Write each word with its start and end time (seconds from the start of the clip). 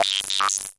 My 0.00 0.77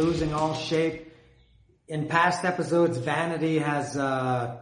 losing 0.00 0.32
all 0.32 0.54
shape. 0.54 1.12
In 1.86 2.06
past 2.06 2.44
episodes, 2.44 2.96
vanity 2.96 3.58
has 3.58 3.96
uh, 3.98 4.60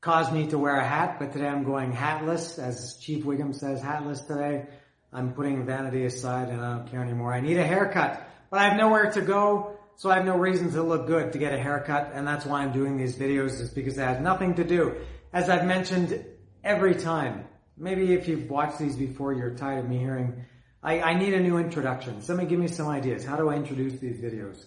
caused 0.00 0.32
me 0.32 0.46
to 0.48 0.58
wear 0.58 0.76
a 0.76 0.86
hat, 0.86 1.16
but 1.18 1.32
today 1.32 1.48
I'm 1.48 1.64
going 1.64 1.92
hatless, 1.92 2.58
as 2.58 2.96
Chief 2.98 3.24
Wiggum 3.24 3.52
says, 3.52 3.82
hatless 3.82 4.20
today. 4.20 4.66
I'm 5.12 5.32
putting 5.32 5.66
vanity 5.66 6.04
aside 6.04 6.50
and 6.50 6.60
I 6.60 6.76
don't 6.76 6.88
care 6.88 7.02
anymore. 7.02 7.32
I 7.32 7.40
need 7.40 7.56
a 7.56 7.66
haircut, 7.66 8.24
but 8.48 8.60
I 8.60 8.68
have 8.68 8.76
nowhere 8.76 9.10
to 9.10 9.22
go, 9.22 9.76
so 9.96 10.08
I 10.08 10.16
have 10.16 10.24
no 10.24 10.36
reason 10.36 10.70
to 10.72 10.82
look 10.84 11.08
good 11.08 11.32
to 11.32 11.38
get 11.38 11.52
a 11.52 11.58
haircut, 11.58 12.12
and 12.14 12.24
that's 12.24 12.46
why 12.46 12.62
I'm 12.62 12.72
doing 12.72 12.96
these 12.96 13.16
videos, 13.16 13.60
is 13.60 13.70
because 13.70 13.98
it 13.98 14.02
has 14.02 14.20
nothing 14.20 14.54
to 14.54 14.64
do. 14.64 14.94
As 15.32 15.48
I've 15.48 15.66
mentioned 15.66 16.24
every 16.62 16.94
time, 16.94 17.44
maybe 17.76 18.12
if 18.12 18.28
you've 18.28 18.48
watched 18.48 18.78
these 18.78 18.94
before, 18.94 19.32
you're 19.32 19.54
tired 19.56 19.84
of 19.84 19.90
me 19.90 19.98
hearing 19.98 20.44
I, 20.82 21.00
I 21.00 21.14
need 21.14 21.34
a 21.34 21.40
new 21.40 21.58
introduction. 21.58 22.22
Somebody 22.22 22.48
give 22.48 22.58
me 22.58 22.68
some 22.68 22.88
ideas. 22.88 23.24
How 23.24 23.36
do 23.36 23.50
I 23.50 23.56
introduce 23.56 23.98
these 24.00 24.18
videos? 24.18 24.64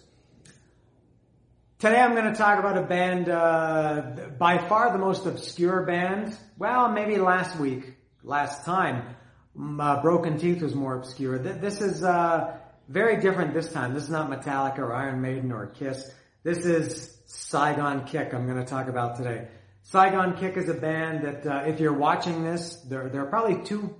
Today 1.80 2.00
I'm 2.00 2.14
going 2.14 2.32
to 2.32 2.38
talk 2.38 2.60
about 2.60 2.78
a 2.78 2.82
band, 2.82 3.28
uh, 3.28 4.30
by 4.38 4.58
far 4.58 4.92
the 4.92 4.98
most 4.98 5.26
obscure 5.26 5.82
band. 5.82 6.36
Well, 6.56 6.88
maybe 6.92 7.16
last 7.16 7.58
week, 7.58 7.94
last 8.22 8.64
time, 8.64 9.16
uh, 9.58 10.00
Broken 10.02 10.38
Teeth 10.38 10.62
was 10.62 10.74
more 10.74 10.96
obscure. 10.96 11.38
Th- 11.38 11.56
This 11.56 11.80
is, 11.80 12.04
uh, 12.04 12.58
very 12.88 13.20
different 13.20 13.52
this 13.54 13.72
time. 13.72 13.92
This 13.92 14.04
is 14.04 14.10
not 14.10 14.30
Metallica 14.30 14.78
or 14.78 14.94
Iron 14.94 15.20
Maiden 15.20 15.50
or 15.50 15.66
Kiss. 15.66 16.12
This 16.44 16.58
is 16.64 17.18
Saigon 17.26 18.04
Kick 18.04 18.32
I'm 18.34 18.46
going 18.46 18.58
to 18.62 18.64
talk 18.64 18.88
about 18.88 19.16
today. 19.16 19.48
Saigon 19.82 20.36
Kick 20.36 20.56
is 20.56 20.68
a 20.68 20.74
band 20.74 21.24
that, 21.24 21.46
uh, 21.46 21.64
if 21.66 21.80
you're 21.80 21.92
watching 21.92 22.44
this, 22.44 22.76
there, 22.88 23.08
there 23.08 23.22
are 23.22 23.26
probably 23.26 23.64
two 23.64 23.96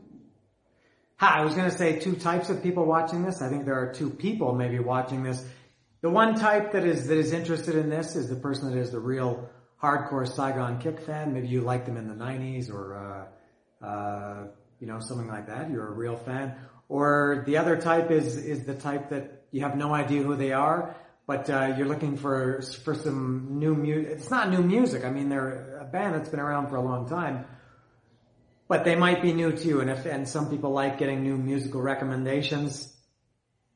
Hi, 1.24 1.38
I 1.38 1.42
was 1.42 1.54
going 1.54 1.70
to 1.70 1.74
say 1.74 1.98
two 2.00 2.16
types 2.16 2.50
of 2.50 2.62
people 2.62 2.84
watching 2.84 3.24
this. 3.24 3.40
I 3.40 3.48
think 3.48 3.64
there 3.64 3.80
are 3.80 3.94
two 3.94 4.10
people 4.10 4.54
maybe 4.54 4.78
watching 4.78 5.22
this. 5.22 5.42
The 6.02 6.10
one 6.10 6.34
type 6.34 6.72
that 6.72 6.84
is 6.84 7.06
that 7.06 7.16
is 7.16 7.32
interested 7.32 7.76
in 7.76 7.88
this 7.88 8.14
is 8.14 8.28
the 8.28 8.36
person 8.36 8.70
that 8.70 8.78
is 8.78 8.90
the 8.90 8.98
real 8.98 9.48
hardcore 9.82 10.28
Saigon 10.28 10.82
Kick 10.82 11.00
fan. 11.00 11.32
Maybe 11.32 11.48
you 11.48 11.62
liked 11.62 11.86
them 11.86 11.96
in 11.96 12.08
the 12.08 12.14
'90s 12.14 12.70
or 12.70 13.30
uh, 13.82 13.86
uh, 13.86 14.46
you 14.80 14.86
know 14.86 15.00
something 15.00 15.26
like 15.26 15.46
that. 15.46 15.70
You're 15.70 15.88
a 15.88 15.92
real 15.92 16.16
fan. 16.18 16.56
Or 16.90 17.42
the 17.46 17.56
other 17.56 17.80
type 17.80 18.10
is 18.10 18.36
is 18.36 18.66
the 18.66 18.74
type 18.74 19.08
that 19.08 19.46
you 19.50 19.62
have 19.62 19.78
no 19.78 19.94
idea 19.94 20.22
who 20.22 20.36
they 20.36 20.52
are, 20.52 20.94
but 21.26 21.48
uh, 21.48 21.72
you're 21.78 21.88
looking 21.88 22.18
for 22.18 22.60
for 22.84 22.94
some 22.94 23.58
new 23.58 23.74
music. 23.74 24.12
It's 24.12 24.30
not 24.30 24.50
new 24.50 24.62
music. 24.62 25.06
I 25.06 25.10
mean, 25.10 25.30
they're 25.30 25.78
a 25.80 25.86
band 25.86 26.16
that's 26.16 26.28
been 26.28 26.40
around 26.40 26.68
for 26.68 26.76
a 26.76 26.82
long 26.82 27.08
time 27.08 27.46
but 28.68 28.84
they 28.84 28.96
might 28.96 29.22
be 29.22 29.32
new 29.32 29.52
to 29.52 29.68
you. 29.68 29.80
And 29.80 29.90
if, 29.90 30.06
and 30.06 30.28
some 30.28 30.50
people 30.50 30.70
like 30.70 30.98
getting 30.98 31.22
new 31.22 31.36
musical 31.36 31.80
recommendations. 31.80 32.90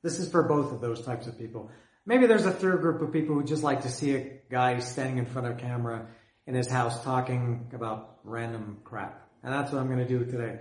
This 0.03 0.19
is 0.19 0.31
for 0.31 0.45
both 0.45 0.73
of 0.73 0.81
those 0.81 1.03
types 1.05 1.27
of 1.27 1.39
people. 1.39 1.71
Maybe 2.07 2.27
there's 2.27 2.47
a 2.47 2.53
third 2.53 2.81
group 2.81 3.03
of 3.03 3.13
people 3.13 3.35
who 3.35 3.45
just 3.45 3.63
like 3.63 3.83
to 3.83 3.91
see 3.91 4.15
a 4.15 4.41
guy 4.51 4.79
standing 4.79 5.19
in 5.19 5.27
front 5.27 5.47
of 5.47 5.59
a 5.59 5.61
camera 5.61 6.07
in 6.47 6.55
his 6.55 6.69
house 6.69 7.05
talking 7.05 7.71
about 7.75 8.21
random 8.25 8.79
crap. 8.85 9.29
And 9.43 9.53
that's 9.53 9.71
what 9.71 9.81
I'm 9.81 9.89
going 9.89 9.99
to 9.99 10.09
do 10.09 10.25
today. 10.25 10.61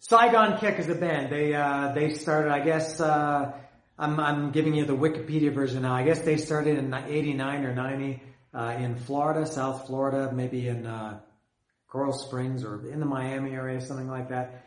Saigon 0.00 0.58
Kick 0.58 0.78
is 0.78 0.88
a 0.88 0.94
band. 0.94 1.32
They, 1.32 1.54
uh, 1.54 1.92
they 1.92 2.12
started, 2.12 2.52
I 2.52 2.60
guess, 2.60 3.00
uh, 3.00 3.52
I'm, 3.98 4.20
I'm 4.20 4.52
giving 4.52 4.74
you 4.74 4.84
the 4.84 4.96
Wikipedia 4.96 5.52
version 5.54 5.82
now. 5.82 5.94
I 5.94 6.04
guess 6.04 6.20
they 6.20 6.36
started 6.36 6.78
in 6.78 6.92
89 6.92 7.64
or 7.64 7.74
90, 7.74 8.22
uh, 8.52 8.76
in 8.78 8.96
Florida, 8.96 9.46
South 9.46 9.86
Florida, 9.86 10.30
maybe 10.32 10.68
in, 10.68 10.86
uh, 10.86 11.20
Coral 11.96 12.12
Springs 12.12 12.62
or 12.62 12.86
in 12.86 13.00
the 13.00 13.06
Miami 13.06 13.52
area, 13.52 13.80
something 13.80 14.06
like 14.06 14.28
that. 14.28 14.66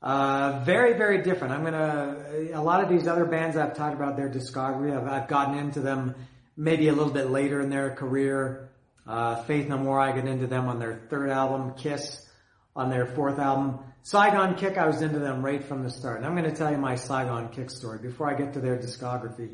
Uh, 0.00 0.62
very, 0.64 0.94
very 0.94 1.22
different. 1.22 1.52
I'm 1.52 1.62
gonna, 1.62 2.16
a 2.54 2.62
lot 2.62 2.82
of 2.82 2.88
these 2.88 3.06
other 3.06 3.26
bands 3.26 3.54
I've 3.54 3.76
talked 3.76 3.94
about 3.94 4.16
their 4.16 4.30
discography, 4.30 4.96
I've, 4.96 5.06
I've 5.06 5.28
gotten 5.28 5.58
into 5.58 5.80
them 5.80 6.14
maybe 6.56 6.88
a 6.88 6.94
little 6.94 7.12
bit 7.12 7.28
later 7.30 7.60
in 7.60 7.68
their 7.68 7.90
career. 7.90 8.70
Uh, 9.06 9.42
Faith 9.42 9.68
No 9.68 9.76
More, 9.76 10.00
I 10.00 10.12
get 10.12 10.26
into 10.26 10.46
them 10.46 10.68
on 10.68 10.78
their 10.78 11.02
third 11.10 11.28
album, 11.28 11.74
Kiss 11.74 12.26
on 12.74 12.88
their 12.88 13.04
fourth 13.04 13.38
album. 13.38 13.80
Saigon 14.02 14.54
Kick, 14.54 14.78
I 14.78 14.86
was 14.86 15.02
into 15.02 15.18
them 15.18 15.44
right 15.44 15.62
from 15.62 15.82
the 15.82 15.90
start. 15.90 16.16
And 16.16 16.24
I'm 16.24 16.34
gonna 16.34 16.56
tell 16.56 16.70
you 16.70 16.78
my 16.78 16.94
Saigon 16.94 17.50
Kick 17.50 17.70
story 17.70 17.98
before 17.98 18.30
I 18.30 18.38
get 18.38 18.54
to 18.54 18.60
their 18.60 18.78
discography. 18.78 19.50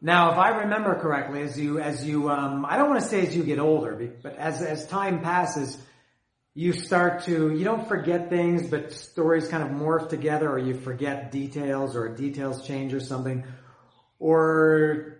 Now, 0.00 0.32
if 0.32 0.38
I 0.38 0.60
remember 0.60 0.94
correctly, 0.94 1.42
as 1.42 1.58
you, 1.58 1.80
as 1.80 2.02
you, 2.02 2.30
um, 2.30 2.64
I 2.64 2.78
don't 2.78 2.88
want 2.88 3.02
to 3.02 3.08
say 3.08 3.26
as 3.26 3.36
you 3.36 3.42
get 3.42 3.58
older, 3.58 4.10
but 4.22 4.36
as, 4.36 4.62
as 4.62 4.86
time 4.86 5.20
passes, 5.20 5.76
you 6.58 6.72
start 6.72 7.22
to, 7.22 7.54
you 7.54 7.62
don't 7.62 7.86
forget 7.86 8.30
things, 8.30 8.66
but 8.68 8.92
stories 8.92 9.46
kind 9.46 9.62
of 9.62 9.68
morph 9.68 10.08
together 10.08 10.50
or 10.50 10.58
you 10.58 10.74
forget 10.74 11.30
details 11.30 11.94
or 11.94 12.08
details 12.08 12.66
change 12.66 12.92
or 12.92 12.98
something. 12.98 13.44
Or 14.18 15.18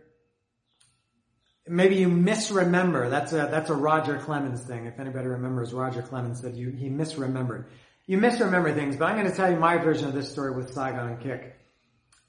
maybe 1.69 1.95
you 1.95 2.09
misremember. 2.09 3.09
That's 3.09 3.33
a, 3.33 3.47
that's 3.53 3.71
a 3.71 3.75
Roger 3.75 4.19
Clemens 4.19 4.65
thing. 4.65 4.87
If 4.87 4.99
anybody 4.99 5.29
remembers, 5.29 5.73
Roger 5.73 6.03
Clemens 6.03 6.41
said 6.41 6.57
you, 6.57 6.71
he 6.71 6.89
misremembered. 6.89 7.67
You 8.09 8.19
misremember 8.19 8.75
things, 8.75 8.97
but 8.97 9.05
I'm 9.05 9.17
going 9.17 9.31
to 9.31 9.37
tell 9.37 9.49
you 9.49 9.59
my 9.59 9.79
version 9.79 10.09
of 10.09 10.15
this 10.15 10.29
story 10.29 10.57
with 10.57 10.75
Saigon 10.75 11.19
Kick. 11.19 11.57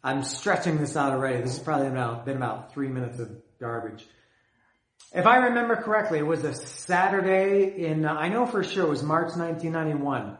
I'm 0.03 0.21
stretching 0.21 0.77
this 0.77 0.95
out 0.95 1.13
already. 1.13 1.41
This 1.41 1.57
has 1.57 1.63
probably 1.63 1.87
about, 1.87 2.27
been 2.27 2.37
about 2.37 2.73
three 2.75 2.89
minutes 2.89 3.17
of 3.17 3.31
garbage. 3.59 4.05
If 5.11 5.25
I 5.25 5.37
remember 5.37 5.75
correctly, 5.75 6.19
it 6.19 6.27
was 6.27 6.43
a 6.43 6.53
Saturday 6.53 7.83
in, 7.83 8.05
uh, 8.05 8.13
I 8.13 8.29
know 8.29 8.45
for 8.45 8.63
sure 8.63 8.85
it 8.85 8.89
was 8.89 9.01
March 9.01 9.35
1991. 9.35 10.37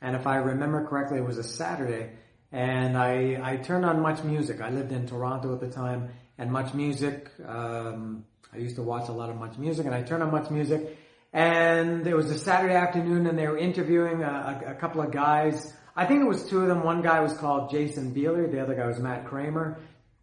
And 0.00 0.14
if 0.14 0.28
I 0.28 0.36
remember 0.36 0.86
correctly, 0.86 1.18
it 1.18 1.24
was 1.24 1.36
a 1.36 1.42
Saturday. 1.42 2.10
And 2.52 2.96
I, 2.96 3.40
I 3.42 3.56
turned 3.56 3.84
on 3.84 4.00
Much 4.00 4.22
Music. 4.22 4.60
I 4.60 4.70
lived 4.70 4.92
in 4.92 5.08
Toronto 5.08 5.52
at 5.52 5.60
the 5.60 5.68
time. 5.68 6.10
And 6.38 6.52
Much 6.52 6.74
Music, 6.74 7.28
um, 7.44 8.24
I 8.52 8.58
used 8.58 8.76
to 8.76 8.82
watch 8.82 9.08
a 9.08 9.12
lot 9.12 9.30
of 9.30 9.36
Much 9.36 9.58
Music. 9.58 9.84
And 9.84 9.94
I 9.94 10.02
turned 10.02 10.22
on 10.22 10.30
Much 10.30 10.48
Music. 10.48 10.96
And 11.32 12.06
it 12.06 12.14
was 12.14 12.30
a 12.30 12.38
Saturday 12.38 12.74
afternoon 12.74 13.26
and 13.26 13.36
they 13.36 13.48
were 13.48 13.58
interviewing 13.58 14.22
a, 14.22 14.62
a, 14.64 14.70
a 14.70 14.74
couple 14.74 15.00
of 15.02 15.10
guys. 15.10 15.74
I 15.96 16.06
think 16.06 16.22
it 16.22 16.28
was 16.28 16.48
two 16.48 16.60
of 16.60 16.68
them. 16.68 16.84
One 16.84 17.02
guy 17.02 17.18
was 17.18 17.32
called 17.32 17.72
Jason 17.72 18.14
Bieler. 18.14 18.48
The 18.48 18.60
other 18.60 18.76
guy 18.76 18.86
was 18.86 19.00
Matt 19.00 19.26
Kramer. 19.26 19.80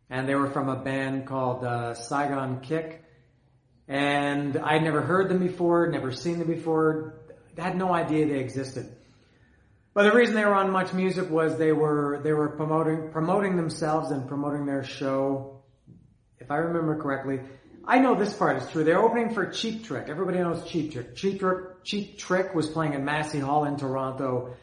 And 0.10 0.30
they 0.30 0.36
were 0.36 0.50
from 0.50 0.70
a 0.70 0.78
band 0.78 1.28
called 1.28 1.66
uh, 1.66 1.94
Saigon 1.94 2.62
Kick 2.62 3.01
and 3.92 4.56
I'd 4.56 4.84
never 4.84 5.02
heard 5.02 5.28
them 5.28 5.40
before, 5.40 5.88
never 5.88 6.14
seen 6.14 6.40
them 6.40 6.48
before, 6.48 7.14
had 7.58 7.76
no 7.76 7.94
idea 7.94 8.26
they 8.26 8.40
existed. 8.40 8.90
But 9.94 10.04
the 10.04 10.14
reason 10.14 10.34
they 10.34 10.46
were 10.46 10.56
on 10.56 10.72
Much 10.72 10.94
Music 10.94 11.30
was 11.30 11.58
they 11.58 11.74
were 11.74 12.22
they 12.24 12.32
were 12.32 12.48
promoting 12.48 13.12
promoting 13.12 13.58
themselves 13.58 14.12
and 14.12 14.30
promoting 14.30 14.66
their 14.66 14.86
show. 14.86 15.62
If 16.40 16.50
I 16.50 16.56
remember 16.56 17.02
correctly, 17.02 17.42
I 17.86 18.00
know 18.00 18.16
this 18.16 18.34
part 18.34 18.64
is 18.64 18.70
true. 18.70 18.86
They're 18.86 19.04
opening 19.04 19.34
for 19.34 19.48
Cheap 19.48 19.84
Trick. 19.84 20.08
Everybody 20.08 20.40
knows 20.40 20.64
Cheap 20.64 20.94
Trick. 20.94 21.14
Cheap 21.18 21.42
Trick, 21.42 21.84
Cheap 21.84 22.18
Trick 22.18 22.56
was 22.56 22.70
playing 22.70 22.96
at 22.96 23.04
Massey 23.04 23.40
Hall 23.40 23.66
in 23.66 23.76
Toronto. 23.76 24.56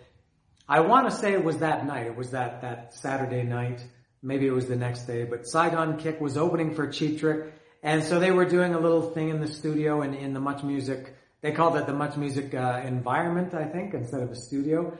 I 0.67 0.81
want 0.81 1.11
to 1.11 1.15
say 1.15 1.35
it 1.35 1.45
was 1.45 1.59
that 1.59 1.87
night. 1.87 2.07
It 2.07 2.17
was 2.17 2.31
that 2.31 2.63
that 2.63 2.95
Saturday 2.95 3.43
night. 3.43 3.85
Maybe 4.23 4.47
it 4.47 4.53
was 4.53 4.69
the 4.69 4.77
next 4.77 5.03
day. 5.03 5.25
But 5.25 5.47
Saigon 5.47 5.99
Kick 5.99 6.19
was 6.19 6.39
opening 6.39 6.75
for 6.75 6.91
Cheap 6.91 7.21
Trick. 7.21 7.53
And 7.83 8.03
so 8.03 8.19
they 8.19 8.33
were 8.33 8.45
doing 8.45 8.75
a 8.75 8.81
little 8.81 9.11
thing 9.11 9.29
in 9.29 9.41
the 9.41 9.47
studio 9.47 10.03
and 10.03 10.15
in 10.15 10.35
the 10.35 10.41
Much 10.41 10.65
Music, 10.65 11.15
they 11.43 11.53
called 11.53 11.77
it 11.77 11.87
the 11.87 11.93
Much 11.93 12.17
Music 12.17 12.53
uh, 12.55 12.83
environment, 12.85 13.55
I 13.55 13.67
think, 13.67 13.95
instead 13.95 14.21
of 14.21 14.31
a 14.31 14.37
studio. 14.37 14.99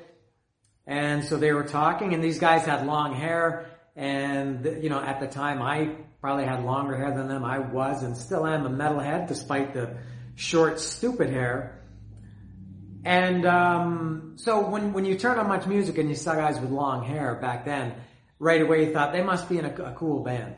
And 0.87 1.25
so 1.25 1.37
they 1.37 1.53
were 1.53 1.65
talking 1.65 2.15
and 2.15 2.23
these 2.23 2.39
guys 2.39 2.65
had 2.65 2.87
long 2.87 3.15
hair 3.15 3.67
and, 3.97 4.65
you 4.81 4.89
know, 4.89 5.01
at 5.01 5.19
the 5.19 5.27
time 5.27 5.61
I 5.61 5.97
probably 6.21 6.45
had 6.45 6.65
longer 6.65 6.97
hair 6.97 7.15
than 7.17 7.29
them. 7.29 7.45
I 7.45 7.59
was 7.59 8.03
and 8.05 8.17
still 8.17 8.47
am 8.47 8.65
a 8.65 8.71
metalhead 8.71 9.27
despite 9.27 9.75
the 9.75 9.97
short, 10.37 10.79
stupid 10.79 11.31
hair. 11.31 11.83
And, 13.05 13.45
um, 13.45 14.35
so 14.37 14.69
when, 14.69 14.93
when 14.93 15.05
you 15.05 15.19
turn 15.19 15.39
on 15.39 15.49
Much 15.49 15.67
Music 15.67 15.99
and 15.99 16.09
you 16.09 16.15
saw 16.15 16.35
guys 16.37 16.61
with 16.61 16.71
long 16.71 17.05
hair 17.05 17.35
back 17.35 17.65
then, 17.65 17.95
right 18.39 18.63
away 18.63 18.87
you 18.87 18.93
thought 18.93 19.13
they 19.13 19.23
must 19.23 19.49
be 19.49 19.59
in 19.59 19.65
a, 19.65 19.75
a 19.75 19.93
cool 19.95 20.23
band. 20.23 20.57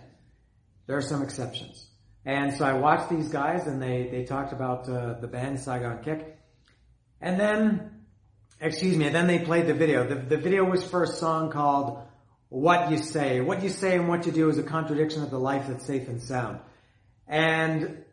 There 0.87 0.97
are 0.97 1.03
some 1.03 1.23
exceptions. 1.23 1.90
And 2.25 2.55
so 2.55 2.65
I 2.65 2.75
watched 2.75 3.09
these 3.09 3.29
guys 3.29 3.67
and 3.67 3.81
they, 3.83 4.09
they 4.11 4.25
talked 4.25 4.53
about 4.53 4.89
uh, 4.89 5.15
the 5.15 5.27
band 5.27 5.61
Saigon 5.61 6.03
Kick. 6.03 6.39
And 7.21 7.41
then, 7.41 8.03
excuse 8.61 8.97
me, 8.97 9.07
and 9.07 9.15
then 9.15 9.27
they 9.27 9.39
played 9.39 9.67
the 9.67 9.75
video. 9.75 10.07
The, 10.07 10.17
the 10.17 10.37
video 10.37 10.65
was 10.65 10.85
for 10.85 11.03
a 11.03 11.07
song 11.07 11.51
called 11.51 12.03
What 12.49 12.91
You 12.91 12.99
Say. 12.99 13.41
What 13.41 13.63
you 13.63 13.71
say 13.71 13.97
and 13.97 14.09
what 14.09 14.27
you 14.27 14.33
do 14.33 14.49
is 14.49 14.59
a 14.59 14.63
contradiction 14.63 15.23
of 15.23 15.31
the 15.31 15.39
life 15.39 15.67
that's 15.69 15.87
safe 15.87 16.09
and 16.09 16.23
sound. 16.23 16.61
And 17.27 18.05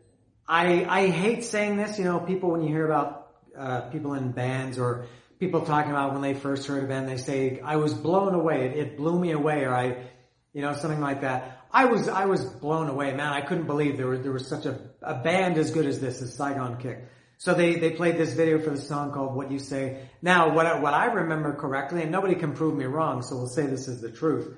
I, 0.46 0.84
I 0.84 1.08
hate 1.08 1.44
saying 1.44 1.76
this, 1.76 1.98
you 1.98 2.04
know, 2.04 2.20
people 2.20 2.50
when 2.50 2.62
you 2.62 2.68
hear 2.68 2.86
about 2.86 3.32
uh, 3.56 3.82
people 3.90 4.14
in 4.14 4.32
bands 4.32 4.78
or 4.78 5.06
people 5.38 5.62
talking 5.62 5.90
about 5.90 6.12
when 6.12 6.22
they 6.22 6.34
first 6.34 6.66
heard 6.66 6.84
a 6.84 6.86
band, 6.86 7.08
they 7.08 7.18
say, 7.18 7.60
I 7.62 7.76
was 7.76 7.92
blown 7.92 8.34
away. 8.34 8.66
It, 8.66 8.76
it 8.76 8.96
blew 8.96 9.18
me 9.18 9.32
away 9.32 9.64
or 9.64 9.74
I, 9.74 10.04
you 10.52 10.62
know, 10.62 10.72
something 10.72 11.00
like 11.00 11.20
that. 11.20 11.57
I 11.70 11.84
was, 11.84 12.08
I 12.08 12.26
was 12.26 12.44
blown 12.44 12.88
away, 12.88 13.12
man. 13.12 13.32
I 13.32 13.42
couldn't 13.42 13.66
believe 13.66 13.96
there 13.96 14.06
was, 14.06 14.20
there 14.22 14.32
was 14.32 14.46
such 14.46 14.66
a, 14.66 14.78
a 15.02 15.14
band 15.14 15.58
as 15.58 15.70
good 15.70 15.86
as 15.86 16.00
this, 16.00 16.22
as 16.22 16.34
Saigon 16.34 16.78
Kick. 16.78 17.04
So 17.36 17.54
they, 17.54 17.76
they 17.76 17.90
played 17.90 18.16
this 18.16 18.32
video 18.32 18.58
for 18.58 18.70
the 18.70 18.80
song 18.80 19.12
called 19.12 19.34
What 19.34 19.50
You 19.50 19.58
Say. 19.58 20.08
Now, 20.22 20.54
what 20.54 20.66
I, 20.66 20.80
what 20.80 20.94
I 20.94 21.06
remember 21.06 21.54
correctly, 21.54 22.02
and 22.02 22.10
nobody 22.10 22.34
can 22.34 22.54
prove 22.54 22.76
me 22.76 22.84
wrong, 22.86 23.22
so 23.22 23.36
we'll 23.36 23.48
say 23.48 23.66
this 23.66 23.86
is 23.86 24.00
the 24.00 24.10
truth. 24.10 24.56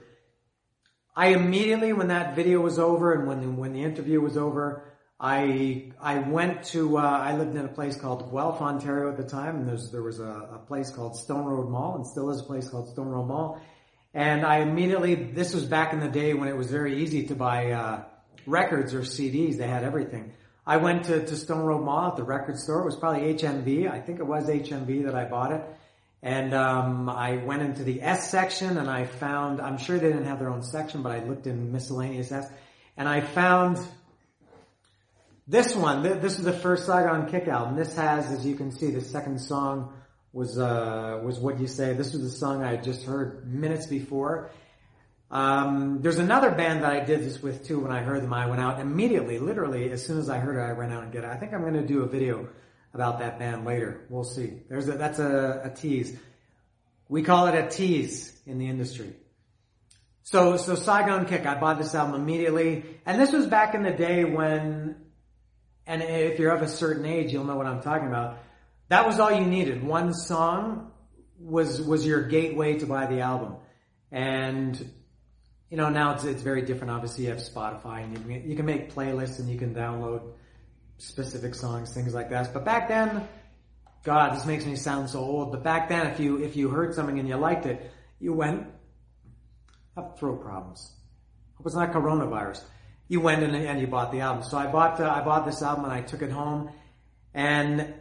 I 1.15 1.29
immediately, 1.29 1.93
when 1.93 2.09
that 2.09 2.37
video 2.37 2.61
was 2.61 2.79
over 2.79 3.13
and 3.13 3.29
when, 3.29 3.57
when 3.57 3.73
the 3.73 3.83
interview 3.83 4.21
was 4.21 4.37
over, 4.37 4.85
I 5.21 5.93
I 6.01 6.21
went 6.21 6.65
to 6.69 6.97
uh, 6.97 7.03
I 7.03 7.37
lived 7.37 7.55
in 7.55 7.67
a 7.67 7.69
place 7.69 7.95
called 7.95 8.33
Guelph, 8.33 8.63
Ontario 8.63 9.11
at 9.11 9.19
the 9.19 9.25
time, 9.25 9.57
and 9.57 9.79
there 9.93 10.03
was 10.03 10.19
a, 10.19 10.49
a, 10.55 10.59
place 10.67 10.91
called 10.91 11.15
Stone 11.15 11.45
Road 11.45 11.69
Mall, 11.69 11.97
and 11.97 12.07
still 12.07 12.31
is 12.31 12.41
a 12.41 12.45
place 12.45 12.71
called 12.71 12.89
Stone 12.89 13.09
Road 13.09 13.27
Mall. 13.27 13.61
And 14.13 14.45
I 14.45 14.59
immediately 14.59 15.15
this 15.15 15.55
was 15.55 15.65
back 15.65 15.93
in 15.93 16.01
the 16.01 16.09
day 16.09 16.35
when 16.35 16.49
it 16.49 16.57
was 16.57 16.71
very 16.71 17.03
easy 17.03 17.27
to 17.29 17.35
buy 17.35 17.71
uh, 17.71 18.05
records 18.47 18.95
or 18.95 19.01
CDs. 19.01 19.57
They 19.57 19.69
had 19.69 19.85
everything. 19.85 20.33
I 20.67 20.77
went 20.77 21.05
to, 21.05 21.25
to 21.25 21.37
Stone 21.37 21.65
Road 21.65 21.85
Mall 21.85 22.09
at 22.11 22.17
the 22.17 22.25
record 22.25 22.59
store. 22.59 22.83
It 22.83 22.85
was 22.85 22.97
probably 22.97 23.35
HMV. 23.35 23.91
I 23.91 24.01
think 24.01 24.19
it 24.19 24.27
was 24.27 24.47
HMV 24.47 25.05
that 25.05 25.15
I 25.15 25.25
bought 25.25 25.53
it. 25.53 25.63
And 26.23 26.53
um, 26.53 27.09
I 27.09 27.37
went 27.39 27.63
into 27.63 27.83
the 27.83 28.03
S 28.03 28.31
section 28.31 28.77
and 28.77 28.91
I 28.91 29.07
found 29.07 29.61
I'm 29.61 29.79
sure 29.79 29.99
they 29.99 30.09
didn't 30.09 30.27
have 30.27 30.39
their 30.39 30.51
own 30.51 30.63
section, 30.63 31.03
but 31.03 31.13
I 31.13 31.25
looked 31.25 31.47
in 31.47 31.73
miscellaneous 31.73 32.31
S, 32.31 32.51
and 32.97 33.09
I 33.09 33.21
found 33.23 33.79
this 35.49 35.75
one, 35.75 36.03
this 36.03 36.39
is 36.39 36.45
the 36.45 36.53
first 36.53 36.87
Saigon 36.87 37.29
Kick 37.31 37.49
album. 37.49 37.75
This 37.75 37.95
has, 37.97 38.31
as 38.31 38.47
you 38.47 38.55
can 38.55 38.71
see, 38.71 38.91
the 38.91 39.01
second 39.01 39.41
song 39.41 39.93
was 40.33 40.59
uh, 40.59 41.21
was 41.23 41.39
what 41.39 41.61
you 41.61 41.67
say. 41.67 41.95
This 41.95 42.13
was 42.13 42.23
the 42.23 42.31
song 42.31 42.63
I 42.63 42.71
had 42.71 42.85
just 42.85 43.05
heard 43.05 43.47
minutes 43.53 43.87
before. 43.87 44.51
Um, 45.31 46.01
there's 46.03 46.19
another 46.19 46.51
band 46.51 46.83
that 46.83 46.93
I 46.93 47.01
did 47.05 47.21
this 47.21 47.41
with 47.43 47.67
too. 47.67 47.81
When 47.81 47.93
I 47.93 48.03
heard 48.03 48.23
them, 48.23 48.33
I 48.33 48.47
went 48.47 48.61
out 48.61 48.81
immediately, 48.81 49.39
literally 49.39 49.91
as 49.91 50.05
soon 50.05 50.19
as 50.19 50.29
I 50.29 50.39
heard 50.39 50.57
it, 50.57 50.61
I 50.61 50.71
ran 50.71 50.93
out 50.93 51.05
and 51.05 51.13
get 51.13 51.25
it. 51.25 51.31
I 51.31 51.37
think 51.37 51.53
I'm 51.53 51.61
going 51.61 51.75
to 51.75 51.87
do 51.87 52.03
a 52.03 52.09
video 52.09 52.49
about 52.93 53.21
that 53.21 53.39
band 53.39 53.65
later. 53.65 54.07
We'll 54.09 54.25
see. 54.25 54.63
There's 54.69 54.89
a, 54.89 54.93
that's 54.93 55.21
a, 55.21 55.63
a 55.65 55.71
tease. 55.71 56.17
We 57.09 57.23
call 57.23 57.47
it 57.47 57.55
a 57.55 57.69
tease 57.69 58.37
in 58.45 58.59
the 58.59 58.69
industry. 58.69 59.15
So, 60.25 60.57
so 60.57 60.75
Saigon 60.75 61.27
Kick, 61.27 61.47
I 61.47 61.59
bought 61.59 61.79
this 61.79 61.95
album 61.95 62.21
immediately, 62.21 62.85
and 63.07 63.21
this 63.21 63.33
was 63.33 63.47
back 63.47 63.75
in 63.75 63.85
the 63.85 63.93
day 63.93 64.25
when 64.25 64.97
and 65.91 66.03
if 66.05 66.39
you're 66.39 66.53
of 66.53 66.63
a 66.63 66.69
certain 66.69 67.05
age, 67.05 67.33
you'll 67.33 67.45
know 67.45 67.57
what 67.57 67.67
I'm 67.67 67.83
talking 67.83 68.07
about. 68.07 68.39
That 68.91 69.07
was 69.07 69.21
all 69.21 69.31
you 69.31 69.47
needed. 69.47 69.85
One 69.85 70.13
song 70.13 70.91
was 71.39 71.81
was 71.81 72.05
your 72.05 72.25
gateway 72.25 72.81
to 72.81 72.87
buy 72.87 73.07
the 73.07 73.21
album, 73.21 73.55
and 74.11 74.77
you 75.71 75.77
know 75.77 75.91
now 75.91 76.15
it's 76.15 76.25
it's 76.25 76.43
very 76.43 76.63
different. 76.63 76.91
Obviously, 76.91 77.25
you 77.25 77.31
have 77.31 77.39
Spotify, 77.39 78.03
and 78.03 78.19
you 78.19 78.25
can, 78.25 78.51
you 78.51 78.57
can 78.57 78.67
make 78.67 78.93
playlists, 78.93 79.39
and 79.39 79.49
you 79.49 79.57
can 79.57 79.77
download 79.77 80.33
specific 80.99 81.55
songs, 81.55 81.95
things 81.95 82.13
like 82.13 82.31
that. 82.31 82.53
But 82.53 82.65
back 82.65 82.89
then, 82.89 83.29
God, 84.03 84.35
this 84.35 84.45
makes 84.45 84.67
me 84.67 84.75
sound 84.75 85.09
so 85.09 85.21
old. 85.21 85.53
But 85.53 85.63
back 85.63 85.89
then, 85.89 86.09
if 86.09 86.19
you 86.19 86.43
if 86.43 86.57
you 86.57 86.69
heard 86.69 86.93
something 86.93 87.21
and 87.21 87.29
you 87.29 87.37
liked 87.37 87.67
it, 87.67 87.93
you 88.19 88.33
went. 88.33 88.67
I 89.97 90.03
have 90.03 90.19
throat 90.19 90.43
problems. 90.43 90.93
Hope 91.55 91.67
it's 91.67 91.77
not 91.77 91.93
coronavirus 91.93 92.63
you 93.07 93.21
went 93.21 93.43
in 93.43 93.55
and 93.55 93.81
you 93.81 93.89
bought 93.89 94.13
the 94.13 94.21
album. 94.21 94.45
So 94.45 94.57
I 94.57 94.69
bought 94.69 95.01
uh, 95.01 95.11
I 95.11 95.21
bought 95.21 95.45
this 95.45 95.63
album 95.63 95.85
and 95.85 95.93
I 95.93 96.01
took 96.01 96.23
it 96.23 96.31
home, 96.31 96.71
and 97.35 97.95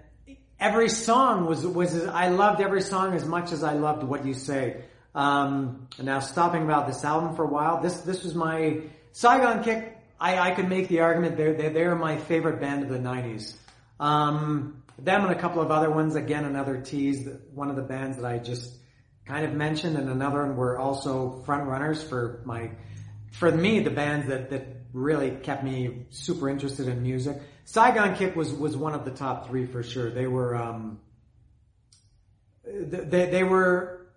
every 0.59 0.89
song 0.89 1.45
was 1.45 1.65
was 1.65 2.06
I 2.06 2.29
loved 2.29 2.61
every 2.61 2.81
song 2.81 3.13
as 3.13 3.25
much 3.25 3.51
as 3.51 3.63
I 3.63 3.73
loved 3.73 4.03
what 4.03 4.25
you 4.25 4.33
say. 4.33 4.83
Um, 5.15 5.88
and 5.97 6.06
now 6.06 6.19
stopping 6.19 6.63
about 6.63 6.88
this 6.88 7.03
album 7.03 7.35
for 7.35 7.44
a 7.44 7.47
while, 7.47 7.81
this 7.81 8.01
this 8.01 8.23
was 8.23 8.35
my 8.35 8.81
Saigon 9.11 9.63
Kick. 9.63 9.97
I, 10.19 10.38
I 10.38 10.51
could 10.51 10.67
make 10.67 10.89
the 10.89 11.00
argument 11.00 11.38
they're, 11.38 11.53
they're, 11.53 11.69
they're 11.69 11.95
my 11.95 12.17
favorite 12.17 12.59
band 12.59 12.83
of 12.83 12.89
the 12.89 13.00
90s. 13.00 13.56
Um, 14.00 14.83
them 14.97 15.23
and 15.23 15.31
a 15.31 15.39
couple 15.39 15.61
of 15.61 15.71
other 15.71 15.89
ones, 15.89 16.15
again, 16.15 16.45
another 16.45 16.81
tease, 16.81 17.27
one 17.53 17.69
of 17.69 17.75
the 17.75 17.81
bands 17.81 18.17
that 18.17 18.25
I 18.25 18.38
just 18.38 18.75
kind 19.25 19.45
of 19.45 19.53
mentioned 19.53 19.97
and 19.97 20.09
another 20.09 20.45
one 20.45 20.57
were 20.57 20.77
also 20.77 21.41
front 21.45 21.67
runners 21.67 22.03
for 22.03 22.41
my, 22.45 22.71
for 23.31 23.50
me, 23.51 23.79
the 23.79 23.91
bands 23.91 24.27
that, 24.27 24.50
that 24.50 24.67
really 24.91 25.31
kept 25.31 25.63
me 25.63 26.05
super 26.09 26.50
interested 26.50 26.88
in 26.88 27.01
music. 27.01 27.41
Saigon 27.69 28.16
Kick 28.16 28.36
was 28.36 28.51
was 28.51 28.75
one 28.75 28.95
of 28.95 29.06
the 29.06 29.12
top 29.12 29.48
three 29.48 29.68
for 29.68 29.83
sure. 29.83 30.10
They 30.10 30.25
were 30.25 30.56
um, 30.56 31.00
they 32.66 33.30
they 33.30 33.44
were. 33.44 34.07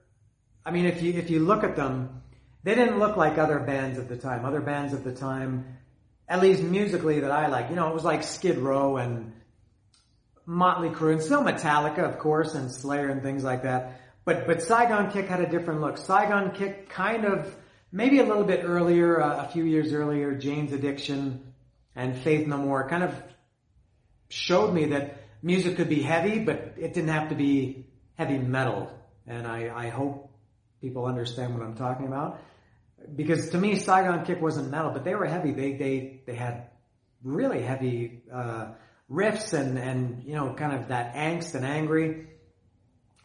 I 0.65 0.71
mean, 0.71 0.87
if 0.87 1.03
you 1.03 1.13
if 1.13 1.29
you 1.29 1.41
look 1.41 1.63
at 1.63 1.77
them, 1.77 2.23
they 2.63 2.75
didn't 2.75 2.99
look 2.99 3.19
like 3.19 3.37
other 3.37 3.59
bands 3.59 3.99
at 3.99 4.09
the 4.09 4.17
time. 4.17 4.47
Other 4.47 4.63
bands 4.63 4.95
at 4.95 5.05
the 5.05 5.13
time, 5.13 5.77
at 6.27 6.41
least 6.41 6.63
musically 6.63 7.21
that 7.21 7.31
I 7.31 7.49
like, 7.49 7.69
you 7.69 7.77
know, 7.77 7.89
it 7.89 7.95
was 7.95 8.05
like 8.05 8.23
Skid 8.23 8.57
Row 8.57 8.97
and 8.97 9.35
Motley 10.47 10.89
Crue, 10.89 11.13
and 11.13 11.21
still 11.21 11.43
Metallica, 11.43 12.09
of 12.09 12.19
course, 12.21 12.55
and 12.55 12.73
Slayer 12.73 13.11
and 13.11 13.23
things 13.23 13.45
like 13.45 13.65
that. 13.65 14.01
But 14.25 14.47
but 14.47 14.63
Saigon 14.63 15.11
Kick 15.11 15.29
had 15.29 15.43
a 15.43 15.47
different 15.47 15.83
look. 15.83 15.99
Saigon 15.99 16.53
Kick 16.53 16.89
kind 16.89 17.27
of 17.27 17.55
maybe 17.93 18.19
a 18.19 18.25
little 18.25 18.45
bit 18.45 18.65
earlier, 18.65 19.21
uh, 19.21 19.45
a 19.45 19.49
few 19.53 19.65
years 19.65 19.93
earlier, 19.93 20.35
Jane's 20.35 20.73
Addiction 20.73 21.53
and 21.95 22.17
Faith 22.17 22.47
No 22.47 22.57
More 22.57 22.89
kind 22.89 23.03
of 23.03 23.15
showed 24.33 24.73
me 24.73 24.87
that 24.87 25.23
music 25.43 25.77
could 25.77 25.89
be 25.89 26.03
heavy, 26.03 26.39
but 26.39 26.75
it 26.79 26.95
didn't 26.95 27.11
have 27.11 27.29
to 27.29 27.35
be 27.35 27.87
heavy 28.15 28.39
metal. 28.39 28.91
And 29.27 29.47
I, 29.47 29.71
I 29.75 29.89
hope 29.89 30.31
people 30.81 31.05
understand 31.05 31.55
what 31.55 31.63
I'm 31.63 31.75
talking 31.75 32.07
about. 32.07 32.41
Because 33.15 33.51
to 33.51 33.59
me, 33.59 33.77
Saigon 33.77 34.25
Kick 34.25 34.41
wasn't 34.41 34.71
metal, 34.71 34.91
but 34.91 35.05
they 35.05 35.15
were 35.15 35.27
heavy. 35.27 35.53
They, 35.53 35.75
they, 35.75 36.23
they 36.27 36.35
had 36.35 36.69
really 37.23 37.63
heavy, 37.63 38.23
uh, 38.33 38.69
riffs 39.11 39.53
and, 39.53 39.79
and, 39.79 40.25
you 40.25 40.35
know, 40.35 40.55
kind 40.55 40.73
of 40.73 40.89
that 40.89 41.15
angst 41.15 41.55
and 41.55 41.67
angry. 41.67 42.29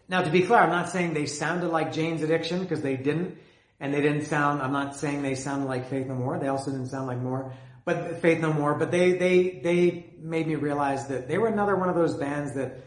Now, 0.09 0.23
to 0.23 0.29
be 0.29 0.41
clear, 0.41 0.59
I'm 0.59 0.69
not 0.69 0.89
saying 0.89 1.13
they 1.13 1.25
sounded 1.25 1.69
like 1.69 1.93
Jane's 1.93 2.21
Addiction 2.21 2.59
because 2.59 2.81
they 2.81 2.97
didn't 2.97 3.37
and 3.79 3.93
they 3.93 4.01
didn't 4.01 4.25
sound, 4.25 4.61
I'm 4.61 4.71
not 4.73 4.95
saying 4.95 5.21
they 5.21 5.35
sounded 5.35 5.67
like 5.67 5.89
Faith 5.89 6.07
No 6.07 6.15
More. 6.15 6.39
They 6.39 6.47
also 6.47 6.71
didn't 6.71 6.87
sound 6.87 7.07
like 7.07 7.19
more, 7.19 7.53
but 7.87 8.21
Faith 8.21 8.41
No 8.41 8.51
More, 8.51 8.75
but 8.75 8.91
they, 8.91 9.13
they, 9.13 9.61
they 9.63 10.07
made 10.19 10.45
me 10.45 10.55
realize 10.55 11.07
that 11.07 11.29
they 11.29 11.37
were 11.37 11.47
another 11.47 11.73
one 11.77 11.87
of 11.87 11.95
those 11.95 12.15
bands 12.15 12.53
that 12.55 12.81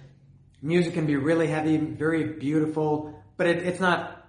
music 0.60 0.92
can 0.92 1.06
be 1.06 1.16
really 1.16 1.46
heavy, 1.46 1.78
very 1.78 2.34
beautiful, 2.34 3.18
but 3.38 3.46
it, 3.46 3.62
it's 3.62 3.80
not, 3.80 4.28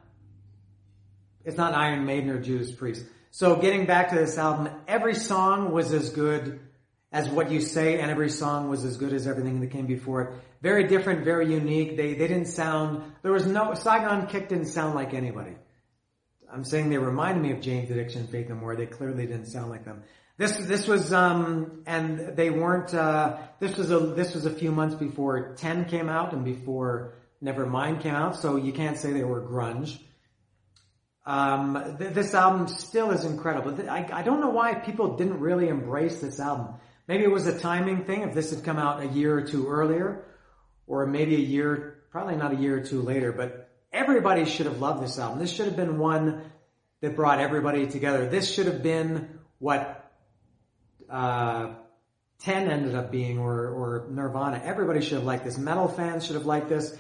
it's 1.44 1.58
not 1.58 1.74
Iron 1.74 2.06
Maiden 2.06 2.30
or 2.30 2.40
Judas 2.40 2.72
Priest. 2.72 3.04
So 3.32 3.58
getting 3.58 3.86
back 3.86 4.12
to 4.12 4.16
this 4.16 4.38
album, 4.38 4.70
every 4.88 5.14
song 5.14 5.74
was 5.74 5.92
as 5.92 6.10
good 6.10 6.62
as 7.12 7.28
what 7.28 7.52
you 7.52 7.60
say, 7.60 8.00
and 8.00 8.10
every 8.10 8.30
song 8.30 8.70
was 8.70 8.86
as 8.86 8.96
good 8.96 9.12
as 9.12 9.28
everything 9.28 9.60
that 9.60 9.72
came 9.72 9.88
before 9.88 10.22
it. 10.22 10.34
Very 10.62 10.88
different, 10.88 11.26
very 11.26 11.52
unique. 11.52 11.98
They 11.98 12.14
they 12.14 12.30
didn't 12.30 12.46
sound. 12.46 13.12
There 13.24 13.34
was 13.34 13.46
no 13.46 13.74
Saigon 13.74 14.28
Kick 14.28 14.48
didn't 14.48 14.68
sound 14.68 14.96
like 14.96 15.14
anybody. 15.14 15.56
I'm 16.50 16.64
saying 16.64 16.90
they 16.90 16.98
reminded 16.98 17.42
me 17.42 17.52
of 17.52 17.60
Jane's 17.60 17.92
Addiction, 17.92 18.28
Faith 18.28 18.48
No 18.48 18.56
More. 18.56 18.78
They 18.78 18.86
clearly 18.86 19.26
didn't 19.26 19.48
sound 19.48 19.70
like 19.70 19.84
them. 19.84 20.04
This 20.42 20.58
this 20.58 20.88
was 20.88 21.14
um 21.14 21.84
and 21.86 22.36
they 22.36 22.50
weren't 22.50 22.96
uh 22.96 23.38
this 23.60 23.78
was 23.78 23.92
a 23.92 24.00
this 24.00 24.34
was 24.34 24.48
a 24.48 24.50
few 24.50 24.72
months 24.72 24.96
before 24.96 25.54
Ten 25.56 25.86
came 25.86 26.10
out 26.10 26.34
and 26.34 26.44
before 26.44 27.14
Nevermind 27.44 28.02
came 28.02 28.16
out, 28.16 28.36
so 28.36 28.56
you 28.56 28.74
can't 28.74 28.98
say 28.98 29.12
they 29.12 29.24
were 29.24 29.40
grunge. 29.40 30.00
Um, 31.28 31.96
th- 32.00 32.14
this 32.14 32.34
album 32.34 32.68
still 32.70 33.12
is 33.12 33.24
incredible. 33.24 33.88
I, 33.88 34.10
I 34.12 34.24
don't 34.24 34.42
know 34.42 34.50
why 34.50 34.74
people 34.74 35.16
didn't 35.16 35.40
really 35.42 35.68
embrace 35.68 36.22
this 36.22 36.40
album. 36.40 36.74
Maybe 37.08 37.24
it 37.24 37.32
was 37.32 37.46
a 37.46 37.60
timing 37.60 38.06
thing. 38.06 38.24
If 38.24 38.34
this 38.34 38.50
had 38.50 38.64
come 38.64 38.80
out 38.80 39.04
a 39.04 39.08
year 39.10 39.38
or 39.38 39.44
two 39.44 39.68
earlier, 39.68 40.26
or 40.88 41.06
maybe 41.06 41.36
a 41.36 41.46
year, 41.56 42.00
probably 42.10 42.36
not 42.36 42.52
a 42.52 42.56
year 42.56 42.78
or 42.78 42.84
two 42.84 43.04
later, 43.04 43.32
but 43.32 43.70
everybody 43.94 44.46
should 44.46 44.66
have 44.66 44.80
loved 44.80 45.04
this 45.04 45.20
album. 45.20 45.38
This 45.38 45.52
should 45.52 45.68
have 45.68 45.76
been 45.76 46.00
one 46.00 46.42
that 47.02 47.16
brought 47.16 47.40
everybody 47.40 47.86
together. 47.86 48.28
This 48.28 48.52
should 48.52 48.66
have 48.66 48.82
been 48.82 49.38
what 49.60 50.01
uh, 51.12 51.74
10 52.40 52.70
ended 52.70 52.96
up 52.96 53.12
being 53.12 53.38
or, 53.38 53.68
or 53.68 54.08
Nirvana. 54.10 54.62
Everybody 54.64 55.02
should 55.02 55.14
have 55.14 55.24
liked 55.24 55.44
this. 55.44 55.58
Metal 55.58 55.88
fans 55.88 56.26
should 56.26 56.36
have 56.36 56.46
liked 56.46 56.70
this. 56.70 56.96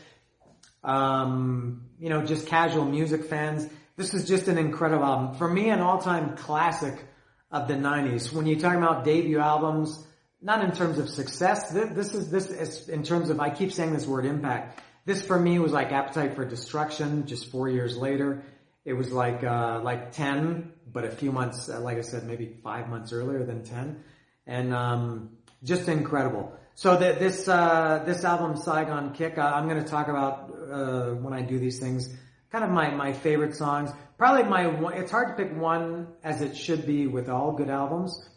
Um, 0.84 1.86
you 2.00 2.10
know, 2.10 2.24
just 2.24 2.48
casual 2.48 2.86
music 2.86 3.26
fans. 3.26 3.68
This 3.96 4.14
is 4.14 4.28
just 4.28 4.48
an 4.48 4.58
incredible 4.58 5.04
album. 5.04 5.36
For 5.36 5.48
me, 5.48 5.70
an 5.70 5.80
all-time 5.80 6.36
classic 6.36 7.04
of 7.52 7.68
the 7.68 7.74
90s. 7.74 8.32
When 8.32 8.46
you're 8.46 8.60
talking 8.60 8.82
about 8.82 9.04
debut 9.04 9.40
albums, 9.40 10.06
not 10.42 10.64
in 10.64 10.72
terms 10.72 10.98
of 10.98 11.10
success, 11.10 11.72
this 11.72 12.14
is, 12.14 12.32
this 12.32 12.50
is 12.50 12.90
in 12.90 13.04
terms 13.04 13.30
of, 13.30 13.40
I 13.40 13.50
keep 13.50 13.72
saying 13.72 13.94
this 13.94 14.08
word 14.08 14.26
impact. 14.26 14.80
This 15.06 15.22
for 15.22 15.40
me 15.40 15.60
was 15.60 15.72
like 15.72 15.92
Appetite 15.92 16.36
for 16.36 16.46
Destruction, 16.46 17.26
just 17.26 17.52
four 17.52 17.70
years 17.70 17.98
later. 17.98 18.44
It 18.84 18.94
was 18.94 19.12
like, 19.12 19.44
uh, 19.44 19.82
like 19.84 20.12
10, 20.12 20.72
but 20.92 21.06
a 21.06 21.12
few 21.12 21.32
months, 21.32 21.70
uh, 21.70 21.80
like 21.80 21.98
I 21.98 22.02
said, 22.02 22.26
maybe 22.26 22.58
five 22.64 22.90
months 22.90 23.14
earlier 23.14 23.44
than 23.46 23.64
10. 23.64 24.04
And, 24.48 24.74
um, 24.74 25.38
just 25.64 25.88
incredible. 25.88 26.52
So 26.74 26.98
this, 26.98 27.48
uh, 27.48 28.04
this 28.06 28.24
album, 28.24 28.58
Saigon 28.58 29.14
Kick, 29.14 29.38
uh, 29.38 29.42
I'm 29.42 29.68
going 29.68 29.84
to 29.84 29.90
talk 29.90 30.08
about, 30.08 30.50
uh, 30.72 31.12
when 31.12 31.34
I 31.34 31.42
do 31.42 31.60
these 31.60 31.80
things, 31.80 32.10
kind 32.52 32.64
of 32.64 32.72
my, 32.72 32.90
my 32.92 33.14
favorite 33.14 33.56
songs. 33.56 33.92
Probably 34.18 34.44
my 34.44 34.92
it's 34.96 35.12
hard 35.12 35.36
to 35.36 35.44
pick 35.44 35.56
one 35.56 36.08
as 36.24 36.42
it 36.42 36.56
should 36.56 36.86
be 36.86 37.08
with 37.08 37.30
all 37.30 37.52
good 37.54 37.70
albums, 37.70 38.28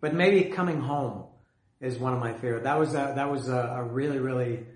but 0.00 0.14
maybe 0.14 0.50
Coming 0.50 0.80
Home 0.80 1.24
is 1.80 1.98
one 1.98 2.14
of 2.14 2.20
my 2.20 2.32
favorite. 2.32 2.64
That 2.64 2.78
was 2.78 2.94
a, 2.94 3.12
that 3.16 3.30
was 3.30 3.48
a, 3.48 3.74
a 3.76 3.82
really, 3.82 4.18
really 4.18 4.66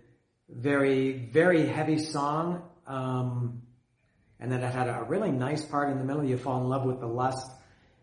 very, 0.48 1.12
very 1.12 1.66
heavy 1.66 1.98
song. 1.98 2.62
Um, 2.86 3.62
and 4.40 4.52
then 4.52 4.62
it 4.62 4.72
had 4.72 4.88
a 4.88 5.04
really 5.08 5.32
nice 5.32 5.64
part 5.64 5.90
in 5.90 5.98
the 5.98 6.04
middle. 6.04 6.24
You 6.24 6.38
fall 6.38 6.60
in 6.60 6.68
love 6.68 6.84
with 6.84 7.00
the 7.00 7.06
lust. 7.06 7.50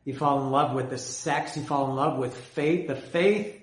You 0.04 0.14
fall 0.16 0.42
in 0.44 0.52
love 0.52 0.76
with 0.76 0.90
the 0.90 0.98
sex. 0.98 1.56
You 1.56 1.64
fall 1.64 1.90
in 1.90 1.96
love 1.96 2.18
with 2.18 2.36
faith. 2.36 2.88
The 2.88 2.96
faith. 2.96 3.62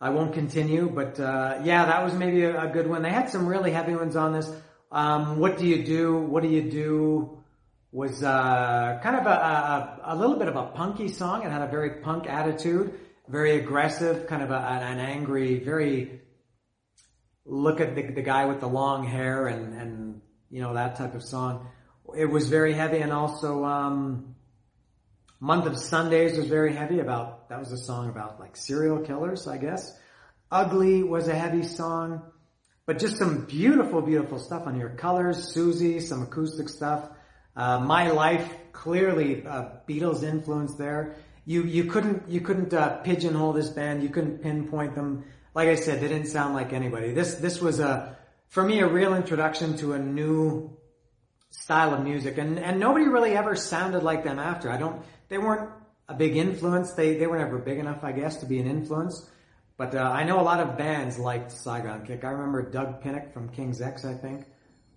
I 0.00 0.10
won't 0.10 0.34
continue, 0.34 0.90
but 0.90 1.18
uh, 1.18 1.60
yeah, 1.64 1.86
that 1.86 2.04
was 2.04 2.12
maybe 2.12 2.42
a, 2.44 2.64
a, 2.64 2.68
good 2.68 2.86
one. 2.86 3.02
They 3.02 3.10
had 3.10 3.30
some 3.30 3.46
really 3.46 3.70
heavy 3.70 3.94
ones 3.94 4.14
on 4.14 4.34
this. 4.34 4.50
Um, 4.92 5.38
what 5.38 5.56
do 5.56 5.66
you 5.66 5.84
do? 5.84 6.18
What 6.18 6.42
do 6.42 6.50
you 6.50 6.70
do? 6.70 7.42
Was 7.92 8.22
uh, 8.22 9.00
kind 9.02 9.16
of 9.16 9.26
a, 9.26 9.30
a, 9.30 10.00
a, 10.14 10.16
little 10.16 10.36
bit 10.36 10.48
of 10.48 10.56
a 10.56 10.64
punky 10.64 11.08
song. 11.08 11.44
It 11.44 11.50
had 11.50 11.62
a 11.62 11.66
very 11.66 12.02
punk 12.02 12.26
attitude, 12.28 12.92
very 13.26 13.56
aggressive, 13.56 14.26
kind 14.26 14.42
of 14.42 14.50
an 14.50 14.98
angry, 14.98 15.60
very 15.60 16.20
look 17.46 17.80
at 17.80 17.94
the, 17.94 18.02
the 18.02 18.22
guy 18.22 18.44
with 18.44 18.60
the 18.60 18.66
long 18.66 19.06
hair 19.06 19.46
and, 19.46 19.80
and 19.80 20.20
you 20.50 20.60
know 20.60 20.74
that 20.74 20.96
type 20.96 21.14
of 21.14 21.22
song. 21.22 21.68
It 22.16 22.26
was 22.26 22.48
very 22.48 22.72
heavy, 22.72 22.98
and 22.98 23.12
also 23.12 23.64
um, 23.64 24.34
Month 25.40 25.66
of 25.66 25.78
Sundays 25.78 26.38
was 26.38 26.48
very 26.48 26.74
heavy. 26.74 27.00
About 27.00 27.48
that 27.48 27.58
was 27.58 27.72
a 27.72 27.78
song 27.78 28.08
about 28.08 28.40
like 28.40 28.56
serial 28.56 29.00
killers, 29.00 29.46
I 29.46 29.58
guess. 29.58 29.96
Ugly 30.50 31.02
was 31.02 31.28
a 31.28 31.34
heavy 31.34 31.64
song. 31.64 32.22
But 32.86 33.00
just 33.00 33.18
some 33.18 33.46
beautiful, 33.46 34.00
beautiful 34.00 34.38
stuff 34.38 34.68
on 34.68 34.76
here. 34.76 34.90
Colors, 34.90 35.52
Susie, 35.52 35.98
some 35.98 36.22
acoustic 36.22 36.68
stuff. 36.68 37.08
Uh, 37.56 37.80
My 37.80 38.10
Life, 38.12 38.48
clearly 38.72 39.44
uh, 39.44 39.70
Beatles 39.88 40.22
influence 40.22 40.74
there. 40.76 41.16
You 41.44 41.64
you 41.64 41.84
couldn't 41.84 42.28
you 42.28 42.40
couldn't 42.40 42.72
uh, 42.72 42.98
pigeonhole 42.98 43.52
this 43.52 43.70
band. 43.70 44.02
You 44.04 44.08
couldn't 44.08 44.38
pinpoint 44.38 44.94
them. 44.94 45.24
Like 45.54 45.68
I 45.68 45.74
said, 45.74 46.00
they 46.00 46.08
didn't 46.08 46.28
sound 46.28 46.54
like 46.54 46.72
anybody. 46.72 47.12
This 47.12 47.34
this 47.36 47.60
was 47.60 47.80
a 47.80 48.16
for 48.48 48.62
me 48.62 48.80
a 48.80 48.86
real 48.86 49.14
introduction 49.14 49.76
to 49.78 49.92
a 49.92 49.98
new 49.98 50.76
style 51.50 51.94
of 51.94 52.02
music, 52.02 52.38
and 52.38 52.58
and 52.58 52.78
nobody 52.78 53.06
really 53.06 53.32
ever 53.36 53.56
sounded 53.56 54.02
like 54.02 54.24
them 54.24 54.38
after. 54.38 54.70
I 54.70 54.76
don't. 54.76 55.02
They 55.28 55.38
weren't 55.38 55.70
a 56.08 56.14
big 56.14 56.36
influence. 56.36 56.92
They 56.92 57.16
they 57.16 57.26
were 57.26 57.38
never 57.38 57.58
big 57.58 57.78
enough, 57.78 58.04
I 58.04 58.12
guess, 58.12 58.36
to 58.38 58.46
be 58.46 58.58
an 58.58 58.66
influence. 58.66 59.28
But 59.76 59.94
uh, 59.94 60.00
I 60.00 60.24
know 60.24 60.40
a 60.40 60.42
lot 60.42 60.60
of 60.60 60.78
bands 60.78 61.18
liked 61.18 61.52
Saigon 61.52 62.06
Kick. 62.06 62.24
I 62.24 62.30
remember 62.30 62.70
Doug 62.70 63.02
Pinnick 63.02 63.32
from 63.32 63.50
King's 63.50 63.82
X, 63.82 64.04
I 64.06 64.14
think, 64.14 64.46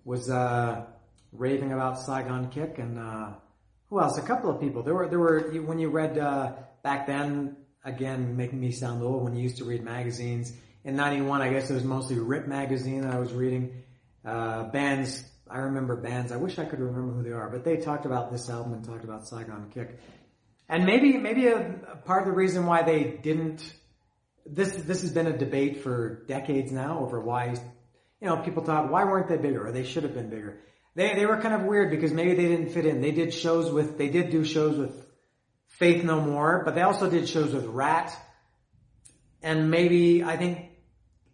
was 0.04 0.30
uh, 0.30 0.86
raving 1.32 1.72
about 1.72 1.98
Saigon 1.98 2.48
Kick, 2.48 2.78
and 2.78 2.98
uh, 2.98 3.32
who 3.88 4.00
else? 4.00 4.16
A 4.16 4.22
couple 4.22 4.50
of 4.50 4.60
people. 4.60 4.82
There 4.82 4.94
were 4.94 5.08
there 5.08 5.18
were 5.18 5.50
when 5.64 5.78
you 5.78 5.90
read 5.90 6.18
uh, 6.18 6.52
back 6.82 7.06
then. 7.06 7.56
Again, 7.82 8.36
making 8.36 8.60
me 8.60 8.72
sound 8.72 9.02
old. 9.02 9.24
When 9.24 9.34
you 9.34 9.42
used 9.42 9.56
to 9.56 9.64
read 9.64 9.82
magazines 9.82 10.52
in 10.84 10.96
'91, 10.96 11.42
I 11.42 11.52
guess 11.52 11.70
it 11.70 11.74
was 11.74 11.84
mostly 11.84 12.18
Rip 12.18 12.46
magazine 12.46 13.02
that 13.02 13.14
I 13.14 13.18
was 13.18 13.32
reading. 13.32 13.82
Uh, 14.24 14.64
bands. 14.64 15.24
I 15.48 15.58
remember 15.58 15.96
bands. 15.96 16.30
I 16.32 16.36
wish 16.36 16.58
I 16.58 16.64
could 16.64 16.80
remember 16.80 17.12
who 17.14 17.22
they 17.22 17.32
are, 17.32 17.48
but 17.50 17.64
they 17.64 17.78
talked 17.78 18.06
about 18.06 18.30
this 18.30 18.48
album 18.48 18.72
and 18.72 18.84
talked 18.84 19.04
about 19.04 19.26
Saigon 19.26 19.70
Kick. 19.74 19.98
And 20.68 20.84
maybe 20.84 21.18
maybe 21.18 21.48
a, 21.48 21.58
a 21.92 21.96
part 21.96 22.22
of 22.22 22.28
the 22.28 22.34
reason 22.34 22.66
why 22.66 22.82
they 22.82 23.04
didn't 23.04 23.72
this 24.46 24.74
this 24.74 25.02
has 25.02 25.12
been 25.12 25.26
a 25.26 25.36
debate 25.36 25.82
for 25.82 26.24
decades 26.26 26.72
now 26.72 27.00
over 27.00 27.20
why 27.20 27.54
you 28.20 28.28
know 28.28 28.38
people 28.38 28.62
thought 28.62 28.90
why 28.90 29.04
weren't 29.04 29.28
they 29.28 29.36
bigger 29.36 29.66
or 29.66 29.72
they 29.72 29.84
should 29.84 30.02
have 30.02 30.14
been 30.14 30.30
bigger. 30.30 30.60
They 30.94 31.14
they 31.14 31.26
were 31.26 31.40
kind 31.40 31.54
of 31.54 31.62
weird 31.62 31.90
because 31.90 32.12
maybe 32.12 32.34
they 32.34 32.48
didn't 32.48 32.70
fit 32.70 32.86
in. 32.86 33.00
They 33.00 33.12
did 33.12 33.32
shows 33.32 33.70
with 33.70 33.98
they 33.98 34.08
did 34.08 34.30
do 34.30 34.44
shows 34.44 34.76
with 34.76 35.06
Faith 35.68 36.04
No 36.04 36.20
More, 36.20 36.62
but 36.64 36.74
they 36.74 36.82
also 36.82 37.08
did 37.08 37.28
shows 37.28 37.52
with 37.52 37.66
Ratt. 37.66 38.16
And 39.42 39.70
maybe 39.70 40.22
I 40.22 40.36
think 40.36 40.69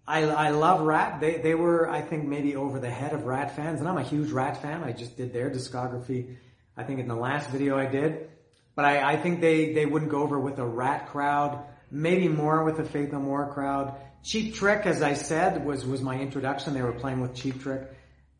I 0.07 0.23
I 0.23 0.51
love 0.51 0.81
Ratt. 0.83 1.21
They 1.21 1.39
they 1.39 1.55
were 1.55 1.89
I 1.89 2.01
think 2.01 2.25
maybe 2.25 2.57
over 2.57 2.79
the 2.79 2.91
head 2.91 3.13
of 3.13 3.25
Ratt 3.25 3.57
fans, 3.57 3.81
and 3.81 3.89
I'm 3.89 3.99
a 3.99 4.03
huge 4.03 4.31
Ratt 4.31 4.63
fan. 4.63 4.83
I 4.85 4.93
just 4.93 5.17
did 5.17 5.33
their 5.33 5.51
discography. 5.51 6.37
I 6.77 6.85
think 6.85 7.01
in 7.01 7.09
the 7.09 7.17
last 7.17 7.51
video 7.51 7.79
I 7.79 7.87
did, 7.87 8.31
but 8.75 8.85
I 8.85 9.13
I 9.13 9.17
think 9.17 9.41
they 9.41 9.73
they 9.73 9.87
wouldn't 9.87 10.11
go 10.11 10.23
over 10.23 10.39
with 10.39 10.59
a 10.59 10.67
Rat 10.67 11.09
crowd 11.09 11.65
maybe 11.91 12.29
more 12.29 12.65
with 12.65 12.79
a 12.79 12.85
Faith 12.85 13.13
No 13.13 13.21
More 13.21 13.53
crowd. 13.53 13.95
Cheap 14.23 14.55
Trick, 14.55 14.87
as 14.87 15.03
I 15.03 15.15
said, 15.15 15.65
was, 15.65 15.87
was 15.87 16.03
my 16.03 16.19
introduction. 16.19 16.75
They 16.75 16.83
were 16.83 16.93
playing 16.93 17.21
with 17.21 17.35
Cheap 17.35 17.63
Trick. 17.63 17.83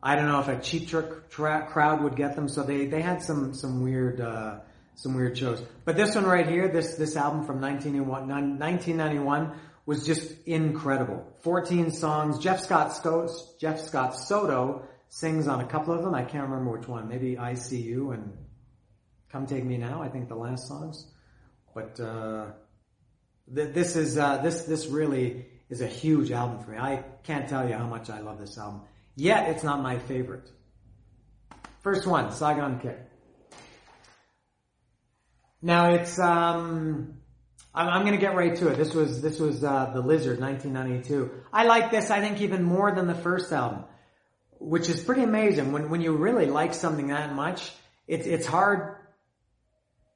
I 0.01 0.15
don't 0.15 0.27
know 0.27 0.39
if 0.39 0.47
a 0.47 0.59
Cheap 0.59 0.87
Trick 0.89 1.29
tra- 1.29 1.67
crowd 1.69 2.03
would 2.03 2.15
get 2.15 2.35
them, 2.35 2.49
so 2.49 2.63
they, 2.63 2.85
they 2.85 3.01
had 3.01 3.21
some, 3.23 3.53
some 3.53 3.81
weird, 3.81 4.21
uh, 4.21 4.59
some 4.95 5.15
weird 5.15 5.37
shows. 5.37 5.63
But 5.85 5.95
this 5.95 6.15
one 6.15 6.25
right 6.25 6.47
here, 6.47 6.67
this, 6.67 6.95
this 6.95 7.15
album 7.15 7.45
from 7.45 7.61
1991 7.61 9.51
was 9.87 10.05
just 10.05 10.31
incredible. 10.45 11.25
14 11.41 11.89
songs. 11.89 12.37
Jeff 12.37 12.59
Scott, 12.59 12.93
Sco- 12.95 13.29
Jeff 13.59 13.79
Scott 13.79 14.15
Soto 14.15 14.87
sings 15.09 15.47
on 15.47 15.61
a 15.61 15.65
couple 15.65 15.95
of 15.95 16.03
them. 16.03 16.13
I 16.13 16.23
can't 16.23 16.47
remember 16.47 16.77
which 16.77 16.87
one. 16.87 17.07
Maybe 17.07 17.39
I 17.39 17.55
See 17.55 17.81
You 17.81 18.11
and 18.11 18.37
Come 19.31 19.47
Take 19.47 19.63
Me 19.63 19.77
Now, 19.77 20.03
I 20.03 20.09
think 20.09 20.27
the 20.27 20.35
last 20.35 20.67
songs. 20.67 21.09
But, 21.73 21.99
uh, 21.99 22.51
this 23.47 23.95
is 23.95 24.17
uh, 24.17 24.37
this 24.37 24.63
this 24.63 24.87
really 24.87 25.45
is 25.69 25.81
a 25.81 25.87
huge 25.87 26.31
album 26.31 26.59
for 26.63 26.71
me. 26.71 26.77
I 26.77 27.03
can't 27.23 27.47
tell 27.47 27.67
you 27.67 27.75
how 27.75 27.87
much 27.87 28.09
I 28.09 28.19
love 28.19 28.39
this 28.39 28.57
album. 28.57 28.81
Yet 29.15 29.49
it's 29.49 29.63
not 29.63 29.81
my 29.81 29.99
favorite. 29.99 30.49
First 31.81 32.05
one, 32.05 32.31
Saigon 32.31 32.79
Kick. 32.79 32.99
Now 35.61 35.91
it's 35.91 36.19
um, 36.19 37.16
I'm, 37.77 37.87
I'm 37.89 38.05
gonna 38.05 38.17
get 38.17 38.35
right 38.35 38.55
to 38.55 38.69
it. 38.69 38.77
This 38.77 38.93
was 38.93 39.21
this 39.21 39.39
was 39.39 39.63
uh, 39.63 39.91
the 39.93 40.01
Lizard, 40.01 40.39
1992. 40.39 41.31
I 41.53 41.65
like 41.65 41.91
this. 41.91 42.09
I 42.09 42.19
think 42.21 42.41
even 42.41 42.63
more 42.63 42.91
than 42.91 43.05
the 43.05 43.15
first 43.15 43.53
album, 43.53 43.83
which 44.59 44.89
is 44.89 44.99
pretty 44.99 45.21
amazing. 45.21 45.71
When 45.71 45.89
when 45.89 46.01
you 46.01 46.13
really 46.13 46.47
like 46.47 46.73
something 46.73 47.07
that 47.07 47.35
much, 47.35 47.71
it's 48.07 48.25
it's 48.25 48.47
hard 48.47 48.95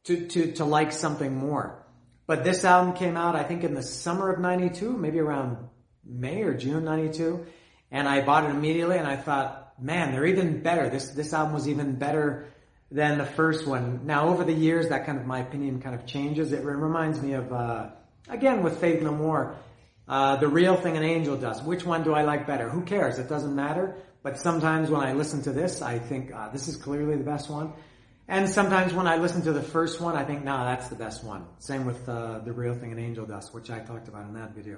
to 0.05 0.27
to 0.27 0.53
to 0.53 0.65
like 0.65 0.91
something 0.91 1.35
more. 1.35 1.85
But 2.25 2.43
this 2.43 2.63
album 2.63 2.93
came 2.93 3.17
out, 3.17 3.35
I 3.35 3.43
think, 3.43 3.63
in 3.63 3.73
the 3.73 3.83
summer 3.83 4.31
of 4.31 4.39
92, 4.39 4.95
maybe 4.97 5.19
around 5.19 5.57
May 6.05 6.43
or 6.43 6.53
June 6.53 6.85
92. 6.85 7.45
And 7.91 8.07
I 8.07 8.21
bought 8.21 8.45
it 8.45 8.51
immediately 8.51 8.97
and 8.97 9.07
I 9.07 9.17
thought, 9.17 9.73
man, 9.81 10.13
they're 10.13 10.25
even 10.25 10.61
better. 10.61 10.89
This, 10.89 11.09
this 11.09 11.33
album 11.33 11.53
was 11.53 11.67
even 11.67 11.95
better 11.95 12.50
than 12.91 13.17
the 13.17 13.25
first 13.25 13.65
one. 13.65 14.01
Now, 14.05 14.27
over 14.27 14.43
the 14.43 14.53
years, 14.53 14.89
that 14.89 15.05
kind 15.05 15.17
of, 15.17 15.25
my 15.25 15.39
opinion 15.39 15.81
kind 15.81 15.95
of 15.95 16.05
changes. 16.05 16.51
It 16.51 16.63
reminds 16.63 17.21
me 17.21 17.33
of, 17.33 17.51
uh, 17.53 17.89
again, 18.29 18.63
with 18.63 18.79
Faith 18.79 19.01
No 19.01 19.11
More, 19.11 19.55
uh, 20.07 20.35
The 20.35 20.49
Real 20.49 20.75
Thing 20.75 20.97
and 20.97 21.05
Angel 21.05 21.37
Dust. 21.37 21.63
Which 21.63 21.85
one 21.85 22.03
do 22.03 22.13
I 22.13 22.23
like 22.23 22.45
better? 22.45 22.69
Who 22.69 22.81
cares? 22.81 23.17
It 23.17 23.29
doesn't 23.29 23.55
matter. 23.55 23.95
But 24.23 24.37
sometimes 24.39 24.89
when 24.89 25.01
I 25.01 25.13
listen 25.13 25.41
to 25.43 25.51
this, 25.51 25.81
I 25.81 25.99
think, 25.99 26.33
uh, 26.33 26.49
this 26.49 26.67
is 26.67 26.75
clearly 26.75 27.15
the 27.15 27.23
best 27.23 27.49
one. 27.49 27.73
And 28.27 28.49
sometimes 28.49 28.93
when 28.93 29.07
I 29.07 29.17
listen 29.17 29.41
to 29.43 29.53
the 29.53 29.63
first 29.63 29.99
one, 29.99 30.15
I 30.15 30.23
think, 30.23 30.43
no, 30.43 30.63
that's 30.63 30.89
the 30.89 30.95
best 30.95 31.23
one. 31.23 31.45
Same 31.59 31.85
with 31.85 32.07
uh, 32.07 32.39
The 32.39 32.51
Real 32.51 32.75
Thing 32.75 32.91
and 32.91 32.99
Angel 32.99 33.25
Dust, 33.25 33.53
which 33.53 33.69
I 33.71 33.79
talked 33.79 34.07
about 34.07 34.25
in 34.27 34.33
that 34.35 34.53
video. 34.53 34.77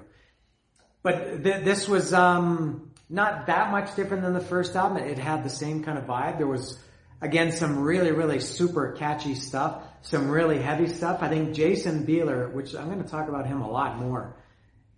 But 1.02 1.44
th- 1.44 1.64
this 1.64 1.86
was 1.88 2.14
um, 2.14 2.90
not 3.10 3.46
that 3.46 3.70
much 3.70 3.94
different 3.96 4.22
than 4.22 4.32
the 4.32 4.40
first 4.40 4.74
album. 4.74 4.98
It 4.98 5.18
had 5.18 5.44
the 5.44 5.50
same 5.50 5.84
kind 5.84 5.98
of 5.98 6.04
vibe. 6.04 6.38
There 6.38 6.46
was, 6.46 6.78
again, 7.24 7.50
some 7.50 7.80
really, 7.80 8.12
really 8.12 8.38
super 8.38 8.92
catchy 8.92 9.34
stuff, 9.34 9.82
some 10.02 10.30
really 10.30 10.60
heavy 10.60 10.86
stuff. 10.86 11.22
I 11.22 11.28
think 11.30 11.54
Jason 11.54 12.06
Bieler, 12.06 12.52
which 12.52 12.74
I'm 12.76 12.86
going 12.86 13.02
to 13.02 13.08
talk 13.08 13.28
about 13.28 13.46
him 13.46 13.62
a 13.62 13.70
lot 13.70 13.98
more 13.98 14.36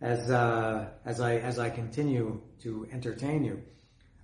as 0.01 0.29
uh, 0.31 0.89
as 1.05 1.21
I 1.21 1.37
as 1.37 1.59
I 1.61 1.71
continue 1.71 2.43
to 2.63 2.89
entertain 2.93 3.45
you. 3.45 3.63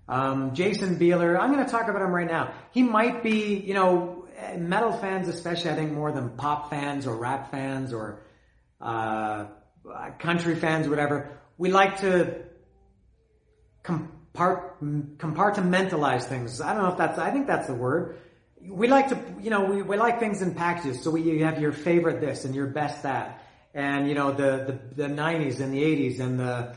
Um, 0.09 0.55
Jason 0.55 0.99
Bieler, 0.99 1.39
I'm 1.41 1.53
going 1.53 1.65
to 1.65 1.71
talk 1.71 1.89
about 1.89 2.03
him 2.03 2.11
right 2.11 2.27
now. 2.27 2.53
He 2.73 2.83
might 2.83 3.23
be, 3.23 3.57
you 3.57 3.73
know, 3.73 4.27
metal 4.59 4.93
fans, 4.93 5.29
especially, 5.29 5.71
I 5.71 5.75
think 5.77 5.93
more 5.93 6.11
than 6.11 6.31
pop 6.31 6.71
fans 6.71 7.07
or 7.07 7.17
rap 7.17 7.53
fans 7.53 7.93
or 7.93 8.25
uh, 8.81 9.47
country 10.19 10.57
fans, 10.57 10.89
whatever. 10.89 11.39
We 11.57 11.71
like 11.71 12.01
to 12.01 12.43
compart- 14.35 15.17
compartmentalize 15.17 16.25
things. 16.25 16.61
I 16.61 16.75
don't 16.75 16.83
know 16.83 16.91
if 16.91 16.99
that's. 16.99 17.19
I 17.19 17.31
think 17.31 17.47
that's 17.47 17.67
the 17.67 17.75
word. 17.75 18.17
we 18.61 18.89
like 18.89 19.09
to, 19.09 19.19
you 19.41 19.51
know, 19.51 19.65
we, 19.65 19.83
we 19.83 19.97
like 19.97 20.21
things 20.21 20.43
in 20.43 20.55
packages. 20.55 21.03
So 21.03 21.11
we, 21.11 21.23
you 21.23 21.45
have 21.45 21.61
your 21.61 21.73
favorite 21.73 22.21
this 22.21 22.45
and 22.45 22.55
your 22.55 22.67
best 22.67 23.03
that. 23.03 23.45
And, 23.75 24.09
you 24.09 24.15
know, 24.15 24.33
the, 24.33 24.81
the, 24.95 25.09
the 25.09 25.15
90s 25.15 25.61
and 25.61 25.73
the 25.73 25.83
80s 25.83 26.21
and 26.21 26.39
the 26.39 26.77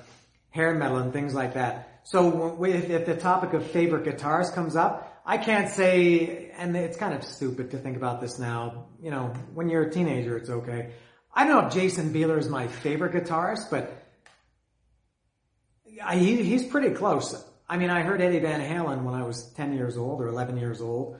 hair 0.49 0.73
metal 0.73 0.97
and 0.97 1.11
things 1.11 1.33
like 1.33 1.55
that. 1.55 2.01
So 2.03 2.53
we, 2.53 2.71
if 2.71 3.05
the 3.05 3.15
topic 3.15 3.53
of 3.53 3.65
favorite 3.71 4.05
guitars 4.05 4.49
comes 4.51 4.75
up, 4.75 5.21
I 5.25 5.37
can't 5.37 5.69
say, 5.69 6.51
and 6.55 6.75
it's 6.77 6.97
kind 6.97 7.13
of 7.13 7.23
stupid 7.23 7.71
to 7.71 7.77
think 7.77 7.97
about 7.97 8.21
this 8.21 8.39
now. 8.39 8.85
You 9.01 9.11
know, 9.11 9.33
when 9.53 9.69
you're 9.69 9.83
a 9.83 9.91
teenager, 9.91 10.37
it's 10.37 10.49
okay. 10.49 10.91
I 11.33 11.45
don't 11.45 11.61
know 11.61 11.67
if 11.67 11.73
Jason 11.73 12.13
Bieler 12.13 12.37
is 12.37 12.47
my 12.47 12.67
favorite 12.67 13.13
guitarist, 13.13 13.69
but 13.69 14.04
I, 16.03 16.17
he, 16.17 16.43
he's 16.43 16.65
pretty 16.65 16.95
close. 16.95 17.43
I 17.67 17.77
mean, 17.77 17.89
I 17.89 18.01
heard 18.01 18.21
Eddie 18.21 18.39
Van 18.39 18.61
Halen 18.61 19.03
when 19.03 19.15
I 19.15 19.23
was 19.23 19.51
10 19.53 19.73
years 19.73 19.97
old 19.97 20.21
or 20.21 20.27
11 20.27 20.57
years 20.57 20.81
old. 20.81 21.19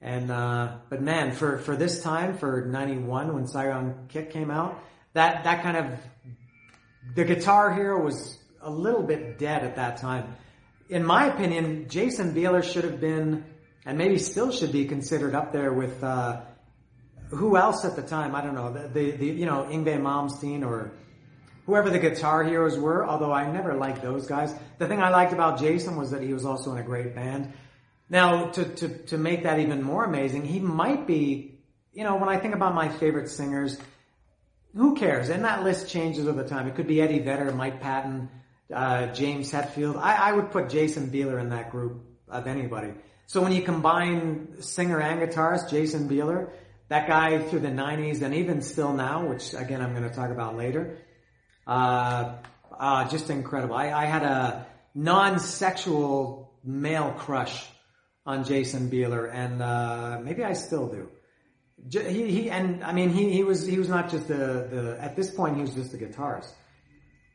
And, 0.00 0.30
uh, 0.30 0.76
but 0.88 1.02
man, 1.02 1.32
for, 1.32 1.58
for 1.58 1.76
this 1.76 2.02
time, 2.02 2.38
for 2.38 2.66
91, 2.66 3.34
when 3.34 3.46
Saigon 3.46 4.06
Kick 4.08 4.30
came 4.30 4.50
out, 4.50 4.82
that, 5.14 5.44
that 5.44 5.62
kind 5.62 5.76
of, 5.76 5.98
the 7.14 7.24
Guitar 7.24 7.74
Hero 7.74 8.02
was 8.04 8.38
a 8.60 8.70
little 8.70 9.02
bit 9.02 9.38
dead 9.38 9.64
at 9.64 9.76
that 9.76 9.96
time. 9.96 10.36
In 10.88 11.04
my 11.04 11.26
opinion, 11.26 11.88
Jason 11.88 12.34
Bieler 12.34 12.62
should 12.62 12.84
have 12.84 13.00
been, 13.00 13.44
and 13.84 13.98
maybe 13.98 14.18
still 14.18 14.52
should 14.52 14.72
be 14.72 14.84
considered 14.84 15.34
up 15.34 15.52
there 15.52 15.72
with, 15.72 16.02
uh, 16.04 16.42
who 17.30 17.56
else 17.56 17.84
at 17.84 17.96
the 17.96 18.02
time? 18.02 18.34
I 18.34 18.42
don't 18.42 18.54
know. 18.54 18.72
The, 18.72 18.88
the, 18.88 19.10
the 19.12 19.26
you 19.26 19.46
know, 19.46 19.66
Yngwie 19.70 20.00
Malmsteen 20.00 20.64
or, 20.64 20.92
whoever 21.68 21.90
the 21.90 21.98
guitar 21.98 22.42
heroes 22.44 22.78
were, 22.78 23.06
although 23.06 23.30
I 23.30 23.52
never 23.52 23.74
liked 23.74 24.00
those 24.00 24.26
guys. 24.26 24.54
The 24.78 24.88
thing 24.88 25.02
I 25.02 25.10
liked 25.10 25.34
about 25.34 25.58
Jason 25.58 25.96
was 25.96 26.12
that 26.12 26.22
he 26.22 26.32
was 26.32 26.46
also 26.46 26.72
in 26.72 26.78
a 26.78 26.82
great 26.82 27.14
band. 27.14 27.52
Now, 28.08 28.46
to, 28.46 28.64
to, 28.64 28.88
to 29.08 29.18
make 29.18 29.42
that 29.42 29.60
even 29.60 29.82
more 29.82 30.02
amazing, 30.02 30.46
he 30.46 30.60
might 30.60 31.06
be, 31.06 31.60
you 31.92 32.04
know, 32.04 32.16
when 32.16 32.30
I 32.30 32.38
think 32.38 32.54
about 32.54 32.74
my 32.74 32.88
favorite 32.88 33.28
singers, 33.28 33.78
who 34.74 34.94
cares? 34.94 35.28
And 35.28 35.44
that 35.44 35.62
list 35.62 35.90
changes 35.90 36.26
over 36.26 36.42
time. 36.42 36.68
It 36.68 36.74
could 36.74 36.86
be 36.86 37.02
Eddie 37.02 37.18
Vedder, 37.18 37.52
Mike 37.52 37.82
Patton, 37.82 38.30
uh, 38.72 39.08
James 39.08 39.52
Hetfield. 39.52 39.98
I, 39.98 40.30
I 40.30 40.32
would 40.32 40.50
put 40.50 40.70
Jason 40.70 41.10
Bieler 41.10 41.38
in 41.38 41.50
that 41.50 41.70
group 41.70 42.02
of 42.28 42.46
anybody. 42.46 42.94
So 43.26 43.42
when 43.42 43.52
you 43.52 43.60
combine 43.60 44.62
singer 44.62 45.02
and 45.02 45.20
guitarist, 45.20 45.68
Jason 45.68 46.08
Bieler, 46.08 46.48
that 46.88 47.06
guy 47.06 47.38
through 47.40 47.60
the 47.60 47.68
90s 47.68 48.22
and 48.22 48.34
even 48.34 48.62
still 48.62 48.94
now, 48.94 49.26
which 49.26 49.52
again 49.52 49.82
I'm 49.82 49.94
going 49.94 50.08
to 50.08 50.14
talk 50.14 50.30
about 50.30 50.56
later, 50.56 50.96
uh, 51.68 52.32
uh, 52.78 53.08
just 53.08 53.28
incredible. 53.28 53.76
I, 53.76 53.90
I 53.92 54.06
had 54.06 54.22
a 54.22 54.66
non-sexual 54.94 56.50
male 56.64 57.14
crush 57.16 57.66
on 58.24 58.44
Jason 58.44 58.90
Bieler, 58.90 59.32
and 59.32 59.62
uh, 59.62 60.18
maybe 60.22 60.42
I 60.42 60.54
still 60.54 60.88
do. 60.88 61.08
He, 61.90 62.30
he 62.30 62.50
and 62.50 62.82
I 62.82 62.92
mean 62.92 63.10
he, 63.10 63.30
he 63.32 63.44
was 63.44 63.64
he 63.64 63.78
was 63.78 63.88
not 63.88 64.10
just 64.10 64.26
the 64.26 64.34
the 64.34 64.98
at 65.00 65.14
this 65.14 65.30
point 65.30 65.54
he 65.54 65.60
was 65.62 65.74
just 65.74 65.94
a 65.94 65.96
guitarist, 65.96 66.52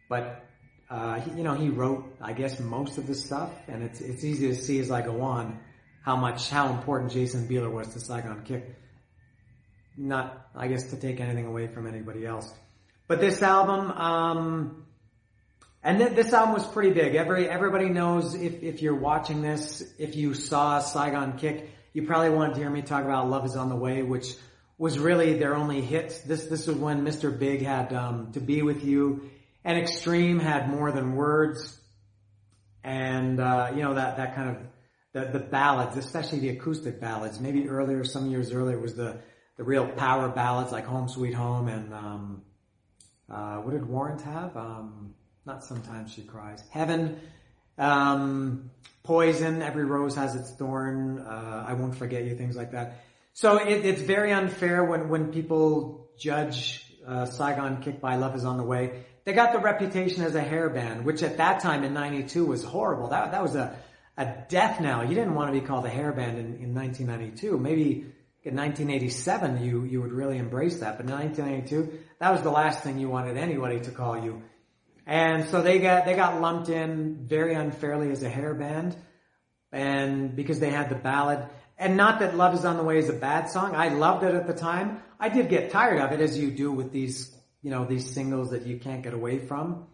but 0.09 0.43
uh, 0.89 1.21
he, 1.21 1.31
you 1.37 1.43
know 1.43 1.53
he 1.53 1.69
wrote 1.69 2.03
I 2.19 2.33
guess 2.33 2.59
most 2.59 2.97
of 2.97 3.07
the 3.07 3.15
stuff, 3.15 3.51
and 3.69 3.83
it's 3.83 4.01
it's 4.01 4.23
easy 4.23 4.49
to 4.49 4.55
see 4.55 4.79
as 4.79 4.91
I 4.91 5.01
go 5.01 5.21
on 5.21 5.59
how 6.03 6.17
much 6.17 6.49
how 6.49 6.69
important 6.69 7.11
Jason 7.11 7.47
Bieler 7.47 7.71
was 7.71 7.93
to 7.93 8.01
Saigon 8.01 8.43
Kick. 8.43 8.75
Not 9.97 10.49
I 10.55 10.67
guess 10.67 10.89
to 10.89 10.97
take 10.97 11.21
anything 11.21 11.45
away 11.45 11.67
from 11.67 11.87
anybody 11.87 12.25
else. 12.25 12.53
But 13.13 13.21
this 13.21 13.43
album, 13.43 13.91
um, 13.91 14.85
and 15.83 15.99
th- 15.99 16.13
this 16.13 16.33
album 16.33 16.55
was 16.55 16.65
pretty 16.65 16.93
big. 16.93 17.13
Every 17.13 17.47
everybody 17.47 17.89
knows 17.89 18.33
if 18.33 18.63
if 18.63 18.81
you're 18.81 18.95
watching 18.95 19.43
this, 19.43 19.83
if 19.99 20.15
you 20.15 20.33
saw 20.33 20.79
Saigon 20.79 21.37
Kick, 21.37 21.69
you 21.93 22.07
probably 22.07 22.31
wanted 22.31 22.55
to 22.55 22.61
hear 22.61 22.71
me 22.71 22.81
talk 22.81 23.05
about 23.05 23.29
Love 23.29 23.45
Is 23.45 23.55
on 23.55 23.69
the 23.69 23.75
Way, 23.75 24.01
which 24.01 24.33
was 24.79 24.97
really 24.97 25.37
their 25.37 25.53
only 25.53 25.79
hit. 25.79 26.23
This 26.25 26.45
this 26.45 26.65
was 26.65 26.75
when 26.75 27.05
Mr. 27.05 27.37
Big 27.37 27.61
had 27.61 27.93
um, 27.93 28.31
To 28.31 28.39
Be 28.39 28.63
With 28.63 28.83
You, 28.83 29.29
and 29.63 29.77
Extreme 29.77 30.39
had 30.39 30.67
More 30.67 30.91
Than 30.91 31.15
Words, 31.15 31.79
and 32.83 33.39
uh, 33.39 33.73
you 33.75 33.83
know 33.83 33.93
that 33.93 34.17
that 34.17 34.33
kind 34.33 34.49
of 34.49 34.57
the 35.11 35.37
the 35.37 35.45
ballads, 35.45 35.97
especially 35.97 36.39
the 36.39 36.49
acoustic 36.49 36.99
ballads. 36.99 37.39
Maybe 37.39 37.69
earlier, 37.69 38.03
some 38.05 38.31
years 38.31 38.51
earlier, 38.51 38.79
was 38.79 38.95
the 38.95 39.19
the 39.57 39.63
real 39.63 39.87
power 39.87 40.29
ballads 40.29 40.71
like 40.71 40.85
Home 40.85 41.07
Sweet 41.07 41.35
Home 41.35 41.67
and 41.67 41.93
um, 41.93 42.41
uh, 43.29 43.57
what 43.57 43.71
did 43.71 43.85
Warrant 43.85 44.21
have? 44.21 44.55
Um, 44.55 45.13
not 45.45 45.63
sometimes 45.63 46.11
she 46.11 46.21
cries. 46.21 46.63
Heaven, 46.69 47.19
um, 47.77 48.71
poison. 49.03 49.61
Every 49.61 49.85
rose 49.85 50.15
has 50.15 50.35
its 50.35 50.51
thorn. 50.51 51.19
Uh, 51.19 51.65
I 51.67 51.73
won't 51.73 51.95
forget 51.95 52.23
you. 52.23 52.35
Things 52.35 52.55
like 52.55 52.71
that. 52.71 53.03
So 53.33 53.57
it, 53.57 53.85
it's 53.85 54.01
very 54.01 54.31
unfair 54.31 54.83
when 54.83 55.09
when 55.09 55.31
people 55.31 56.09
judge 56.17 56.85
uh, 57.05 57.25
Saigon 57.25 57.81
Kick 57.81 57.99
by 57.99 58.15
Love 58.15 58.35
Is 58.35 58.45
on 58.45 58.57
the 58.57 58.63
Way. 58.63 59.03
They 59.25 59.33
got 59.33 59.53
the 59.53 59.59
reputation 59.59 60.23
as 60.23 60.35
a 60.35 60.41
hair 60.41 60.69
band, 60.69 61.05
which 61.05 61.23
at 61.23 61.37
that 61.37 61.61
time 61.61 61.83
in 61.83 61.93
'92 61.93 62.45
was 62.45 62.63
horrible. 62.63 63.09
That 63.09 63.31
that 63.31 63.41
was 63.41 63.55
a 63.55 63.75
a 64.17 64.25
death 64.47 64.79
knell. 64.79 65.03
You 65.03 65.15
didn't 65.15 65.33
want 65.33 65.53
to 65.53 65.59
be 65.59 65.65
called 65.65 65.85
a 65.85 65.89
hair 65.89 66.11
band 66.11 66.37
in, 66.37 66.45
in 66.61 66.75
1992. 66.75 67.57
Maybe 67.57 68.05
in 68.43 68.55
1987 68.55 69.63
you 69.63 69.83
you 69.83 70.01
would 70.01 70.11
really 70.11 70.37
embrace 70.37 70.79
that, 70.79 70.97
but 70.97 71.05
in 71.05 71.11
1992 71.11 71.99
that 72.19 72.31
was 72.31 72.41
the 72.41 72.51
last 72.51 72.83
thing 72.83 72.99
you 72.99 73.09
wanted 73.09 73.37
anybody 73.37 73.79
to 73.81 73.91
call 73.91 74.23
you. 74.23 74.41
And 75.05 75.49
so 75.49 75.61
they 75.61 75.79
got 75.79 76.05
they 76.05 76.15
got 76.15 76.39
lumped 76.39 76.69
in 76.69 77.25
very 77.27 77.53
unfairly 77.53 78.11
as 78.11 78.23
a 78.23 78.29
hair 78.29 78.53
band, 78.53 78.95
and 79.71 80.35
because 80.35 80.59
they 80.59 80.69
had 80.69 80.89
the 80.89 80.95
ballad. 80.95 81.45
And 81.77 81.97
not 81.97 82.19
that 82.19 82.37
Love 82.37 82.53
Is 82.53 82.65
on 82.65 82.77
the 82.77 82.83
Way 82.83 82.99
is 82.99 83.09
a 83.09 83.13
bad 83.13 83.49
song. 83.49 83.75
I 83.75 83.89
loved 83.89 84.23
it 84.23 84.35
at 84.35 84.47
the 84.47 84.53
time. 84.53 85.01
I 85.19 85.29
did 85.29 85.49
get 85.49 85.71
tired 85.71 85.99
of 85.99 86.11
it, 86.11 86.21
as 86.21 86.37
you 86.37 86.51
do 86.51 86.71
with 86.71 86.91
these, 86.91 87.35
you 87.61 87.71
know, 87.71 87.83
these 87.83 88.13
singles 88.13 88.51
that 88.51 88.65
you 88.67 88.77
can't 88.77 89.01
get 89.01 89.13
away 89.13 89.39
from. 89.39 89.87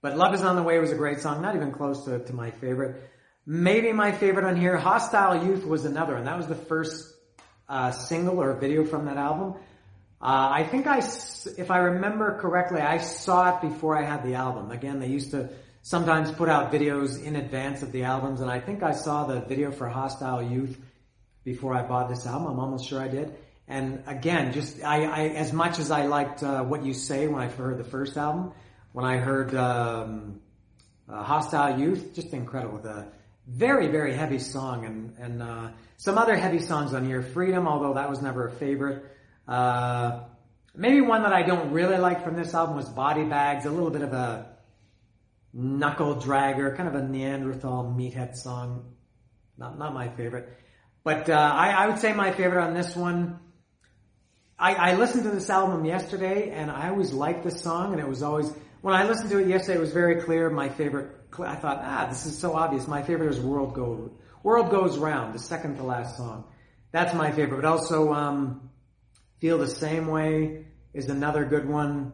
But 0.00 0.16
Love 0.16 0.34
Is 0.34 0.42
on 0.42 0.54
the 0.54 0.62
Way 0.62 0.78
was 0.78 0.92
a 0.92 0.94
great 0.94 1.20
song, 1.20 1.42
not 1.42 1.56
even 1.56 1.72
close 1.72 2.04
to, 2.04 2.20
to 2.20 2.32
my 2.32 2.52
favorite. 2.52 3.02
Maybe 3.44 3.92
my 3.92 4.12
favorite 4.12 4.46
on 4.46 4.56
here, 4.56 4.76
Hostile 4.76 5.44
Youth 5.44 5.66
was 5.66 5.84
another, 5.84 6.14
and 6.14 6.26
that 6.26 6.36
was 6.36 6.46
the 6.46 6.54
first 6.54 7.12
uh, 7.68 7.90
single 7.90 8.40
or 8.40 8.50
a 8.50 8.58
video 8.58 8.84
from 8.84 9.06
that 9.06 9.16
album. 9.16 9.54
Uh, 10.20 10.48
I 10.50 10.64
think 10.64 10.86
I, 10.86 10.98
if 10.98 11.70
I 11.70 11.78
remember 11.78 12.38
correctly, 12.38 12.80
I 12.80 12.98
saw 12.98 13.56
it 13.56 13.60
before 13.60 13.96
I 13.96 14.04
had 14.04 14.24
the 14.24 14.34
album. 14.34 14.70
Again, 14.70 14.98
they 14.98 15.08
used 15.08 15.32
to 15.32 15.50
sometimes 15.82 16.32
put 16.32 16.48
out 16.48 16.72
videos 16.72 17.22
in 17.22 17.36
advance 17.36 17.82
of 17.82 17.92
the 17.92 18.04
albums, 18.04 18.40
and 18.40 18.50
I 18.50 18.58
think 18.58 18.82
I 18.82 18.92
saw 18.92 19.26
the 19.26 19.40
video 19.40 19.70
for 19.70 19.88
Hostile 19.88 20.42
Youth 20.42 20.76
before 21.44 21.74
I 21.74 21.82
bought 21.82 22.08
this 22.08 22.26
album. 22.26 22.48
I'm 22.48 22.58
almost 22.58 22.88
sure 22.88 23.00
I 23.00 23.08
did. 23.08 23.34
And 23.68 24.04
again, 24.06 24.52
just 24.52 24.82
I, 24.82 25.04
I 25.04 25.20
as 25.28 25.52
much 25.52 25.78
as 25.78 25.90
I 25.90 26.06
liked 26.06 26.42
uh, 26.42 26.62
what 26.62 26.84
you 26.84 26.94
say 26.94 27.26
when 27.26 27.42
I 27.42 27.48
heard 27.48 27.78
the 27.78 27.84
first 27.84 28.16
album, 28.16 28.52
when 28.92 29.04
I 29.04 29.18
heard 29.18 29.54
um, 29.54 30.40
uh, 31.08 31.22
Hostile 31.22 31.78
Youth, 31.78 32.14
just 32.14 32.32
incredible. 32.32 32.78
The 32.78 33.06
very 33.46 33.88
very 33.88 34.14
heavy 34.14 34.38
song, 34.38 34.84
and 34.84 35.14
and 35.18 35.42
uh, 35.42 35.68
some 35.96 36.18
other 36.18 36.36
heavy 36.36 36.58
songs 36.58 36.94
on 36.94 37.04
here. 37.04 37.22
Freedom, 37.22 37.66
although 37.68 37.94
that 37.94 38.10
was 38.10 38.22
never 38.22 38.48
a 38.48 38.52
favorite. 38.52 39.04
Uh, 39.46 40.20
maybe 40.74 41.00
one 41.00 41.22
that 41.22 41.32
I 41.32 41.42
don't 41.42 41.72
really 41.72 41.98
like 41.98 42.24
from 42.24 42.36
this 42.36 42.54
album 42.54 42.76
was 42.76 42.88
Body 42.88 43.24
Bags, 43.24 43.64
a 43.64 43.70
little 43.70 43.90
bit 43.90 44.02
of 44.02 44.12
a 44.12 44.56
knuckle 45.52 46.16
dragger, 46.16 46.76
kind 46.76 46.88
of 46.88 46.94
a 46.94 47.02
Neanderthal 47.02 47.94
meathead 47.96 48.36
song. 48.36 48.92
Not, 49.56 49.78
not 49.78 49.94
my 49.94 50.08
favorite. 50.08 50.52
But, 51.02 51.30
uh, 51.30 51.34
I, 51.34 51.70
I 51.70 51.86
would 51.88 51.98
say 51.98 52.12
my 52.12 52.32
favorite 52.32 52.62
on 52.62 52.74
this 52.74 52.94
one, 52.94 53.38
I, 54.58 54.74
I 54.74 54.94
listened 54.96 55.24
to 55.24 55.30
this 55.30 55.48
album 55.48 55.84
yesterday 55.84 56.50
and 56.50 56.70
I 56.70 56.88
always 56.90 57.12
liked 57.12 57.44
this 57.44 57.60
song 57.62 57.92
and 57.92 58.00
it 58.00 58.08
was 58.08 58.22
always, 58.22 58.52
when 58.82 58.94
I 58.94 59.04
listened 59.04 59.30
to 59.30 59.38
it 59.38 59.48
yesterday, 59.48 59.78
it 59.78 59.80
was 59.80 59.92
very 59.92 60.20
clear 60.22 60.50
my 60.50 60.68
favorite, 60.68 61.15
I 61.38 61.54
thought, 61.54 61.80
ah, 61.82 62.06
this 62.08 62.26
is 62.26 62.38
so 62.38 62.54
obvious. 62.54 62.86
My 62.86 63.02
favorite 63.02 63.30
is 63.30 63.40
World 63.40 63.74
Go, 63.74 64.10
World 64.42 64.70
Goes 64.70 64.98
Round, 64.98 65.34
the 65.34 65.38
second 65.38 65.76
to 65.76 65.82
last 65.82 66.16
song. 66.16 66.44
That's 66.92 67.14
my 67.14 67.30
favorite. 67.30 67.60
But 67.60 67.66
also, 67.66 68.12
um, 68.12 68.70
Feel 69.40 69.58
the 69.58 69.68
Same 69.68 70.06
Way 70.06 70.66
is 70.94 71.08
another 71.08 71.44
good 71.44 71.68
one. 71.68 72.12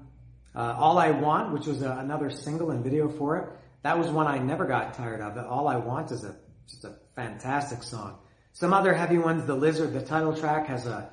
Uh, 0.55 0.75
All 0.77 0.99
I 0.99 1.11
Want, 1.11 1.53
which 1.53 1.67
was 1.67 1.83
a, 1.83 1.91
another 1.93 2.31
single 2.31 2.71
and 2.71 2.83
video 2.83 3.09
for 3.09 3.39
it, 3.39 3.49
that 3.83 3.99
was 3.99 4.09
one 4.09 4.27
I 4.27 4.39
never 4.39 4.65
got 4.67 4.95
tired 4.95 5.21
of. 5.21 5.39
All 5.47 5.69
I 5.69 5.77
Want 5.77 6.11
is 6.11 6.25
a 6.25 6.37
just 6.67 6.85
a 6.85 6.95
fantastic 7.15 7.83
song. 7.83 8.19
Some 8.53 8.73
other 8.73 8.93
heavy 8.93 9.19
ones, 9.19 9.47
The 9.47 9.55
Lizard, 9.55 9.93
the 9.93 10.03
title 10.03 10.37
track 10.37 10.67
has 10.67 10.87
a 10.87 11.11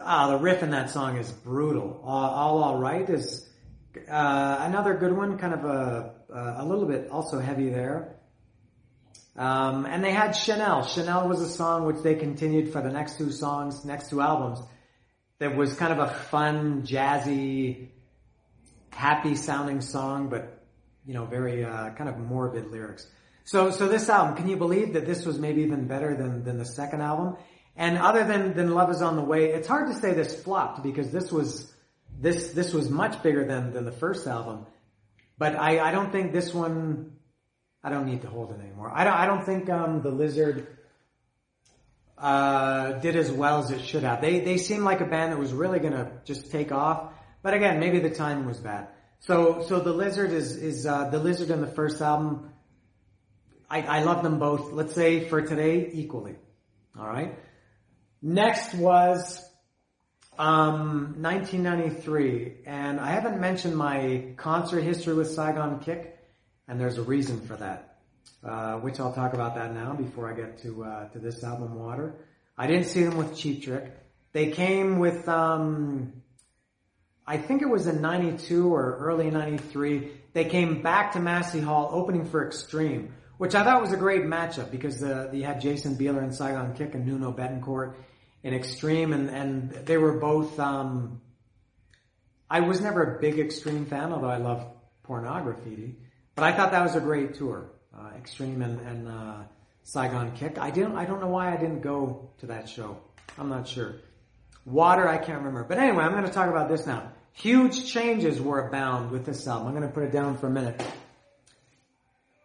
ah 0.00 0.28
the 0.28 0.38
riff 0.38 0.62
in 0.62 0.70
that 0.70 0.90
song 0.90 1.18
is 1.18 1.30
brutal. 1.30 2.00
All 2.04 2.30
All, 2.30 2.62
All 2.62 2.78
Right 2.78 3.08
is 3.08 3.48
uh, 4.10 4.56
another 4.60 4.94
good 4.94 5.16
one, 5.16 5.38
kind 5.38 5.54
of 5.54 5.64
a 5.64 6.14
a 6.34 6.64
little 6.64 6.86
bit 6.86 7.10
also 7.10 7.38
heavy 7.38 7.68
there. 7.70 8.16
Um, 9.36 9.86
and 9.86 10.04
they 10.04 10.12
had 10.12 10.32
Chanel. 10.32 10.84
Chanel 10.84 11.28
was 11.28 11.40
a 11.40 11.48
song 11.48 11.86
which 11.86 12.02
they 12.02 12.14
continued 12.14 12.72
for 12.72 12.82
the 12.82 12.90
next 12.90 13.16
two 13.16 13.30
songs, 13.30 13.84
next 13.84 14.10
two 14.10 14.20
albums. 14.20 14.60
That 15.38 15.56
was 15.56 15.74
kind 15.74 15.92
of 15.92 15.98
a 15.98 16.08
fun, 16.08 16.82
jazzy, 16.82 17.88
happy 18.90 19.34
sounding 19.34 19.80
song, 19.80 20.28
but 20.28 20.62
you 21.06 21.14
know, 21.14 21.24
very 21.24 21.64
uh, 21.64 21.90
kind 21.90 22.08
of 22.08 22.18
morbid 22.18 22.68
lyrics. 22.70 23.06
So, 23.44 23.70
so 23.70 23.88
this 23.88 24.08
album, 24.08 24.36
can 24.36 24.48
you 24.48 24.56
believe 24.56 24.92
that 24.92 25.06
this 25.06 25.24
was 25.24 25.38
maybe 25.38 25.62
even 25.62 25.88
better 25.88 26.14
than 26.14 26.44
than 26.44 26.58
the 26.58 26.64
second 26.66 27.00
album? 27.00 27.36
And 27.76 27.98
other 27.98 28.24
than, 28.24 28.54
than 28.54 28.74
Love 28.74 28.90
is 28.90 29.00
on 29.00 29.16
the 29.16 29.22
Way, 29.22 29.46
it's 29.46 29.66
hard 29.66 29.88
to 29.88 29.94
say 29.94 30.12
this 30.12 30.42
flopped 30.42 30.82
because 30.82 31.10
this 31.10 31.32
was, 31.32 31.72
this, 32.18 32.52
this 32.52 32.72
was 32.72 32.90
much 32.90 33.22
bigger 33.22 33.46
than, 33.46 33.72
than 33.72 33.84
the 33.84 33.92
first 33.92 34.26
album. 34.26 34.66
But 35.38 35.56
I, 35.56 35.80
I 35.80 35.90
don't 35.90 36.12
think 36.12 36.32
this 36.32 36.52
one, 36.52 37.12
I 37.82 37.90
don't 37.90 38.06
need 38.06 38.22
to 38.22 38.28
hold 38.28 38.50
it 38.50 38.60
anymore. 38.60 38.90
I 38.94 39.04
don't, 39.04 39.14
I 39.14 39.26
don't 39.26 39.44
think, 39.44 39.68
um, 39.70 40.02
the 40.02 40.10
Lizard, 40.10 40.66
uh, 42.18 42.92
did 43.00 43.16
as 43.16 43.30
well 43.32 43.58
as 43.58 43.70
it 43.70 43.80
should 43.80 44.04
have. 44.04 44.20
They, 44.20 44.40
they 44.40 44.58
seemed 44.58 44.84
like 44.84 45.00
a 45.00 45.06
band 45.06 45.32
that 45.32 45.38
was 45.38 45.52
really 45.52 45.80
gonna 45.80 46.12
just 46.24 46.50
take 46.50 46.70
off. 46.70 47.12
But 47.42 47.54
again, 47.54 47.80
maybe 47.80 47.98
the 47.98 48.10
time 48.10 48.46
was 48.46 48.58
bad. 48.58 48.88
So, 49.20 49.64
so 49.68 49.80
the 49.80 49.92
Lizard 49.92 50.30
is, 50.30 50.56
is, 50.56 50.86
uh, 50.86 51.08
the 51.10 51.18
Lizard 51.18 51.50
in 51.50 51.60
the 51.60 51.66
first 51.66 52.00
album, 52.00 52.50
I, 53.68 53.82
I 53.82 54.02
love 54.02 54.22
them 54.22 54.38
both, 54.38 54.72
let's 54.72 54.94
say 54.94 55.28
for 55.28 55.42
today, 55.42 55.90
equally. 55.92 56.36
Alright? 56.98 57.38
Next 58.20 58.74
was, 58.74 59.42
um, 60.38 61.16
1993, 61.20 62.64
and 62.66 62.98
I 62.98 63.10
haven't 63.10 63.38
mentioned 63.38 63.76
my 63.76 64.32
concert 64.36 64.80
history 64.80 65.14
with 65.14 65.30
Saigon 65.30 65.80
Kick, 65.80 66.18
and 66.66 66.80
there's 66.80 66.96
a 66.96 67.02
reason 67.02 67.40
for 67.40 67.56
that, 67.56 67.98
uh, 68.42 68.76
which 68.76 68.98
I'll 68.98 69.12
talk 69.12 69.34
about 69.34 69.56
that 69.56 69.74
now 69.74 69.92
before 69.92 70.30
I 70.30 70.34
get 70.34 70.58
to, 70.62 70.84
uh, 70.84 71.08
to 71.10 71.18
this 71.18 71.44
album, 71.44 71.74
Water. 71.74 72.14
I 72.56 72.66
didn't 72.66 72.84
see 72.84 73.02
them 73.02 73.18
with 73.18 73.36
Cheap 73.36 73.62
Trick. 73.62 73.92
They 74.32 74.50
came 74.50 74.98
with, 74.98 75.28
um, 75.28 76.22
I 77.26 77.36
think 77.36 77.60
it 77.60 77.68
was 77.68 77.86
in 77.86 78.00
92 78.00 78.74
or 78.74 78.96
early 79.00 79.30
93. 79.30 80.12
They 80.32 80.46
came 80.46 80.80
back 80.80 81.12
to 81.12 81.20
Massey 81.20 81.60
Hall 81.60 81.90
opening 81.92 82.24
for 82.24 82.46
Extreme, 82.46 83.12
which 83.36 83.54
I 83.54 83.64
thought 83.64 83.82
was 83.82 83.92
a 83.92 83.98
great 83.98 84.22
matchup 84.22 84.70
because 84.70 85.02
uh, 85.02 85.28
you 85.30 85.44
had 85.44 85.60
Jason 85.60 85.96
Bieler 85.96 86.22
and 86.22 86.34
Saigon 86.34 86.74
Kick 86.74 86.94
and 86.94 87.06
Nuno 87.06 87.32
Bettencourt 87.32 87.96
in 88.42 88.54
Extreme, 88.54 89.12
and 89.12 89.30
and 89.30 89.70
they 89.86 89.98
were 89.98 90.18
both. 90.18 90.58
Um, 90.58 91.20
I 92.50 92.60
was 92.60 92.80
never 92.80 93.16
a 93.16 93.20
big 93.20 93.38
Extreme 93.38 93.86
fan, 93.86 94.12
although 94.12 94.30
I 94.30 94.36
love 94.36 94.66
Pornograffitti, 95.06 95.94
but 96.34 96.44
I 96.44 96.52
thought 96.52 96.72
that 96.72 96.82
was 96.82 96.96
a 96.96 97.00
great 97.00 97.34
tour, 97.34 97.70
uh, 97.96 98.10
Extreme 98.18 98.62
and 98.62 98.80
and 98.80 99.08
uh, 99.08 99.36
Saigon 99.84 100.32
Kick. 100.32 100.58
I 100.58 100.70
didn't. 100.70 100.96
I 100.96 101.04
don't 101.04 101.20
know 101.20 101.28
why 101.28 101.52
I 101.52 101.56
didn't 101.56 101.80
go 101.80 102.30
to 102.38 102.46
that 102.46 102.68
show. 102.68 102.98
I'm 103.38 103.48
not 103.48 103.66
sure. 103.66 103.96
Water, 104.64 105.08
I 105.08 105.18
can't 105.18 105.38
remember. 105.38 105.64
But 105.64 105.78
anyway, 105.78 106.04
I'm 106.04 106.12
going 106.12 106.24
to 106.24 106.30
talk 106.30 106.48
about 106.48 106.68
this 106.68 106.86
now. 106.86 107.10
Huge 107.32 107.86
changes 107.86 108.40
were 108.40 108.68
abound 108.68 109.10
with 109.10 109.24
this 109.24 109.46
album. 109.48 109.68
I'm 109.68 109.74
going 109.74 109.88
to 109.88 109.92
put 109.92 110.04
it 110.04 110.12
down 110.12 110.36
for 110.36 110.46
a 110.46 110.50
minute. 110.50 110.80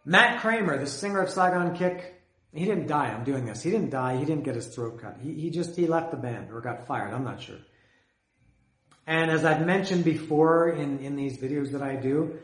Matt 0.05 0.39
Kramer, 0.39 0.79
the 0.79 0.87
singer 0.87 1.19
of 1.19 1.29
Saigon 1.29 1.75
Kick, 1.75 2.16
he 2.53 2.65
didn't 2.65 2.87
die. 2.87 3.09
I'm 3.09 3.23
doing 3.23 3.45
this. 3.45 3.61
He 3.63 3.71
didn't 3.71 3.89
die. 3.89 4.17
He 4.17 4.25
didn't 4.25 4.43
get 4.43 4.55
his 4.55 4.67
throat 4.67 5.01
cut. 5.01 5.17
He, 5.21 5.33
he 5.33 5.49
just, 5.49 5.75
he 5.75 5.87
left 5.87 6.11
the 6.11 6.17
band 6.17 6.51
or 6.51 6.61
got 6.61 6.87
fired. 6.87 7.13
I'm 7.13 7.23
not 7.23 7.41
sure. 7.41 7.57
And 9.05 9.31
as 9.31 9.45
I've 9.45 9.65
mentioned 9.65 10.03
before 10.03 10.69
in, 10.69 10.99
in 10.99 11.15
these 11.15 11.37
videos 11.37 11.71
that 11.71 11.81
I 11.81 11.95
do, 11.95 12.39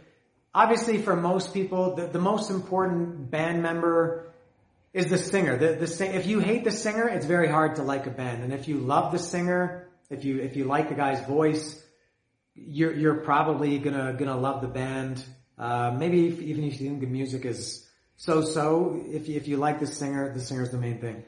obviously 0.54 1.02
for 1.02 1.16
most 1.16 1.54
people, 1.54 1.96
the, 1.96 2.08
the 2.08 2.20
most 2.20 2.50
important 2.50 3.30
band 3.32 3.62
member 3.62 4.32
is 4.94 5.08
the 5.08 5.18
singer. 5.18 5.58
The, 5.58 5.74
the 5.74 5.88
sing, 5.88 6.13
if 6.13 6.28
you 6.28 6.39
hate 6.39 6.63
the 6.63 6.72
singer, 6.72 7.08
it's 7.08 7.26
very 7.26 7.48
hard 7.48 7.76
to 7.76 7.84
like 7.84 8.06
a 8.06 8.12
band. 8.12 8.44
And 8.44 8.54
if 8.54 8.68
you 8.68 8.78
love 8.78 9.12
the 9.12 9.20
singer, 9.20 9.89
if 10.10 10.24
you, 10.24 10.39
if 10.39 10.56
you 10.56 10.66
like 10.66 10.89
the 10.89 10.96
guy's 10.96 11.26
voice, 11.26 11.84
you're, 12.56 12.94
you're 12.94 13.16
probably 13.16 13.80
gonna, 13.80 14.13
gonna 14.13 14.38
love 14.38 14.62
the 14.62 14.68
band. 14.68 15.24
Uh, 15.58 15.96
maybe 15.98 16.28
if, 16.28 16.39
even 16.42 16.63
if 16.63 16.80
you 16.80 16.89
think 16.89 17.02
the 17.02 17.08
music 17.08 17.46
is 17.46 17.83
so-so, 18.17 19.02
if 19.08 19.28
you, 19.28 19.38
if 19.38 19.47
you 19.47 19.58
like 19.58 19.80
the 19.80 19.88
singer, 19.88 20.34
the 20.34 20.39
singer's 20.39 20.71
the 20.71 20.78
main 20.78 20.99
thing. 20.99 21.23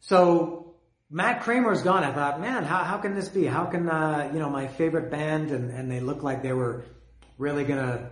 So, 0.00 0.74
Matt 1.10 1.42
Kramer's 1.42 1.82
gone. 1.82 2.02
I 2.02 2.12
thought, 2.12 2.40
man, 2.40 2.64
how, 2.64 2.82
how 2.82 2.98
can 2.98 3.14
this 3.14 3.28
be? 3.28 3.46
How 3.46 3.66
can, 3.66 3.88
uh, 3.88 4.30
you 4.32 4.38
know, 4.38 4.50
my 4.50 4.66
favorite 4.66 5.10
band 5.10 5.50
and, 5.52 5.70
and 5.70 5.90
they 5.90 6.00
look 6.00 6.22
like 6.22 6.42
they 6.42 6.52
were 6.52 6.84
really 7.38 7.64
gonna 7.64 8.10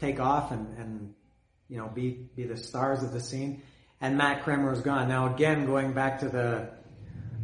take 0.00 0.18
off 0.18 0.50
and, 0.50 0.78
and, 0.78 1.14
you 1.68 1.76
know, 1.76 1.88
be, 1.88 2.10
be 2.10 2.44
the 2.44 2.56
stars 2.56 3.02
of 3.02 3.12
the 3.12 3.20
scene. 3.20 3.62
And 4.00 4.16
Matt 4.16 4.44
Kramer 4.44 4.70
was 4.70 4.80
gone. 4.80 5.08
Now 5.08 5.34
again, 5.34 5.66
going 5.66 5.92
back 5.92 6.20
to 6.20 6.28
the, 6.28 6.70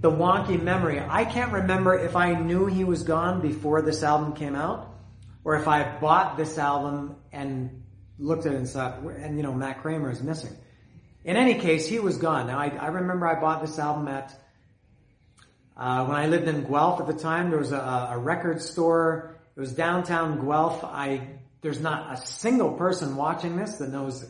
the 0.01 0.11
wonky 0.11 0.61
memory. 0.61 1.01
I 1.01 1.25
can't 1.25 1.53
remember 1.53 1.95
if 1.99 2.17
I 2.17 2.35
knew 2.35 2.67
he 2.67 2.85
was 2.85 3.03
gone 3.03 3.41
before 3.41 3.83
this 3.83 4.03
album 4.03 4.35
came 4.35 4.55
out, 4.55 4.95
or 5.45 5.57
if 5.57 5.69
I 5.69 5.99
bought 5.99 6.37
this 6.37 6.57
album 6.57 7.17
and 7.33 7.83
looked 8.19 8.47
at 8.47 8.53
it 8.53 8.57
and 8.57 8.69
saw, 8.69 8.95
and 9.09 9.37
you 9.37 9.43
know, 9.43 9.53
Matt 9.53 9.83
Kramer 9.83 10.11
is 10.11 10.23
missing. 10.23 10.57
In 11.25 11.37
any 11.37 11.55
case, 11.55 11.87
he 11.87 11.99
was 11.99 12.17
gone. 12.17 12.47
Now, 12.47 12.59
I, 12.59 12.69
I 12.69 12.87
remember 12.89 13.27
I 13.27 13.41
bought 13.41 13.61
this 13.61 13.79
album 13.79 14.09
at, 14.09 14.35
uh, 15.77 16.07
when 16.07 16.17
I 16.17 16.27
lived 16.27 16.49
in 16.49 16.65
Guelph 16.65 17.01
at 17.01 17.07
the 17.07 17.15
time, 17.15 17.51
there 17.51 17.59
was 17.59 17.73
a, 17.73 18.09
a 18.13 18.19
record 18.19 18.63
store. 18.63 19.37
It 19.57 19.61
was 19.61 19.73
downtown 19.73 20.45
Guelph. 20.45 20.85
I, 20.85 21.39
there's 21.61 21.81
not 21.81 22.13
a 22.13 22.17
single 22.17 22.73
person 22.73 23.17
watching 23.17 23.57
this 23.57 23.77
that 23.77 23.91
knows, 23.91 24.25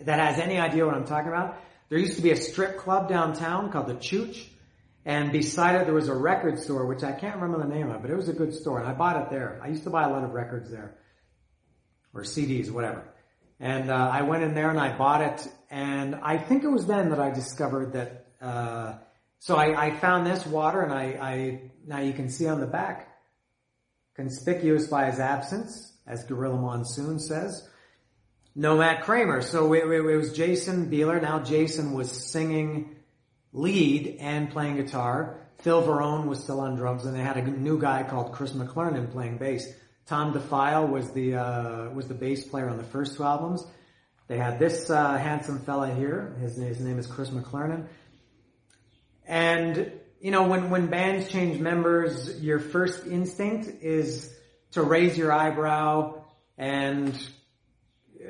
that 0.00 0.18
has 0.18 0.38
any 0.38 0.58
idea 0.58 0.84
what 0.84 0.94
I'm 0.94 1.06
talking 1.06 1.28
about. 1.28 1.56
There 1.88 1.98
used 1.98 2.16
to 2.16 2.22
be 2.22 2.30
a 2.30 2.36
strip 2.36 2.78
club 2.78 3.08
downtown 3.08 3.70
called 3.70 3.86
the 3.86 3.94
Chooch. 3.94 4.46
And 5.04 5.32
beside 5.32 5.80
it, 5.80 5.84
there 5.86 5.94
was 5.94 6.08
a 6.08 6.14
record 6.14 6.60
store, 6.60 6.86
which 6.86 7.02
I 7.02 7.12
can't 7.12 7.40
remember 7.40 7.66
the 7.66 7.74
name 7.74 7.90
of, 7.90 8.02
but 8.02 8.10
it 8.10 8.16
was 8.16 8.28
a 8.28 8.32
good 8.32 8.54
store, 8.54 8.78
and 8.78 8.88
I 8.88 8.92
bought 8.92 9.20
it 9.20 9.30
there. 9.30 9.60
I 9.62 9.68
used 9.68 9.82
to 9.84 9.90
buy 9.90 10.04
a 10.04 10.10
lot 10.10 10.22
of 10.22 10.30
records 10.30 10.70
there, 10.70 10.94
or 12.14 12.22
CDs, 12.22 12.70
whatever. 12.70 13.04
And 13.60 13.90
uh, 13.90 14.10
I 14.12 14.22
went 14.22 14.42
in 14.42 14.54
there 14.54 14.70
and 14.70 14.78
I 14.78 14.96
bought 14.96 15.20
it, 15.20 15.48
and 15.70 16.16
I 16.16 16.36
think 16.36 16.64
it 16.64 16.68
was 16.68 16.86
then 16.86 17.10
that 17.10 17.20
I 17.20 17.30
discovered 17.30 17.92
that. 17.92 18.26
Uh, 18.40 18.94
so 19.38 19.56
I, 19.56 19.86
I, 19.86 19.90
found 19.98 20.26
this 20.26 20.44
water, 20.46 20.82
and 20.82 20.92
I, 20.92 21.04
I 21.20 21.60
now 21.86 22.00
you 22.00 22.12
can 22.12 22.28
see 22.28 22.48
on 22.48 22.60
the 22.60 22.66
back, 22.66 23.08
conspicuous 24.14 24.88
by 24.88 25.10
his 25.10 25.20
absence, 25.20 25.96
as 26.06 26.24
Gorilla 26.24 26.58
Monsoon 26.58 27.18
says. 27.20 27.68
No 28.54 28.76
Matt 28.76 29.02
Kramer. 29.02 29.40
So 29.42 29.72
it, 29.72 29.84
it, 29.84 30.04
it 30.04 30.16
was 30.16 30.32
Jason 30.32 30.90
Bieler. 30.90 31.20
Now 31.22 31.38
Jason 31.40 31.92
was 31.92 32.10
singing 32.10 32.96
lead 33.52 34.16
and 34.20 34.50
playing 34.50 34.76
guitar. 34.76 35.38
Phil 35.60 35.82
Varone 35.82 36.26
was 36.26 36.42
still 36.42 36.60
on 36.60 36.74
drums, 36.74 37.04
and 37.04 37.14
they 37.14 37.20
had 37.20 37.36
a 37.36 37.42
new 37.42 37.80
guy 37.80 38.02
called 38.02 38.32
Chris 38.32 38.52
McLernon 38.52 39.10
playing 39.12 39.38
bass. 39.38 39.66
Tom 40.12 40.34
DeFile 40.34 40.90
was 40.90 41.10
the 41.12 41.36
uh, 41.36 41.88
was 41.88 42.06
the 42.06 42.12
bass 42.12 42.44
player 42.44 42.68
on 42.68 42.76
the 42.76 42.84
first 42.84 43.16
two 43.16 43.24
albums. 43.24 43.66
They 44.28 44.36
had 44.36 44.58
this 44.58 44.90
uh, 44.90 45.16
handsome 45.16 45.60
fella 45.60 45.94
here. 45.94 46.36
His, 46.38 46.54
his 46.54 46.80
name 46.80 46.98
is 46.98 47.06
Chris 47.06 47.30
McLernon. 47.30 47.86
And 49.26 49.90
you 50.20 50.30
know, 50.30 50.48
when 50.48 50.68
when 50.68 50.88
bands 50.88 51.28
change 51.28 51.58
members, 51.60 52.42
your 52.42 52.58
first 52.58 53.06
instinct 53.06 53.82
is 53.82 54.30
to 54.72 54.82
raise 54.82 55.16
your 55.16 55.32
eyebrow 55.32 56.22
and 56.58 57.14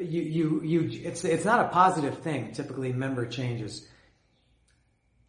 you 0.01 0.23
you 0.23 0.63
you. 0.63 1.01
It's 1.03 1.25
it's 1.25 1.45
not 1.45 1.67
a 1.67 1.69
positive 1.71 2.19
thing. 2.21 2.53
Typically, 2.53 2.93
member 2.93 3.27
changes. 3.27 3.85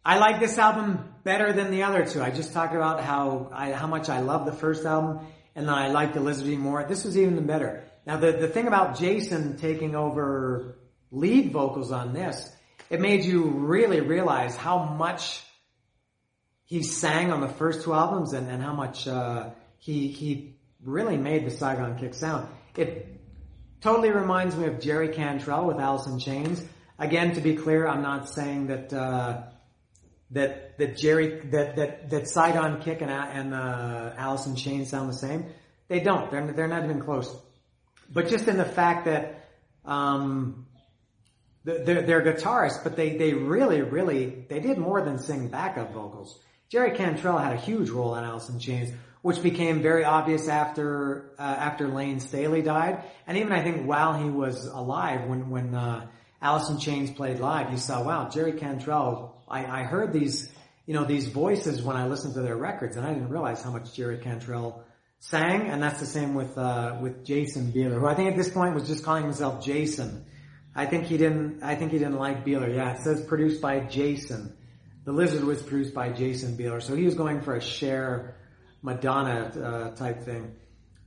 I 0.04 0.18
like 0.18 0.38
this 0.38 0.56
album 0.56 1.14
better 1.24 1.52
than 1.52 1.72
the 1.72 1.82
other 1.82 2.06
two. 2.06 2.22
I 2.22 2.30
just 2.30 2.52
talked 2.52 2.76
about 2.76 3.00
how 3.00 3.50
I, 3.52 3.72
how 3.72 3.88
much 3.88 4.08
I 4.08 4.20
love 4.20 4.46
the 4.46 4.52
first 4.52 4.84
album, 4.84 5.26
and 5.54 5.70
I 5.70 5.88
like 5.88 6.14
the 6.14 6.20
Lizarding 6.20 6.58
more. 6.58 6.84
This 6.84 7.04
was 7.04 7.16
even 7.16 7.46
better. 7.46 7.84
Now 8.06 8.18
the 8.18 8.32
the 8.32 8.48
thing 8.48 8.66
about 8.66 8.98
Jason 8.98 9.56
taking 9.56 9.94
over 9.94 10.78
lead 11.10 11.52
vocals 11.52 11.92
on 11.92 12.12
this, 12.12 12.50
it 12.90 13.00
made 13.00 13.24
you 13.24 13.44
really 13.44 14.00
realize 14.00 14.56
how 14.56 14.84
much 14.84 15.42
he 16.64 16.82
sang 16.82 17.30
on 17.30 17.40
the 17.40 17.48
first 17.48 17.82
two 17.82 17.92
albums, 17.92 18.32
and, 18.32 18.50
and 18.50 18.62
how 18.62 18.74
much 18.74 19.06
uh, 19.06 19.50
he 19.78 20.08
he 20.08 20.56
really 20.82 21.16
made 21.16 21.46
the 21.46 21.50
Saigon 21.50 21.98
Kick 21.98 22.14
sound. 22.14 22.48
It 22.76 23.20
totally 23.80 24.10
reminds 24.10 24.56
me 24.56 24.66
of 24.66 24.80
Jerry 24.80 25.08
Cantrell 25.08 25.66
with 25.66 25.78
Alice 25.78 26.06
in 26.06 26.18
Chains. 26.18 26.64
Again, 26.98 27.34
to 27.34 27.40
be 27.40 27.56
clear, 27.56 27.86
I'm 27.86 28.02
not 28.02 28.28
saying 28.28 28.68
that. 28.68 28.92
Uh, 28.92 29.42
that 30.30 30.63
that 30.78 30.96
Jerry 30.96 31.40
that 31.50 31.76
that 31.76 32.10
that 32.10 32.28
Saigon 32.28 32.80
Kick 32.82 33.00
and 33.00 33.10
and 33.10 33.54
uh, 33.54 34.54
Chains 34.56 34.90
sound 34.90 35.08
the 35.08 35.16
same. 35.16 35.46
They 35.88 36.00
don't. 36.00 36.30
They're 36.30 36.52
they're 36.52 36.68
not 36.68 36.84
even 36.84 37.00
close. 37.00 37.34
But 38.10 38.28
just 38.28 38.48
in 38.48 38.58
the 38.58 38.64
fact 38.64 39.06
that 39.06 39.48
um, 39.84 40.66
they're, 41.64 42.02
they're 42.02 42.22
guitarists, 42.22 42.82
but 42.82 42.96
they 42.96 43.16
they 43.16 43.34
really 43.34 43.82
really 43.82 44.46
they 44.48 44.60
did 44.60 44.78
more 44.78 45.02
than 45.02 45.18
sing 45.18 45.48
backup 45.48 45.92
vocals. 45.92 46.38
Jerry 46.68 46.96
Cantrell 46.96 47.38
had 47.38 47.52
a 47.52 47.56
huge 47.56 47.90
role 47.90 48.14
in 48.16 48.24
in 48.24 48.58
Chains, 48.58 48.92
which 49.22 49.42
became 49.42 49.80
very 49.80 50.04
obvious 50.04 50.48
after 50.48 51.30
uh, 51.38 51.42
after 51.42 51.88
Layne 51.88 52.20
Staley 52.20 52.62
died, 52.62 53.04
and 53.26 53.38
even 53.38 53.52
I 53.52 53.62
think 53.62 53.86
while 53.86 54.14
he 54.14 54.28
was 54.28 54.66
alive, 54.66 55.28
when 55.28 55.50
when 55.50 55.74
uh, 55.74 56.06
Alice 56.42 56.68
in 56.68 56.78
Chains 56.78 57.10
played 57.10 57.38
live, 57.38 57.70
you 57.70 57.78
saw 57.78 58.02
wow 58.02 58.28
Jerry 58.28 58.52
Cantrell 58.52 59.34
I, 59.48 59.80
I 59.80 59.82
heard 59.84 60.12
these, 60.12 60.50
you 60.86 60.94
know, 60.94 61.04
these 61.04 61.28
voices 61.28 61.82
when 61.82 61.96
I 61.96 62.06
listened 62.06 62.34
to 62.34 62.42
their 62.42 62.56
records, 62.56 62.96
and 62.96 63.06
I 63.06 63.12
didn't 63.12 63.30
realize 63.30 63.62
how 63.62 63.70
much 63.70 63.94
Jerry 63.94 64.18
Cantrell 64.18 64.84
sang, 65.18 65.68
and 65.68 65.82
that's 65.82 66.00
the 66.00 66.06
same 66.06 66.34
with 66.34 66.56
uh, 66.58 66.98
with 67.00 67.24
Jason 67.24 67.72
Bieler, 67.72 67.98
who 67.98 68.06
I 68.06 68.14
think 68.14 68.30
at 68.30 68.36
this 68.36 68.50
point 68.50 68.74
was 68.74 68.86
just 68.86 69.04
calling 69.04 69.24
himself 69.24 69.64
Jason. 69.64 70.26
I 70.74 70.86
think 70.86 71.04
he 71.04 71.16
didn't. 71.16 71.62
I 71.62 71.76
think 71.76 71.92
he 71.92 71.98
didn't 71.98 72.18
like 72.18 72.44
Bieler. 72.44 72.74
Yeah, 72.74 72.94
it 72.94 73.02
says 73.02 73.24
produced 73.24 73.60
by 73.60 73.80
Jason. 73.80 74.56
The 75.04 75.12
Lizard 75.12 75.44
was 75.44 75.62
produced 75.62 75.94
by 75.94 76.10
Jason 76.10 76.56
Bieler, 76.56 76.82
so 76.82 76.94
he 76.94 77.04
was 77.04 77.14
going 77.14 77.42
for 77.42 77.54
a 77.54 77.60
Cher 77.60 78.36
Madonna 78.82 79.52
uh, 79.94 79.96
type 79.96 80.24
thing. 80.24 80.56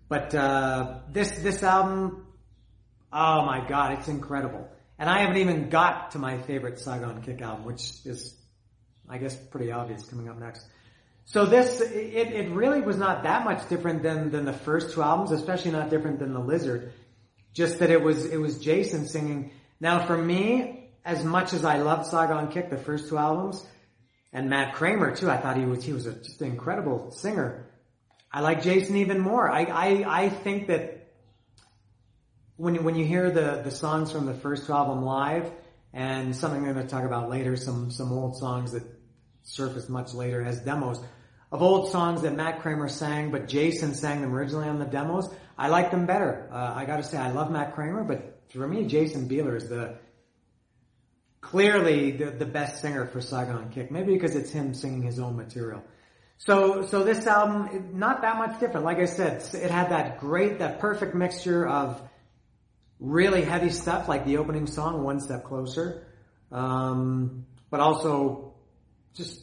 But 0.10 0.34
uh, 0.34 1.00
this 1.12 1.30
this 1.40 1.62
album, 1.64 2.26
oh 3.12 3.46
my 3.46 3.68
god, 3.68 4.00
it's 4.00 4.08
incredible. 4.08 4.70
And 5.00 5.10
I 5.10 5.22
haven't 5.22 5.38
even 5.38 5.70
got 5.70 6.12
to 6.12 6.20
my 6.20 6.42
favorite 6.42 6.80
Saigon 6.80 7.22
Kick 7.22 7.42
album, 7.42 7.66
which 7.66 7.92
is, 8.04 8.36
I 9.10 9.18
guess, 9.18 9.36
pretty 9.36 9.72
obvious 9.72 10.06
coming 10.06 10.30
up 10.30 10.38
next. 10.40 10.66
So 11.26 11.46
this, 11.46 11.82
it, 11.82 12.32
it 12.32 12.52
really 12.52 12.82
was 12.82 12.98
not 12.98 13.24
that 13.24 13.44
much 13.44 13.68
different 13.68 14.02
than, 14.02 14.32
than 14.32 14.46
the 14.46 14.54
first 14.54 14.94
two 14.94 15.04
albums, 15.04 15.32
especially 15.32 15.72
not 15.72 15.90
different 15.90 16.20
than 16.20 16.34
The 16.34 16.40
Lizard. 16.40 16.94
Just 17.54 17.80
that 17.80 17.90
it 17.90 18.02
was, 18.02 18.26
it 18.26 18.38
was 18.38 18.60
Jason 18.60 19.08
singing. 19.08 19.52
Now 19.80 20.06
for 20.06 20.18
me, 20.18 20.90
as 21.04 21.24
much 21.24 21.54
as 21.54 21.66
I 21.66 21.80
loved 21.80 22.06
Saigon 22.06 22.50
Kick, 22.52 22.70
the 22.70 22.78
first 22.78 23.10
two 23.10 23.18
albums, 23.18 23.66
and 24.32 24.50
Matt 24.50 24.76
Kramer 24.76 25.16
too, 25.16 25.30
I 25.30 25.38
thought 25.38 25.58
he 25.58 25.66
was, 25.66 25.84
he 25.84 25.94
was 25.94 26.06
a, 26.06 26.14
just 26.14 26.42
an 26.42 26.52
incredible 26.52 27.12
singer. 27.12 27.66
I 28.32 28.42
like 28.42 28.62
Jason 28.62 28.98
even 28.98 29.20
more. 29.20 29.50
I, 29.50 29.64
I, 29.64 30.24
I 30.24 30.30
think 30.30 30.68
that 30.68 31.10
when, 32.58 32.84
when 32.84 32.96
you 32.96 33.06
hear 33.06 33.32
the, 33.32 33.62
the 33.64 33.72
songs 33.72 34.12
from 34.12 34.26
the 34.26 34.34
first 34.34 34.70
album 34.70 35.04
live, 35.04 35.52
and 35.98 36.36
something 36.36 36.64
I'm 36.64 36.74
going 36.74 36.86
to 36.86 36.90
talk 36.90 37.06
about 37.06 37.28
later, 37.28 37.56
some, 37.56 37.90
some 37.90 38.14
old 38.14 38.38
songs 38.38 38.74
that 38.74 38.84
surfaced 39.42 39.90
much 39.90 40.14
later 40.14 40.44
as 40.44 40.60
demos, 40.60 41.02
of 41.52 41.64
old 41.64 41.92
songs 41.92 42.22
that 42.22 42.36
Matt 42.36 42.62
Kramer 42.62 42.88
sang, 42.88 43.32
but 43.32 43.48
Jason 43.48 43.96
sang 43.96 44.22
them 44.22 44.32
originally 44.32 44.70
on 44.70 44.78
the 44.78 44.86
demos, 44.86 45.28
I 45.58 45.70
like 45.70 45.90
them 45.90 46.06
better. 46.06 46.50
Uh, 46.52 46.74
I 46.76 46.86
gotta 46.86 47.02
say, 47.02 47.18
I 47.18 47.32
love 47.32 47.50
Matt 47.50 47.74
Kramer, 47.74 48.04
but 48.04 48.44
for 48.54 48.68
me, 48.68 48.86
Jason 48.86 49.28
Bieler 49.28 49.58
is 49.58 49.70
the, 49.70 49.98
clearly 51.42 52.12
the, 52.12 52.30
the 52.30 52.46
best 52.46 52.80
singer 52.80 53.08
for 53.08 53.20
Saigon 53.20 53.72
Kick. 53.72 53.90
Maybe 53.90 54.14
because 54.14 54.36
it's 54.36 54.52
him 54.52 54.76
singing 54.76 55.02
his 55.02 55.18
own 55.18 55.36
material. 55.36 55.84
So, 56.38 56.86
so 56.86 57.04
this 57.04 57.26
album, 57.26 57.98
not 57.98 58.22
that 58.22 58.38
much 58.38 58.60
different. 58.60 58.86
Like 58.86 59.00
I 59.00 59.06
said, 59.06 59.44
it 59.56 59.72
had 59.72 59.90
that 59.90 60.20
great, 60.20 60.60
that 60.60 60.80
perfect 60.80 61.16
mixture 61.16 61.68
of 61.68 62.00
really 63.00 63.44
heavy 63.44 63.70
stuff, 63.70 64.08
like 64.08 64.26
the 64.26 64.38
opening 64.38 64.68
song, 64.68 65.04
One 65.04 65.20
Step 65.20 65.44
Closer, 65.44 66.08
um, 66.52 67.46
but 67.70 67.80
also 67.80 68.54
just 69.14 69.42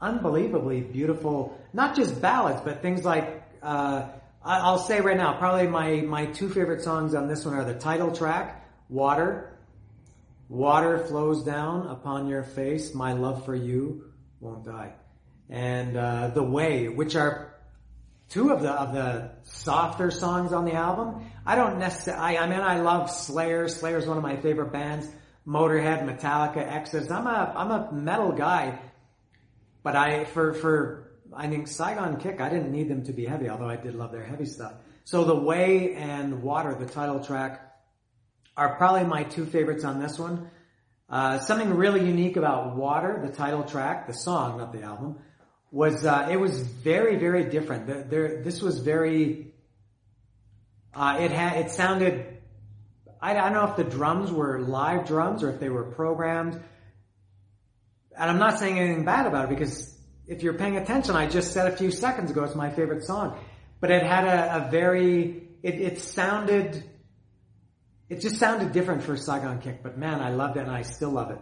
unbelievably 0.00 0.80
beautiful, 0.80 1.58
not 1.72 1.96
just 1.96 2.20
ballads, 2.20 2.60
but 2.62 2.82
things 2.82 3.04
like, 3.04 3.42
uh, 3.62 4.08
I'll 4.44 4.78
say 4.78 5.00
right 5.00 5.16
now, 5.16 5.38
probably 5.38 5.68
my, 5.68 6.00
my 6.00 6.26
two 6.26 6.48
favorite 6.48 6.82
songs 6.82 7.14
on 7.14 7.28
this 7.28 7.44
one 7.44 7.54
are 7.54 7.64
the 7.64 7.78
title 7.78 8.12
track, 8.14 8.68
Water. 8.88 9.56
Water 10.48 10.98
flows 10.98 11.44
down 11.44 11.86
upon 11.86 12.28
your 12.28 12.42
face, 12.42 12.94
my 12.94 13.12
love 13.14 13.44
for 13.44 13.54
you 13.54 14.12
won't 14.40 14.64
die 14.64 14.92
and 15.52 15.96
uh, 15.98 16.28
The 16.28 16.42
Way, 16.42 16.88
which 16.88 17.14
are 17.14 17.51
two 18.28 18.50
of 18.50 18.62
the 18.62 18.70
of 18.70 18.94
the 18.94 19.30
softer 19.44 20.10
songs 20.10 20.52
on 20.52 20.64
the 20.64 20.74
album. 20.74 21.30
I 21.44 21.56
don't 21.56 21.78
necessarily. 21.78 22.38
I, 22.38 22.44
I 22.44 22.48
mean, 22.48 22.60
I 22.60 22.80
love 22.80 23.10
Slayer. 23.10 23.68
Slayer 23.68 23.98
is 23.98 24.06
one 24.06 24.16
of 24.16 24.22
my 24.22 24.36
favorite 24.36 24.72
bands. 24.72 25.08
Motorhead, 25.46 26.04
Metallica, 26.04 26.58
Exodus. 26.58 27.10
I'm 27.10 27.26
a 27.26 27.52
I'm 27.56 27.70
a 27.70 27.92
metal 27.92 28.32
guy, 28.32 28.78
but 29.82 29.96
I 29.96 30.24
for 30.24 30.54
for 30.54 31.12
I 31.34 31.48
think 31.48 31.66
Saigon 31.66 32.18
Kick. 32.18 32.40
I 32.40 32.48
didn't 32.48 32.70
need 32.70 32.88
them 32.88 33.04
to 33.04 33.12
be 33.12 33.24
heavy, 33.24 33.48
although 33.48 33.68
I 33.68 33.76
did 33.76 33.94
love 33.94 34.12
their 34.12 34.24
heavy 34.24 34.46
stuff. 34.46 34.74
So 35.04 35.24
The 35.24 35.34
Way 35.34 35.94
and 35.94 36.42
Water, 36.42 36.76
the 36.78 36.86
title 36.86 37.24
track, 37.24 37.74
are 38.56 38.76
probably 38.76 39.04
my 39.04 39.24
two 39.24 39.46
favorites 39.46 39.84
on 39.84 40.00
this 40.00 40.18
one. 40.18 40.50
Uh, 41.08 41.38
something 41.40 41.74
really 41.74 42.06
unique 42.06 42.36
about 42.36 42.76
Water, 42.76 43.20
the 43.24 43.32
title 43.32 43.64
track, 43.64 44.06
the 44.06 44.14
song, 44.14 44.58
not 44.58 44.72
the 44.72 44.82
album, 44.82 45.18
was 45.72 46.04
uh, 46.04 46.28
it 46.30 46.38
was 46.38 46.60
very 46.60 47.16
very 47.16 47.44
different. 47.44 48.10
There, 48.10 48.42
this 48.42 48.62
was 48.62 48.78
very. 48.78 49.54
Uh, 50.94 51.16
it 51.20 51.32
had 51.32 51.56
it 51.56 51.70
sounded. 51.70 52.26
I, 53.20 53.30
I 53.30 53.34
don't 53.48 53.54
know 53.54 53.70
if 53.70 53.76
the 53.76 53.84
drums 53.84 54.30
were 54.30 54.60
live 54.60 55.06
drums 55.06 55.42
or 55.42 55.50
if 55.50 55.58
they 55.58 55.70
were 55.70 55.84
programmed. 55.84 56.62
And 58.14 58.30
I'm 58.30 58.38
not 58.38 58.58
saying 58.58 58.78
anything 58.78 59.06
bad 59.06 59.26
about 59.26 59.46
it 59.46 59.48
because 59.48 59.98
if 60.26 60.42
you're 60.42 60.54
paying 60.54 60.76
attention, 60.76 61.16
I 61.16 61.26
just 61.26 61.52
said 61.52 61.72
a 61.72 61.76
few 61.76 61.90
seconds 61.90 62.30
ago 62.30 62.44
it's 62.44 62.54
my 62.54 62.68
favorite 62.68 63.04
song. 63.04 63.38
But 63.80 63.90
it 63.90 64.02
had 64.02 64.24
a, 64.26 64.66
a 64.66 64.70
very 64.70 65.48
it, 65.62 65.80
it 65.80 66.00
sounded 66.00 66.84
it 68.10 68.20
just 68.20 68.36
sounded 68.36 68.72
different 68.72 69.04
for 69.04 69.16
Saigon 69.16 69.60
Kick, 69.60 69.82
but 69.82 69.96
man, 69.96 70.20
I 70.20 70.32
loved 70.32 70.58
it 70.58 70.60
and 70.60 70.70
I 70.70 70.82
still 70.82 71.10
love 71.10 71.30
it. 71.30 71.38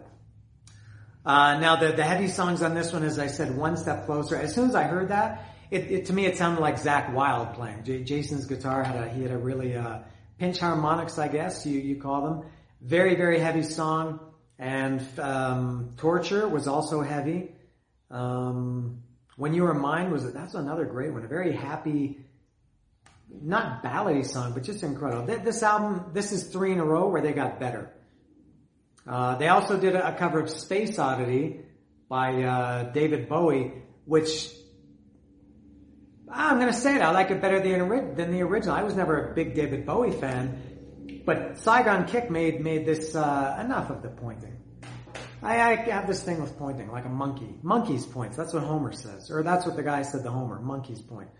Uh, 1.24 1.58
now 1.58 1.76
the, 1.76 1.92
the 1.92 2.04
heavy 2.04 2.28
songs 2.28 2.62
on 2.62 2.74
this 2.74 2.92
one, 2.92 3.02
as 3.02 3.18
I 3.18 3.26
said, 3.26 3.56
one 3.56 3.76
step 3.76 4.06
closer. 4.06 4.36
As 4.36 4.54
soon 4.54 4.68
as 4.68 4.74
I 4.74 4.84
heard 4.84 5.08
that, 5.08 5.44
it, 5.70 5.90
it 5.90 6.06
to 6.06 6.12
me 6.12 6.26
it 6.26 6.36
sounded 6.36 6.60
like 6.60 6.76
Zakk 6.80 7.12
Wylde 7.12 7.54
playing. 7.54 7.84
J- 7.84 8.02
Jason's 8.02 8.46
guitar 8.46 8.82
had 8.82 8.96
a 8.96 9.08
he 9.08 9.22
had 9.22 9.30
a 9.30 9.38
really 9.38 9.76
uh, 9.76 9.98
pinch 10.38 10.58
harmonics, 10.58 11.18
I 11.18 11.28
guess 11.28 11.66
you 11.66 11.78
you 11.78 11.96
call 11.96 12.22
them. 12.22 12.50
Very 12.80 13.14
very 13.14 13.38
heavy 13.38 13.62
song, 13.62 14.20
and 14.58 15.06
um, 15.18 15.94
Torture 15.98 16.48
was 16.48 16.66
also 16.66 17.02
heavy. 17.02 17.52
Um, 18.10 19.02
when 19.36 19.54
You 19.54 19.62
Were 19.62 19.74
Mine 19.74 20.10
was 20.10 20.30
that's 20.32 20.54
another 20.54 20.86
great 20.86 21.12
one. 21.12 21.24
A 21.24 21.28
very 21.28 21.52
happy, 21.52 22.18
not 23.42 23.82
ballady 23.82 24.26
song, 24.26 24.52
but 24.52 24.64
just 24.64 24.82
incredible. 24.82 25.26
This 25.26 25.62
album, 25.62 26.10
this 26.12 26.32
is 26.32 26.44
three 26.44 26.72
in 26.72 26.80
a 26.80 26.84
row 26.84 27.08
where 27.08 27.22
they 27.22 27.32
got 27.32 27.60
better. 27.60 27.90
Uh, 29.10 29.34
they 29.34 29.48
also 29.48 29.76
did 29.76 29.96
a, 29.96 30.16
cover 30.16 30.38
of 30.38 30.48
Space 30.48 30.96
Oddity 30.96 31.62
by 32.08 32.44
uh, 32.44 32.92
David 32.92 33.28
Bowie, 33.28 33.72
which 34.04 34.52
I'm 36.30 36.60
going 36.60 36.72
to 36.72 36.78
say 36.78 36.94
it. 36.94 37.02
I 37.02 37.10
like 37.10 37.32
it 37.32 37.40
better 37.40 37.58
than, 37.58 38.14
than 38.14 38.30
the 38.30 38.42
original. 38.42 38.76
I 38.76 38.84
was 38.84 38.94
never 38.94 39.32
a 39.32 39.34
big 39.34 39.56
David 39.56 39.84
Bowie 39.84 40.12
fan, 40.12 41.22
but 41.26 41.58
Saigon 41.58 42.06
Kick 42.06 42.30
made 42.30 42.60
made 42.60 42.86
this 42.86 43.16
uh, 43.16 43.58
enough 43.60 43.90
of 43.90 44.00
the 44.02 44.10
pointing. 44.10 44.56
I, 45.42 45.60
I, 45.60 45.74
have 45.90 46.06
this 46.06 46.22
thing 46.22 46.40
with 46.40 46.56
pointing, 46.56 46.92
like 46.92 47.04
a 47.04 47.08
monkey. 47.08 47.58
Monkey's 47.62 48.06
points. 48.06 48.36
That's 48.36 48.52
what 48.52 48.62
Homer 48.62 48.92
says, 48.92 49.28
or 49.32 49.42
that's 49.42 49.66
what 49.66 49.74
the 49.74 49.82
guy 49.82 50.02
said 50.02 50.22
to 50.22 50.30
Homer. 50.30 50.60
Monkey's 50.60 51.02
point. 51.02 51.30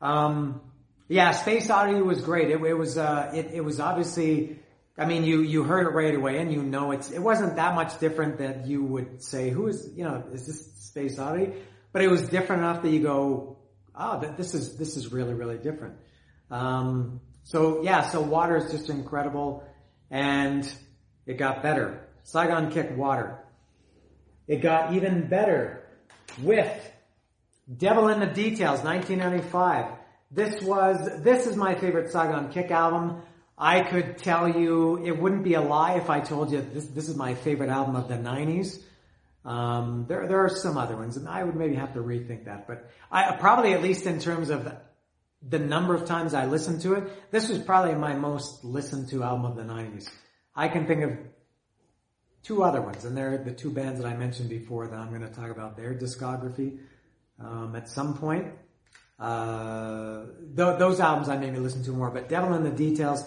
Um, 0.00 0.62
yeah, 1.06 1.30
Space 1.30 1.70
Oddity 1.70 2.02
was 2.02 2.22
great. 2.22 2.50
It, 2.50 2.60
it 2.60 2.74
was 2.74 2.98
uh, 2.98 3.30
it, 3.32 3.52
it 3.52 3.60
was 3.60 3.78
obviously 3.78 4.58
I 4.96 5.06
mean, 5.06 5.24
you, 5.24 5.42
you 5.42 5.64
heard 5.64 5.86
it 5.86 5.90
right 5.90 6.14
away 6.14 6.38
and 6.38 6.52
you 6.52 6.62
know 6.62 6.92
it's, 6.92 7.10
it 7.10 7.18
wasn't 7.18 7.56
that 7.56 7.74
much 7.74 7.98
different 7.98 8.38
that 8.38 8.66
you 8.66 8.84
would 8.84 9.22
say, 9.22 9.50
who 9.50 9.66
is, 9.66 9.90
you 9.96 10.04
know, 10.04 10.22
is 10.32 10.46
this 10.46 10.72
Space 10.86 11.18
Oddity? 11.18 11.52
But 11.92 12.02
it 12.02 12.10
was 12.10 12.28
different 12.28 12.62
enough 12.62 12.82
that 12.82 12.90
you 12.90 13.00
go, 13.00 13.58
oh, 13.94 14.34
this 14.36 14.54
is, 14.54 14.76
this 14.76 14.96
is 14.96 15.12
really, 15.12 15.34
really 15.34 15.58
different. 15.58 15.94
Um, 16.50 17.20
so 17.42 17.82
yeah, 17.82 18.08
so 18.08 18.20
water 18.20 18.56
is 18.56 18.70
just 18.70 18.88
incredible 18.88 19.64
and 20.10 20.70
it 21.26 21.38
got 21.38 21.62
better. 21.62 22.06
Saigon 22.22 22.70
Kick 22.70 22.96
Water. 22.96 23.40
It 24.46 24.62
got 24.62 24.94
even 24.94 25.28
better 25.28 25.88
with 26.40 26.92
Devil 27.74 28.08
in 28.08 28.20
the 28.20 28.26
Details, 28.26 28.80
1995. 28.84 29.86
This 30.30 30.62
was, 30.62 31.22
this 31.22 31.46
is 31.46 31.56
my 31.56 31.74
favorite 31.74 32.12
Saigon 32.12 32.52
Kick 32.52 32.70
album. 32.70 33.22
I 33.56 33.82
could 33.82 34.18
tell 34.18 34.48
you, 34.48 35.04
it 35.04 35.16
wouldn't 35.18 35.44
be 35.44 35.54
a 35.54 35.60
lie 35.60 35.94
if 35.94 36.10
I 36.10 36.20
told 36.20 36.50
you 36.50 36.60
this, 36.60 36.86
this 36.86 37.08
is 37.08 37.16
my 37.16 37.34
favorite 37.34 37.70
album 37.70 37.94
of 37.94 38.08
the 38.08 38.16
90s. 38.16 38.80
Um, 39.44 40.06
there, 40.08 40.26
there 40.26 40.44
are 40.44 40.48
some 40.48 40.76
other 40.76 40.96
ones, 40.96 41.16
and 41.16 41.28
I 41.28 41.44
would 41.44 41.54
maybe 41.54 41.74
have 41.76 41.92
to 41.94 42.00
rethink 42.00 42.46
that, 42.46 42.66
but 42.66 42.90
I 43.12 43.36
probably 43.36 43.74
at 43.74 43.82
least 43.82 44.06
in 44.06 44.18
terms 44.18 44.50
of 44.50 44.72
the 45.46 45.58
number 45.58 45.94
of 45.94 46.06
times 46.06 46.34
I 46.34 46.46
listened 46.46 46.80
to 46.82 46.94
it, 46.94 47.30
this 47.30 47.48
was 47.48 47.58
probably 47.58 47.94
my 47.94 48.14
most 48.14 48.64
listened 48.64 49.10
to 49.10 49.22
album 49.22 49.44
of 49.44 49.56
the 49.56 49.62
90s. 49.62 50.08
I 50.56 50.68
can 50.68 50.86
think 50.86 51.02
of 51.02 51.18
two 52.42 52.62
other 52.62 52.80
ones, 52.80 53.04
and 53.04 53.16
they're 53.16 53.38
the 53.38 53.52
two 53.52 53.70
bands 53.70 54.00
that 54.00 54.08
I 54.08 54.16
mentioned 54.16 54.48
before 54.48 54.86
that 54.86 54.96
I'm 54.96 55.10
going 55.10 55.20
to 55.20 55.28
talk 55.28 55.50
about 55.50 55.76
their 55.76 55.94
discography 55.94 56.78
um, 57.38 57.76
at 57.76 57.88
some 57.88 58.16
point. 58.16 58.52
Uh, 59.18 60.24
th- 60.56 60.78
those 60.78 61.00
albums 61.00 61.28
I 61.28 61.36
maybe 61.36 61.58
listen 61.58 61.84
to 61.84 61.90
more, 61.92 62.10
but 62.10 62.28
Devil 62.28 62.54
in 62.54 62.64
the 62.64 62.70
Details 62.70 63.24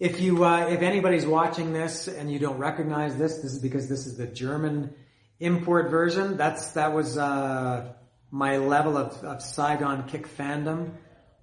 if 0.00 0.20
you, 0.20 0.44
uh, 0.44 0.68
if 0.68 0.82
anybody's 0.82 1.26
watching 1.26 1.72
this 1.72 2.06
and 2.08 2.30
you 2.30 2.38
don't 2.38 2.58
recognize 2.58 3.16
this, 3.16 3.36
this 3.38 3.52
is 3.52 3.58
because 3.58 3.88
this 3.88 4.06
is 4.06 4.16
the 4.16 4.26
German 4.26 4.94
import 5.40 5.90
version. 5.90 6.36
That's, 6.36 6.72
that 6.72 6.92
was, 6.92 7.18
uh, 7.18 7.92
my 8.30 8.58
level 8.58 8.96
of, 8.96 9.12
of 9.24 9.42
Saigon 9.42 10.06
kick 10.06 10.28
fandom 10.28 10.92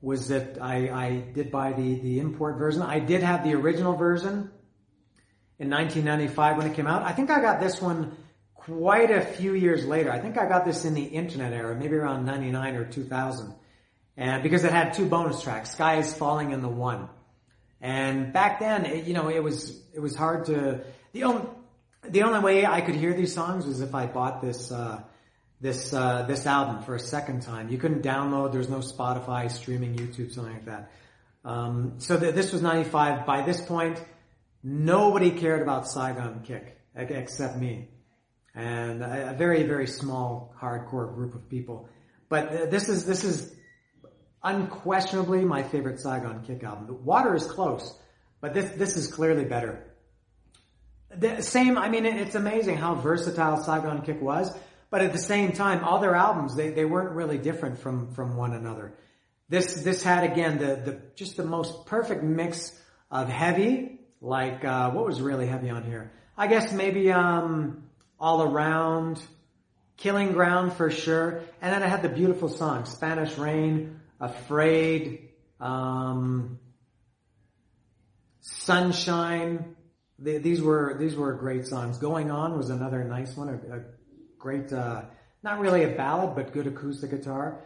was 0.01 0.27
that 0.27 0.61
I, 0.61 0.89
I 0.89 1.15
did 1.33 1.51
buy 1.51 1.73
the, 1.73 1.99
the 1.99 2.19
import 2.19 2.57
version. 2.57 2.81
I 2.81 2.99
did 2.99 3.23
have 3.23 3.43
the 3.43 3.55
original 3.55 3.95
version 3.95 4.51
in 5.57 5.69
1995 5.69 6.57
when 6.57 6.67
it 6.67 6.75
came 6.75 6.87
out. 6.87 7.03
I 7.03 7.11
think 7.11 7.31
I 7.31 7.41
got 7.41 7.59
this 7.59 7.81
one 7.81 8.15
quite 8.53 9.11
a 9.11 9.21
few 9.21 9.53
years 9.53 9.85
later. 9.85 10.11
I 10.11 10.19
think 10.19 10.37
I 10.37 10.47
got 10.47 10.63
this 10.63 10.85
in 10.85 10.93
the 10.93 11.03
internet 11.03 11.53
era, 11.53 11.75
maybe 11.75 11.95
around 11.95 12.25
99 12.25 12.75
or 12.75 12.85
2000. 12.85 13.53
And 14.17 14.43
because 14.43 14.63
it 14.63 14.71
had 14.71 14.93
two 14.93 15.07
bonus 15.07 15.41
tracks, 15.41 15.71
Sky 15.71 15.97
is 15.97 16.13
Falling 16.13 16.53
and 16.53 16.63
the 16.63 16.69
One. 16.69 17.09
And 17.85 18.33
back 18.33 18.59
then, 18.59 18.83
it, 18.87 19.05
you 19.05 19.13
know, 19.13 19.29
it 19.29 19.43
was 19.43 19.79
it 19.93 19.99
was 19.99 20.15
hard 20.15 20.45
to 20.45 20.83
the 21.11 21.23
only 21.23 21.43
the 22.01 22.23
only 22.23 22.39
way 22.39 22.65
I 22.65 22.81
could 22.81 22.95
hear 22.95 23.13
these 23.13 23.31
songs 23.31 23.67
was 23.67 23.79
if 23.79 23.93
I 23.93 24.07
bought 24.07 24.41
this 24.41 24.71
uh, 24.71 25.03
this 25.61 25.93
uh, 25.93 26.23
this 26.23 26.47
album 26.47 26.81
for 26.81 26.95
a 26.95 26.99
second 26.99 27.43
time. 27.43 27.69
You 27.69 27.77
couldn't 27.77 28.01
download. 28.01 28.53
There's 28.53 28.69
no 28.69 28.79
Spotify, 28.79 29.51
streaming, 29.51 29.93
YouTube, 29.93 30.33
something 30.33 30.53
like 30.53 30.65
that. 30.65 30.91
Um, 31.43 31.93
so 31.99 32.19
th- 32.19 32.33
this 32.33 32.51
was 32.51 32.63
'95. 32.63 33.23
By 33.27 33.43
this 33.43 33.61
point, 33.61 34.03
nobody 34.63 35.29
cared 35.29 35.61
about 35.61 35.87
Saigon 35.87 36.41
Kick 36.43 36.79
except 36.95 37.55
me, 37.55 37.89
and 38.55 39.03
a, 39.03 39.29
a 39.29 39.33
very 39.33 39.61
very 39.61 39.85
small 39.85 40.55
hardcore 40.59 41.13
group 41.13 41.35
of 41.35 41.47
people. 41.49 41.87
But 42.29 42.47
uh, 42.47 42.65
this 42.65 42.89
is 42.89 43.05
this 43.05 43.23
is 43.23 43.55
unquestionably 44.45 45.43
my 45.43 45.63
favorite 45.63 45.99
Saigon 45.99 46.45
Kick 46.45 46.63
album. 46.63 46.87
The 46.87 46.93
Water 46.93 47.35
is 47.35 47.45
close, 47.45 47.93
but 48.39 48.53
this 48.53 48.71
this 48.77 48.95
is 48.95 49.07
clearly 49.07 49.43
better. 49.43 49.83
The 51.17 51.41
same, 51.41 51.77
I 51.77 51.89
mean, 51.89 52.05
it's 52.05 52.35
amazing 52.35 52.77
how 52.77 52.95
versatile 52.95 53.63
Saigon 53.63 54.01
Kick 54.01 54.21
was, 54.21 54.51
but 54.89 55.01
at 55.01 55.13
the 55.13 55.19
same 55.19 55.53
time, 55.53 55.83
all 55.83 55.99
their 55.99 56.15
albums, 56.15 56.55
they, 56.55 56.69
they 56.69 56.83
weren't 56.83 57.11
really 57.11 57.37
different 57.37 57.79
from, 57.79 58.11
from 58.13 58.35
one 58.35 58.53
another. 58.53 58.93
This, 59.47 59.75
this 59.83 60.03
had 60.03 60.23
again 60.29 60.57
the, 60.57 60.75
the, 60.75 61.01
just 61.15 61.37
the 61.37 61.45
most 61.45 61.85
perfect 61.85 62.23
mix 62.23 62.77
of 63.09 63.29
heavy, 63.29 64.01
like, 64.19 64.65
uh, 64.65 64.91
what 64.91 65.05
was 65.05 65.21
really 65.21 65.47
heavy 65.47 65.69
on 65.69 65.83
here? 65.83 66.11
I 66.37 66.47
guess 66.47 66.73
maybe, 66.73 67.11
um, 67.11 67.83
all 68.19 68.41
around, 68.41 69.21
killing 69.95 70.33
ground 70.33 70.73
for 70.73 70.89
sure. 70.89 71.43
And 71.61 71.73
then 71.73 71.81
I 71.81 71.87
had 71.87 72.01
the 72.01 72.09
beautiful 72.09 72.49
song, 72.49 72.85
Spanish 72.85 73.37
Rain, 73.37 73.94
Afraid, 74.19 75.29
um, 75.59 76.59
Sunshine, 78.39 79.75
these 80.19 80.61
were 80.61 80.95
these 80.99 81.15
were 81.15 81.33
great 81.33 81.65
songs. 81.65 81.97
Going 81.97 82.31
On 82.31 82.57
was 82.57 82.69
another 82.69 83.03
nice 83.03 83.35
one, 83.35 83.49
a, 83.49 83.77
a 83.77 83.81
great, 84.37 84.71
uh, 84.71 85.01
not 85.43 85.59
really 85.59 85.83
a 85.83 85.89
ballad, 85.89 86.35
but 86.35 86.53
good 86.53 86.67
acoustic 86.67 87.11
guitar. 87.11 87.59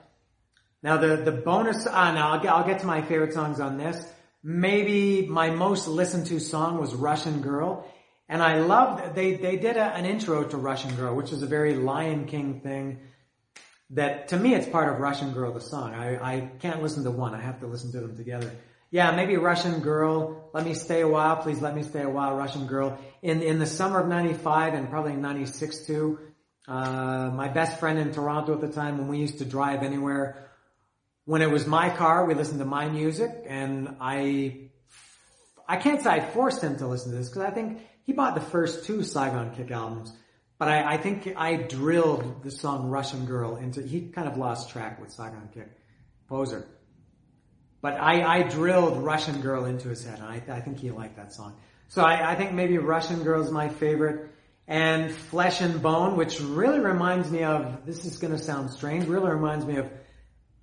Now 0.82 0.98
the 0.98 1.18
the 1.18 1.32
bonus, 1.32 1.86
uh, 1.86 2.14
now 2.14 2.32
I'll 2.32 2.40
get, 2.40 2.52
I'll 2.52 2.66
get 2.66 2.80
to 2.80 2.88
my 2.88 3.02
favorite 3.02 3.34
songs 3.34 3.60
on 3.60 3.78
this. 3.78 4.04
Maybe 4.42 5.28
my 5.28 5.50
most 5.50 5.88
listened 5.88 6.28
to 6.28 6.40
song 6.40 6.80
was 6.80 6.96
Russian 6.96 7.42
Girl, 7.42 7.86
and 8.30 8.42
I 8.42 8.60
loved 8.60 9.16
they 9.16 9.36
they 9.36 9.58
did 9.58 9.76
a, 9.76 9.94
an 9.94 10.06
intro 10.06 10.44
to 10.46 10.58
Russian 10.58 10.96
Girl, 10.96 11.14
which 11.16 11.32
is 11.32 11.44
a 11.44 11.48
very 11.48 11.76
Lion 11.76 12.26
King 12.26 12.62
thing. 12.62 13.00
That 13.92 14.30
to 14.30 14.38
me, 14.38 14.54
it's 14.54 14.68
part 14.68 14.94
of 14.94 15.00
Russian 15.00 15.34
Girl, 15.34 15.52
the 15.52 15.62
song. 15.62 15.94
I 15.94 16.16
I 16.18 16.52
can't 16.60 16.84
listen 16.84 17.04
to 17.06 17.12
one; 17.12 17.34
I 17.34 17.42
have 17.42 17.60
to 17.62 17.68
listen 17.68 17.92
to 17.94 18.00
them 18.00 18.16
together. 18.16 18.52
Yeah, 18.92 19.12
maybe 19.12 19.38
Russian 19.38 19.82
Girl. 19.82 20.50
Let 20.54 20.66
me 20.66 20.74
stay 20.74 21.02
a 21.02 21.08
while, 21.08 21.38
please. 21.38 21.62
Let 21.62 21.76
me 21.76 21.84
stay 21.84 22.02
a 22.02 22.10
while, 22.10 22.36
Russian 22.36 22.68
Girl. 22.68 23.00
In 23.22 23.42
in 23.42 23.60
the 23.60 23.66
summer 23.66 24.00
of 24.00 24.08
'95 24.08 24.74
and 24.74 24.90
probably 24.90 25.14
'96 25.14 25.86
too. 25.86 26.20
Uh, 26.68 27.32
my 27.34 27.48
best 27.48 27.80
friend 27.80 27.98
in 27.98 28.12
Toronto 28.12 28.54
at 28.54 28.62
the 28.62 28.72
time, 28.72 29.00
when 29.00 29.08
we 29.08 29.18
used 29.18 29.40
to 29.40 29.46
drive 29.46 29.82
anywhere, 29.82 30.50
when 31.26 31.42
it 31.42 31.50
was 31.50 31.66
my 31.66 31.90
car, 31.90 32.26
we 32.26 32.36
listened 32.36 32.60
to 32.60 32.66
my 32.66 32.90
music, 32.90 33.32
and 33.48 33.96
I 34.00 34.70
I 35.68 35.78
can't 35.78 36.02
say 36.02 36.10
I 36.10 36.20
forced 36.20 36.64
him 36.64 36.78
to 36.78 36.88
listen 36.88 37.12
to 37.12 37.18
this 37.18 37.30
because 37.30 37.44
I 37.44 37.52
think 37.52 37.80
he 38.04 38.14
bought 38.14 38.34
the 38.34 38.42
first 38.42 38.86
two 38.86 39.04
Saigon 39.04 39.56
Kick 39.56 39.70
albums. 39.70 40.12
But 40.60 40.68
I, 40.68 40.94
I 40.94 40.98
think 40.98 41.34
I 41.38 41.56
drilled 41.56 42.44
the 42.44 42.52
song 42.52 42.90
Russian 42.90 43.26
Girl 43.26 43.56
into, 43.56 43.82
he 43.82 44.02
kind 44.02 44.28
of 44.28 44.38
lost 44.38 44.70
track 44.70 45.00
with 45.00 45.10
Saigon 45.10 45.50
Kick. 45.54 45.72
Poser. 46.28 46.68
But 47.82 47.94
I, 47.94 48.40
I 48.40 48.44
drilled 48.44 49.02
Russian 49.02 49.40
Girl 49.40 49.64
into 49.66 49.88
his 49.88 50.04
head, 50.04 50.20
and 50.20 50.28
I, 50.28 50.44
I 50.50 50.60
think 50.60 50.80
he 50.80 50.92
liked 50.92 51.16
that 51.16 51.34
song. 51.34 51.56
So 51.88 52.04
I, 52.04 52.34
I 52.34 52.36
think 52.36 52.52
maybe 52.52 52.78
Russian 52.78 53.24
Girl 53.24 53.42
is 53.42 53.50
my 53.52 53.70
favorite. 53.70 54.32
And 54.68 55.12
Flesh 55.12 55.62
and 55.62 55.82
Bone, 55.82 56.18
which 56.18 56.40
really 56.42 56.80
reminds 56.80 57.32
me 57.32 57.44
of, 57.44 57.86
this 57.86 58.06
is 58.06 58.18
going 58.18 58.34
to 58.34 58.38
sound 58.38 58.70
strange, 58.70 59.08
really 59.08 59.32
reminds 59.32 59.66
me 59.66 59.78
of, 59.78 59.90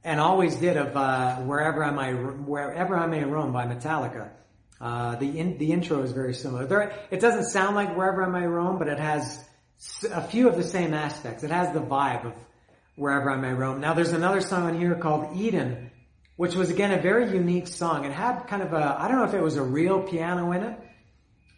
and 0.04 0.20
always 0.20 0.54
did 0.56 0.76
of, 0.76 0.94
uh, 0.94 1.36
Wherever 1.38 1.82
I 1.82 1.90
May, 1.90 2.12
Wherever 2.12 2.96
I 2.96 3.06
May 3.06 3.24
Roam 3.24 3.50
by 3.50 3.66
Metallica. 3.66 4.28
Uh, 4.78 5.16
the 5.16 5.38
in, 5.38 5.56
the 5.56 5.72
intro 5.72 6.02
is 6.02 6.12
very 6.12 6.34
similar. 6.34 6.66
There, 6.66 6.92
it 7.10 7.18
doesn't 7.18 7.46
sound 7.46 7.74
like 7.74 7.96
Wherever 7.96 8.22
I 8.22 8.28
May 8.28 8.46
Roam, 8.46 8.78
but 8.78 8.88
it 8.88 8.98
has 8.98 9.42
a 10.10 10.22
few 10.22 10.48
of 10.48 10.56
the 10.56 10.62
same 10.62 10.94
aspects. 10.94 11.44
It 11.44 11.50
has 11.50 11.72
the 11.72 11.80
vibe 11.80 12.26
of 12.26 12.34
Wherever 12.96 13.30
I 13.30 13.36
May 13.36 13.52
Roam. 13.52 13.80
Now 13.80 13.94
there's 13.94 14.12
another 14.12 14.40
song 14.40 14.62
on 14.64 14.78
here 14.78 14.94
called 14.94 15.36
Eden, 15.36 15.90
which 16.36 16.54
was 16.54 16.70
again 16.70 16.92
a 16.92 17.00
very 17.00 17.30
unique 17.30 17.68
song. 17.68 18.04
It 18.04 18.12
had 18.12 18.46
kind 18.46 18.62
of 18.62 18.72
a, 18.72 18.96
I 18.98 19.08
don't 19.08 19.18
know 19.18 19.24
if 19.24 19.34
it 19.34 19.42
was 19.42 19.56
a 19.56 19.62
real 19.62 20.02
piano 20.02 20.52
in 20.52 20.62
it, 20.62 20.78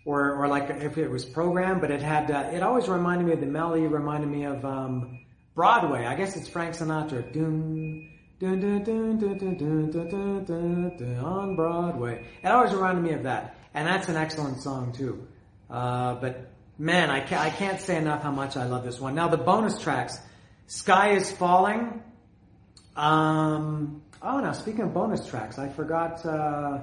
or, 0.05 0.35
or 0.35 0.49
like 0.49 0.71
if 0.71 0.99
it 0.99 1.09
was 1.09 1.25
programmed, 1.25 1.81
but 1.81 1.91
it 1.91 2.03
had, 2.03 2.31
uh, 2.31 2.51
it 2.53 2.63
always 2.63 2.89
reminded 2.89 3.27
me 3.27 3.33
of 3.35 3.41
the 3.41 3.47
melody, 3.47 3.87
reminded 3.87 4.29
me 4.29 4.45
of, 4.45 4.65
um, 4.65 5.21
Broadway. 5.55 6.07
I 6.07 6.15
guess 6.15 6.37
it's 6.37 6.47
Frank 6.47 6.77
Sinatra. 6.77 7.33
Dun, 7.33 8.09
dun, 8.39 8.61
dun, 8.61 8.85
dun, 8.85 9.19
dun, 9.19 9.39
dun, 9.39 9.57
dun, 9.57 9.91
dun, 9.91 10.45
dun, 10.45 10.97
dun, 10.97 11.17
on 11.19 11.57
Broadway. 11.57 12.25
It 12.45 12.47
always 12.47 12.73
reminded 12.73 13.03
me 13.03 13.13
of 13.15 13.25
that. 13.25 13.57
And 13.75 13.89
that's 13.89 14.09
an 14.09 14.17
excellent 14.17 14.61
song 14.61 14.93
too. 14.93 15.27
Uh, 15.69 16.15
but 16.15 16.53
man, 16.79 17.11
I 17.11 17.21
can't, 17.21 17.43
I 17.43 17.51
can't 17.51 17.81
say 17.81 17.97
enough 17.97 18.23
how 18.23 18.33
much 18.33 18.57
I 18.57 18.67
love 18.67 18.85
this 18.85 19.01
one. 19.01 19.15
Now 19.15 19.29
the 19.29 19.37
bonus 19.37 19.81
tracks, 19.81 20.19
Sky 20.67 21.13
is 21.13 21.31
Falling, 21.31 22.03
um, 22.97 24.03
Oh, 24.21 24.41
now 24.41 24.51
speaking 24.51 24.81
of 24.81 24.93
bonus 24.93 25.29
tracks, 25.29 25.61
I 25.61 25.69
forgot 25.69 26.27
uh, 26.27 26.81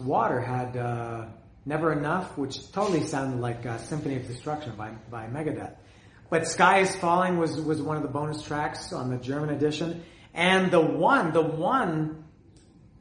Water 0.00 0.40
had 0.40 0.74
uh, 0.74 1.26
Never 1.66 1.92
Enough, 1.92 2.38
which 2.38 2.72
totally 2.72 3.04
sounded 3.04 3.40
like 3.40 3.66
uh, 3.66 3.76
Symphony 3.76 4.16
of 4.16 4.26
Destruction 4.26 4.74
by, 4.74 4.92
by 5.10 5.26
Megadeth. 5.26 5.76
But 6.30 6.48
Sky 6.48 6.78
is 6.78 6.96
Falling 6.96 7.36
was, 7.36 7.60
was 7.60 7.82
one 7.82 7.98
of 7.98 8.02
the 8.02 8.08
bonus 8.08 8.42
tracks 8.42 8.90
on 8.94 9.10
the 9.10 9.18
German 9.18 9.50
edition. 9.50 10.02
And 10.32 10.70
the 10.70 10.80
one, 10.80 11.32
the 11.32 11.42
one, 11.42 12.24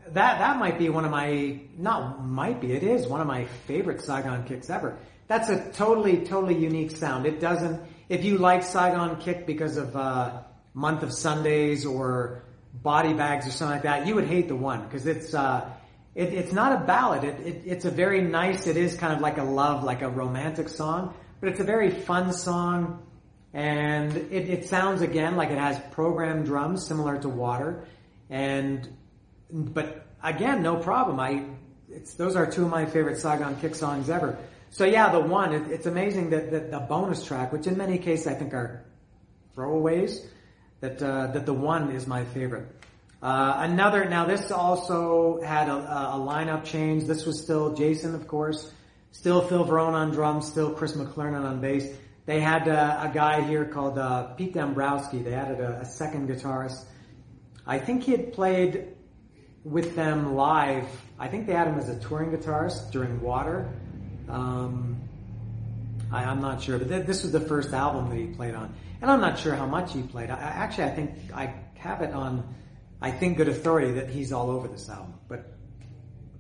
that, 0.07 0.39
that 0.39 0.59
might 0.59 0.77
be 0.77 0.89
one 0.89 1.05
of 1.05 1.11
my, 1.11 1.61
not 1.77 2.25
might 2.25 2.59
be, 2.59 2.73
it 2.73 2.83
is 2.83 3.07
one 3.07 3.21
of 3.21 3.27
my 3.27 3.45
favorite 3.67 4.01
Saigon 4.01 4.43
kicks 4.43 4.69
ever. 4.69 4.99
That's 5.27 5.49
a 5.49 5.71
totally, 5.71 6.25
totally 6.25 6.57
unique 6.57 6.91
sound. 6.91 7.25
It 7.25 7.39
doesn't, 7.39 7.81
if 8.09 8.23
you 8.23 8.37
like 8.37 8.63
Saigon 8.63 9.19
kick 9.19 9.45
because 9.45 9.77
of, 9.77 9.95
uh, 9.95 10.43
Month 10.77 11.01
of 11.01 11.11
Sundays 11.11 11.87
or 11.87 12.43
body 12.71 13.11
bags 13.11 13.47
or 13.47 13.49
something 13.49 13.77
like 13.77 13.83
that, 13.83 14.05
you 14.05 14.13
would 14.13 14.27
hate 14.27 14.47
the 14.47 14.55
one 14.55 14.83
because 14.83 15.07
it's 15.07 15.33
uh, 15.33 15.67
it, 16.13 16.33
it's 16.33 16.53
not 16.53 16.83
a 16.83 16.85
ballad. 16.85 17.23
It, 17.23 17.39
it, 17.47 17.61
it's 17.65 17.85
a 17.85 17.89
very 17.89 18.21
nice. 18.21 18.67
It 18.67 18.77
is 18.77 18.95
kind 18.95 19.11
of 19.11 19.19
like 19.19 19.39
a 19.39 19.43
love, 19.43 19.83
like 19.83 20.03
a 20.03 20.09
romantic 20.09 20.69
song, 20.69 21.15
but 21.39 21.49
it's 21.49 21.59
a 21.59 21.63
very 21.63 21.89
fun 21.89 22.31
song, 22.31 23.01
and 23.55 24.15
it, 24.15 24.49
it 24.49 24.69
sounds 24.69 25.01
again 25.01 25.35
like 25.35 25.49
it 25.49 25.57
has 25.57 25.79
programmed 25.89 26.45
drums 26.45 26.85
similar 26.85 27.19
to 27.21 27.27
Water, 27.29 27.87
and 28.29 28.87
but 29.49 30.05
again, 30.23 30.61
no 30.61 30.75
problem. 30.75 31.19
I 31.19 31.43
it's 31.89 32.13
those 32.13 32.35
are 32.35 32.45
two 32.45 32.65
of 32.65 32.69
my 32.69 32.85
favorite 32.85 33.17
Saigon 33.17 33.59
Kick 33.59 33.73
songs 33.73 34.11
ever. 34.11 34.37
So 34.69 34.85
yeah, 34.85 35.11
the 35.11 35.19
one 35.19 35.53
it, 35.53 35.71
it's 35.71 35.85
amazing 35.85 36.29
that, 36.31 36.51
that 36.51 36.71
the 36.71 36.79
bonus 36.79 37.25
track, 37.25 37.51
which 37.51 37.67
in 37.67 37.77
many 37.77 37.97
cases 37.97 38.27
I 38.27 38.33
think 38.33 38.53
are 38.53 38.85
throwaways 39.55 40.25
that 40.81 41.01
uh, 41.01 41.27
that 41.27 41.45
the 41.45 41.53
one 41.53 41.91
is 41.91 42.07
my 42.07 42.25
favorite. 42.25 42.67
Uh, 43.21 43.55
another 43.57 44.05
now 44.05 44.25
this 44.25 44.51
also 44.51 45.41
had 45.41 45.69
a, 45.69 45.73
a, 45.73 46.19
lineup 46.19 46.63
change. 46.63 47.05
This 47.05 47.25
was 47.25 47.41
still 47.41 47.73
Jason, 47.73 48.13
of 48.13 48.27
course, 48.27 48.71
still 49.11 49.41
Phil 49.41 49.65
Varone 49.65 49.93
on 49.93 50.11
drums, 50.11 50.47
still 50.47 50.71
Chris 50.71 50.93
McLernon 50.93 51.43
on 51.43 51.59
bass. 51.59 51.87
They 52.27 52.39
had 52.41 52.67
uh, 52.67 52.99
a 53.01 53.11
guy 53.11 53.41
here 53.41 53.65
called 53.65 53.97
uh, 53.97 54.33
Pete 54.35 54.53
Dombrowski. 54.53 55.19
They 55.19 55.33
added 55.33 55.61
a, 55.61 55.79
a, 55.79 55.85
second 55.85 56.29
guitarist. 56.29 56.83
I 57.65 57.79
think 57.79 58.03
he 58.03 58.11
had 58.11 58.33
played 58.33 58.89
with 59.63 59.95
them 59.95 60.35
live. 60.35 60.85
I 61.17 61.29
think 61.29 61.47
they 61.47 61.53
had 61.53 61.67
him 61.67 61.79
as 61.79 61.89
a 61.89 61.97
touring 61.99 62.31
guitarist 62.31 62.91
during 62.91 63.21
Water. 63.21 63.73
Um, 64.29 65.01
I, 66.11 66.23
am 66.23 66.41
not 66.41 66.61
sure, 66.61 66.77
but 66.77 66.89
th- 66.89 67.05
this 67.05 67.23
was 67.23 67.31
the 67.31 67.39
first 67.39 67.73
album 67.73 68.09
that 68.09 68.17
he 68.17 68.27
played 68.27 68.55
on. 68.55 68.73
And 69.01 69.11
I'm 69.11 69.21
not 69.21 69.39
sure 69.39 69.55
how 69.55 69.65
much 69.65 69.93
he 69.93 70.01
played. 70.01 70.29
I, 70.29 70.37
actually, 70.37 70.85
I 70.85 70.89
think 70.89 71.11
I 71.33 71.53
have 71.75 72.01
it 72.01 72.13
on, 72.13 72.55
I 73.01 73.11
think 73.11 73.37
good 73.37 73.47
authority 73.47 73.91
that 73.93 74.09
he's 74.09 74.31
all 74.31 74.49
over 74.49 74.67
this 74.67 74.89
album. 74.89 75.13
But 75.27 75.53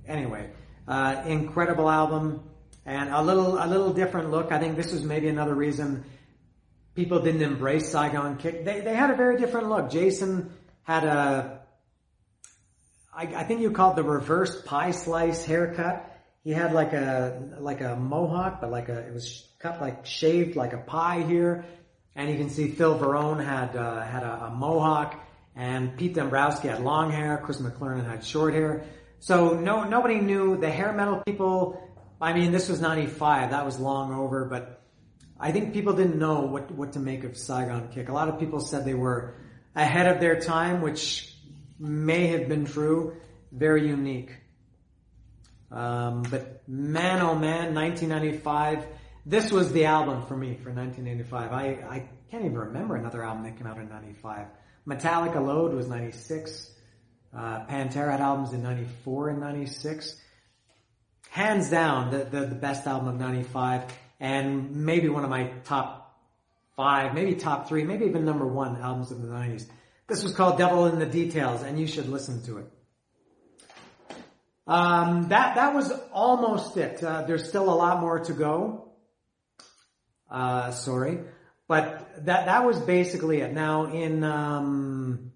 anyway, 0.07 0.49
uh, 0.87 1.23
incredible 1.25 1.89
album 1.89 2.43
and 2.85 3.09
a 3.09 3.21
little, 3.21 3.61
a 3.61 3.67
little 3.67 3.93
different 3.93 4.31
look. 4.31 4.51
I 4.51 4.59
think 4.59 4.75
this 4.77 4.91
was 4.91 5.03
maybe 5.03 5.27
another 5.27 5.53
reason 5.53 6.03
people 6.97 7.19
didn't 7.19 7.43
embrace 7.43 7.91
Saigon 7.91 8.37
Kick. 8.37 8.65
They, 8.65 8.79
they 8.81 8.95
had 8.95 9.11
a 9.11 9.15
very 9.15 9.37
different 9.37 9.69
look. 9.69 9.91
Jason 9.91 10.51
had 10.81 11.03
a, 11.03 11.59
I, 13.13 13.23
I 13.23 13.43
think 13.43 13.61
you 13.61 13.69
called 13.71 13.95
the 13.95 14.03
reverse 14.03 14.63
pie 14.63 14.91
slice 14.91 15.45
haircut. 15.45 16.06
He 16.47 16.53
had 16.53 16.71
like 16.71 16.93
a, 16.93 17.57
like 17.59 17.81
a 17.81 17.97
mohawk, 17.97 18.61
but 18.61 18.71
like 18.71 18.87
a, 18.87 18.99
it 18.99 19.13
was 19.13 19.45
cut 19.59 19.81
like 19.81 20.05
shaved 20.05 20.55
like 20.55 20.71
a 20.71 20.77
pie 20.77 21.23
here. 21.27 21.65
And 22.15 22.29
you 22.29 22.37
can 22.37 22.49
see 22.49 22.69
Phil 22.69 22.97
Varone 22.97 23.43
had 23.43 23.75
uh, 23.75 24.01
had 24.01 24.23
a, 24.23 24.45
a, 24.45 24.49
mohawk, 24.55 25.19
and 25.57 25.97
Pete 25.97 26.13
Dombrowski 26.13 26.69
had 26.69 26.79
long 26.79 27.11
hair. 27.11 27.41
Chris 27.43 27.57
McLernon 27.57 28.09
had 28.09 28.23
short 28.23 28.53
hair. 28.53 28.85
So 29.19 29.59
no 29.59 29.83
nobody 29.83 30.21
knew 30.21 30.55
the 30.55 30.69
hair 30.69 30.93
metal 30.93 31.21
people. 31.25 31.83
I 32.21 32.31
mean, 32.31 32.53
this 32.53 32.69
was 32.69 32.79
'95. 32.79 33.49
That 33.49 33.65
was 33.65 33.77
long 33.77 34.13
over. 34.13 34.45
But 34.45 34.81
I 35.37 35.51
think 35.51 35.73
people 35.73 35.91
didn't 35.97 36.17
know 36.17 36.43
what, 36.43 36.71
what 36.71 36.93
to 36.93 36.99
make 37.01 37.25
of 37.25 37.37
Saigon 37.37 37.89
Kick. 37.89 38.07
A 38.07 38.13
lot 38.13 38.29
of 38.29 38.39
people 38.39 38.61
said 38.61 38.85
they 38.85 38.93
were 38.93 39.35
ahead 39.75 40.07
of 40.07 40.21
their 40.21 40.39
time, 40.39 40.79
which 40.79 41.29
may 41.77 42.27
have 42.27 42.47
been 42.47 42.63
true. 42.63 43.17
Very 43.51 43.89
unique. 43.89 44.31
Um, 45.71 46.23
but 46.23 46.67
man, 46.67 47.21
oh 47.21 47.35
man, 47.35 47.75
1995. 47.75 48.85
This 49.25 49.51
was 49.51 49.73
the 49.73 49.85
album 49.85 50.25
for 50.25 50.37
me 50.37 50.55
for 50.55 50.71
1995. 50.71 51.51
I, 51.51 51.65
I 51.95 52.09
can't 52.31 52.45
even 52.45 52.57
remember 52.57 52.95
another 52.95 53.23
album 53.23 53.43
that 53.43 53.57
came 53.57 53.67
out 53.67 53.77
in 53.77 53.89
95. 53.89 54.47
Metallica 54.87 55.45
Load 55.45 55.73
was 55.73 55.87
96. 55.87 56.71
Uh, 57.35 57.65
Pantera 57.65 58.11
had 58.11 58.21
albums 58.21 58.53
in 58.53 58.63
94 58.63 59.29
and 59.29 59.39
96. 59.41 60.15
Hands 61.29 61.69
down, 61.69 62.11
the, 62.11 62.19
the, 62.23 62.45
the 62.47 62.55
best 62.55 62.87
album 62.87 63.09
of 63.09 63.19
95 63.19 63.83
and 64.19 64.75
maybe 64.85 65.09
one 65.09 65.23
of 65.23 65.29
my 65.29 65.51
top 65.65 66.17
five, 66.75 67.13
maybe 67.13 67.35
top 67.35 67.67
three, 67.67 67.83
maybe 67.83 68.05
even 68.05 68.25
number 68.25 68.47
one 68.47 68.77
albums 68.77 69.11
of 69.11 69.21
the 69.21 69.27
90s. 69.27 69.67
This 70.07 70.23
was 70.23 70.33
called 70.33 70.57
Devil 70.57 70.87
in 70.87 70.99
the 70.99 71.05
Details 71.05 71.63
and 71.63 71.77
you 71.77 71.85
should 71.85 72.07
listen 72.07 72.43
to 72.43 72.59
it. 72.59 72.71
Um, 74.67 75.29
that, 75.29 75.55
that 75.55 75.73
was 75.73 75.91
almost 76.11 76.75
it. 76.75 77.01
Uh, 77.01 77.23
there's 77.23 77.47
still 77.47 77.69
a 77.69 77.75
lot 77.75 78.01
more 78.01 78.19
to 78.19 78.33
go. 78.33 78.91
Uh, 80.29 80.71
sorry. 80.71 81.19
But 81.67 82.25
that, 82.25 82.45
that 82.45 82.65
was 82.65 82.79
basically 82.79 83.41
it. 83.41 83.53
Now 83.53 83.85
in, 83.85 84.23
um, 84.23 85.31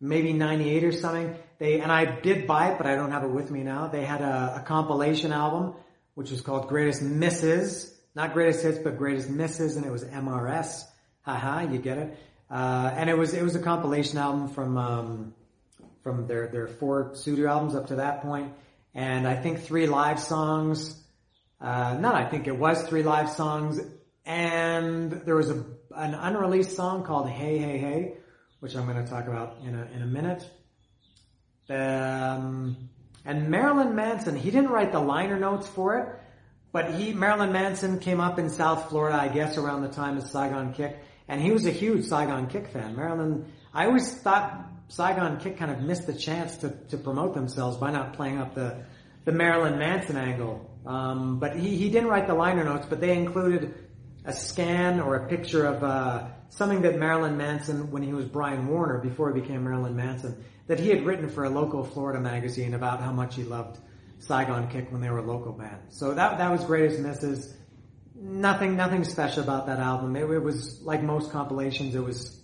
maybe 0.00 0.32
98 0.32 0.84
or 0.84 0.92
something, 0.92 1.34
they, 1.58 1.80
and 1.80 1.90
I 1.90 2.20
did 2.20 2.46
buy 2.46 2.72
it, 2.72 2.78
but 2.78 2.86
I 2.86 2.94
don't 2.94 3.12
have 3.12 3.24
it 3.24 3.30
with 3.30 3.50
me 3.50 3.62
now. 3.62 3.86
They 3.86 4.04
had 4.04 4.20
a, 4.20 4.56
a 4.60 4.64
compilation 4.66 5.32
album, 5.32 5.74
which 6.14 6.30
was 6.30 6.40
called 6.40 6.68
Greatest 6.68 7.02
Misses. 7.02 7.88
Not 8.14 8.34
Greatest 8.34 8.62
Hits, 8.62 8.78
but 8.78 8.98
Greatest 8.98 9.30
Misses, 9.30 9.76
and 9.76 9.86
it 9.86 9.90
was 9.92 10.04
MRS. 10.04 10.82
Haha, 11.22 11.70
you 11.70 11.78
get 11.78 11.98
it. 11.98 12.18
Uh, 12.50 12.92
and 12.94 13.08
it 13.08 13.16
was, 13.16 13.32
it 13.32 13.42
was 13.42 13.54
a 13.54 13.62
compilation 13.62 14.18
album 14.18 14.48
from, 14.48 14.76
um, 14.76 15.34
from 16.02 16.26
their, 16.26 16.48
their 16.48 16.66
four 16.66 17.14
studio 17.14 17.48
albums 17.50 17.74
up 17.74 17.88
to 17.88 17.96
that 17.96 18.22
point. 18.22 18.52
And 18.94 19.26
I 19.26 19.36
think 19.36 19.60
three 19.60 19.86
live 19.86 20.20
songs, 20.20 21.00
uh, 21.60 21.96
not 21.98 22.14
I 22.14 22.24
think 22.24 22.46
it 22.46 22.56
was 22.56 22.82
three 22.82 23.02
live 23.02 23.30
songs. 23.30 23.80
And 24.24 25.10
there 25.10 25.36
was 25.36 25.50
a, 25.50 25.64
an 25.94 26.14
unreleased 26.14 26.76
song 26.76 27.04
called 27.04 27.28
Hey 27.28 27.58
Hey 27.58 27.78
Hey, 27.78 28.14
which 28.60 28.76
I'm 28.76 28.86
going 28.86 29.02
to 29.02 29.10
talk 29.10 29.26
about 29.26 29.58
in 29.64 29.74
a, 29.74 29.88
in 29.94 30.02
a 30.02 30.06
minute. 30.06 30.44
Um, 31.68 32.88
and 33.24 33.48
Marilyn 33.48 33.94
Manson, 33.94 34.36
he 34.36 34.50
didn't 34.50 34.70
write 34.70 34.92
the 34.92 35.00
liner 35.00 35.38
notes 35.38 35.68
for 35.68 35.98
it, 35.98 36.08
but 36.72 36.94
he, 36.94 37.12
Marilyn 37.12 37.52
Manson 37.52 37.98
came 37.98 38.20
up 38.20 38.38
in 38.38 38.50
South 38.50 38.88
Florida, 38.90 39.18
I 39.20 39.28
guess 39.28 39.56
around 39.56 39.82
the 39.82 39.88
time 39.88 40.16
of 40.16 40.24
Saigon 40.24 40.74
Kick, 40.74 40.98
and 41.28 41.40
he 41.40 41.52
was 41.52 41.66
a 41.66 41.70
huge 41.70 42.06
Saigon 42.06 42.48
Kick 42.48 42.68
fan. 42.68 42.96
Marilyn, 42.96 43.46
I 43.72 43.86
always 43.86 44.12
thought 44.12 44.71
Saigon 44.92 45.38
Kick 45.38 45.56
kind 45.56 45.70
of 45.70 45.80
missed 45.80 46.06
the 46.06 46.12
chance 46.12 46.58
to, 46.58 46.68
to 46.90 46.98
promote 46.98 47.32
themselves 47.32 47.78
by 47.78 47.90
not 47.90 48.12
playing 48.12 48.36
up 48.36 48.54
the, 48.54 48.84
the 49.24 49.32
Marilyn 49.32 49.78
Manson 49.78 50.18
angle. 50.18 50.70
Um, 50.84 51.38
but 51.38 51.56
he, 51.56 51.76
he 51.76 51.88
didn't 51.88 52.10
write 52.10 52.26
the 52.26 52.34
liner 52.34 52.62
notes, 52.62 52.84
but 52.90 53.00
they 53.00 53.16
included 53.16 53.74
a 54.26 54.34
scan 54.34 55.00
or 55.00 55.16
a 55.16 55.28
picture 55.28 55.64
of 55.64 55.82
uh, 55.82 56.28
something 56.50 56.82
that 56.82 56.98
Marilyn 56.98 57.38
Manson, 57.38 57.90
when 57.90 58.02
he 58.02 58.12
was 58.12 58.26
Brian 58.26 58.66
Warner, 58.66 58.98
before 58.98 59.32
he 59.32 59.40
became 59.40 59.64
Marilyn 59.64 59.96
Manson, 59.96 60.44
that 60.66 60.78
he 60.78 60.90
had 60.90 61.06
written 61.06 61.30
for 61.30 61.44
a 61.44 61.50
local 61.50 61.84
Florida 61.84 62.20
magazine 62.20 62.74
about 62.74 63.00
how 63.00 63.12
much 63.12 63.34
he 63.34 63.44
loved 63.44 63.78
Saigon 64.18 64.68
Kick 64.68 64.92
when 64.92 65.00
they 65.00 65.08
were 65.08 65.20
a 65.20 65.26
local 65.26 65.52
band. 65.52 65.78
So 65.88 66.12
that 66.12 66.36
that 66.36 66.50
was 66.50 66.64
Greatest 66.64 67.00
Misses. 67.00 67.56
Nothing 68.14 68.76
nothing 68.76 69.04
special 69.04 69.42
about 69.42 69.68
that 69.68 69.78
album. 69.78 70.14
It, 70.16 70.30
it 70.30 70.42
was 70.42 70.82
like 70.82 71.02
most 71.02 71.32
compilations. 71.32 71.94
It 71.94 72.04
was, 72.04 72.38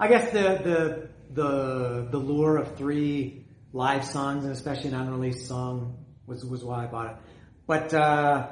I 0.00 0.08
guess 0.08 0.32
the 0.32 0.42
the 0.42 1.13
the 1.34 2.06
the 2.10 2.18
lure 2.18 2.56
of 2.56 2.76
three 2.76 3.44
live 3.72 4.04
songs 4.04 4.44
and 4.44 4.52
especially 4.52 4.90
an 4.90 4.94
unreleased 4.94 5.46
song 5.46 6.04
was 6.26 6.44
was 6.44 6.64
why 6.64 6.84
I 6.84 6.86
bought 6.86 7.10
it. 7.10 7.16
But 7.66 7.92
uh, 7.94 8.48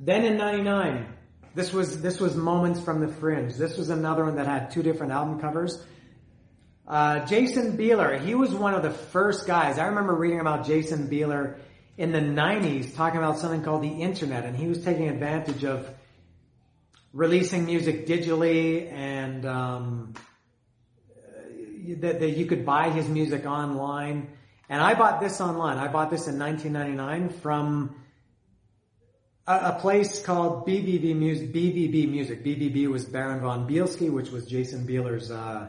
then 0.00 0.24
in 0.24 0.36
'99, 0.36 1.06
this 1.54 1.72
was 1.72 2.00
this 2.00 2.20
was 2.20 2.36
Moments 2.36 2.80
from 2.80 3.00
the 3.00 3.08
Fringe. 3.08 3.54
This 3.54 3.76
was 3.76 3.90
another 3.90 4.24
one 4.24 4.36
that 4.36 4.46
had 4.46 4.70
two 4.70 4.82
different 4.82 5.12
album 5.12 5.40
covers. 5.40 5.82
Uh, 6.86 7.26
Jason 7.26 7.76
Bieler, 7.76 8.18
he 8.18 8.34
was 8.34 8.54
one 8.54 8.74
of 8.74 8.82
the 8.82 8.90
first 8.90 9.46
guys. 9.46 9.78
I 9.78 9.88
remember 9.88 10.14
reading 10.14 10.40
about 10.40 10.66
Jason 10.66 11.08
Bieler 11.08 11.58
in 11.98 12.12
the 12.12 12.20
90s 12.20 12.94
talking 12.94 13.18
about 13.18 13.38
something 13.38 13.62
called 13.62 13.82
the 13.82 14.02
internet 14.02 14.44
and 14.44 14.56
he 14.56 14.68
was 14.68 14.82
taking 14.84 15.08
advantage 15.08 15.64
of 15.64 15.92
releasing 17.12 17.66
music 17.66 18.06
digitally 18.06 18.90
and 18.92 19.44
um, 19.44 20.14
that, 21.96 22.20
that 22.20 22.30
you 22.30 22.46
could 22.46 22.64
buy 22.64 22.90
his 22.90 23.08
music 23.08 23.46
online. 23.46 24.28
And 24.68 24.82
I 24.82 24.94
bought 24.94 25.20
this 25.20 25.40
online. 25.40 25.78
I 25.78 25.88
bought 25.88 26.10
this 26.10 26.26
in 26.26 26.38
1999 26.38 27.40
from 27.40 27.96
a, 29.46 29.70
a 29.70 29.78
place 29.80 30.22
called 30.22 30.66
BBB 30.66 31.16
Music. 31.16 31.52
BBB 31.52 32.10
Music. 32.10 32.44
BBB 32.44 32.88
was 32.88 33.04
Baron 33.04 33.40
von 33.40 33.68
Bielski, 33.68 34.10
which 34.10 34.30
was 34.30 34.46
Jason 34.46 34.86
Bieler's 34.86 35.30
uh, 35.30 35.68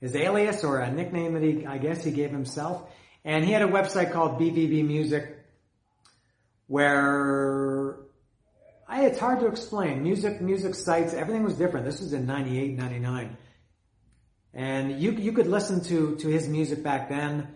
his 0.00 0.14
alias 0.14 0.62
or 0.62 0.78
a 0.78 0.90
nickname 0.92 1.34
that 1.34 1.42
he, 1.42 1.66
I 1.66 1.78
guess, 1.78 2.04
he 2.04 2.10
gave 2.10 2.30
himself. 2.30 2.82
And 3.24 3.44
he 3.44 3.52
had 3.52 3.62
a 3.62 3.68
website 3.68 4.12
called 4.12 4.40
BBB 4.40 4.86
Music, 4.86 5.36
where 6.66 7.96
I, 8.86 9.06
it's 9.06 9.18
hard 9.18 9.40
to 9.40 9.46
explain. 9.46 10.02
Music, 10.02 10.40
music 10.40 10.74
sites, 10.74 11.12
everything 11.12 11.42
was 11.42 11.54
different. 11.54 11.86
This 11.86 12.00
was 12.00 12.12
in 12.12 12.26
98, 12.26 12.76
99. 12.76 13.36
And 14.56 15.00
you, 15.00 15.12
you 15.12 15.30
could 15.30 15.46
listen 15.46 15.84
to, 15.84 16.16
to 16.16 16.28
his 16.28 16.48
music 16.48 16.82
back 16.82 17.08
then 17.08 17.46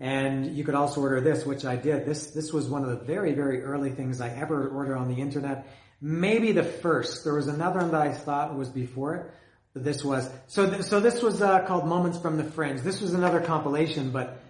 and 0.00 0.56
you 0.56 0.64
could 0.64 0.74
also 0.74 1.00
order 1.00 1.20
this, 1.20 1.46
which 1.46 1.64
I 1.64 1.76
did. 1.76 2.04
This, 2.04 2.28
this 2.28 2.52
was 2.52 2.68
one 2.68 2.82
of 2.84 2.90
the 2.90 3.04
very, 3.04 3.32
very 3.32 3.62
early 3.62 3.90
things 3.90 4.20
I 4.20 4.28
ever 4.28 4.68
ordered 4.68 4.96
on 4.96 5.08
the 5.08 5.20
internet. 5.20 5.68
Maybe 6.00 6.52
the 6.52 6.64
first. 6.64 7.24
There 7.24 7.34
was 7.34 7.48
another 7.48 7.80
one 7.80 7.92
that 7.92 8.02
I 8.02 8.12
thought 8.12 8.56
was 8.56 8.68
before 8.68 9.14
it, 9.14 9.30
but 9.72 9.84
this 9.84 10.04
was. 10.04 10.28
So, 10.48 10.68
th- 10.68 10.82
so 10.82 11.00
this 11.00 11.22
was 11.22 11.40
uh, 11.40 11.64
called 11.66 11.86
Moments 11.86 12.18
from 12.18 12.36
the 12.36 12.44
Fringe. 12.44 12.80
This 12.82 13.00
was 13.00 13.14
another 13.14 13.40
compilation, 13.40 14.10
but 14.10 14.40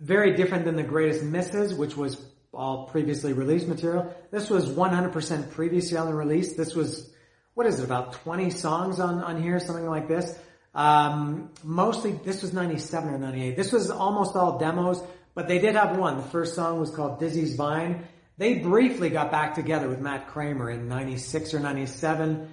very 0.00 0.34
different 0.36 0.64
than 0.64 0.76
the 0.76 0.82
Greatest 0.84 1.24
Misses, 1.24 1.74
which 1.74 1.96
was 1.96 2.20
all 2.52 2.86
previously 2.86 3.32
released 3.32 3.66
material. 3.66 4.14
This 4.30 4.48
was 4.48 4.66
100% 4.68 5.50
previously 5.50 5.98
unreleased. 5.98 6.56
This 6.56 6.74
was, 6.74 7.12
what 7.54 7.66
is 7.66 7.80
it, 7.80 7.84
about 7.84 8.12
20 8.12 8.50
songs 8.50 9.00
on, 9.00 9.22
on 9.22 9.42
here, 9.42 9.58
something 9.58 9.88
like 9.88 10.06
this. 10.06 10.38
Um, 10.74 11.50
mostly, 11.62 12.12
this 12.12 12.42
was 12.42 12.52
97 12.52 13.14
or 13.14 13.18
98. 13.18 13.56
This 13.56 13.72
was 13.72 13.90
almost 13.90 14.34
all 14.34 14.58
demos, 14.58 15.02
but 15.34 15.46
they 15.46 15.58
did 15.58 15.76
have 15.76 15.96
one. 15.96 16.16
The 16.16 16.22
first 16.24 16.54
song 16.54 16.80
was 16.80 16.90
called 16.90 17.20
Dizzy's 17.20 17.54
Vine. 17.54 18.04
They 18.36 18.54
briefly 18.54 19.10
got 19.10 19.30
back 19.30 19.54
together 19.54 19.88
with 19.88 20.00
Matt 20.00 20.28
Kramer 20.28 20.70
in 20.70 20.88
96 20.88 21.54
or 21.54 21.60
97. 21.60 22.48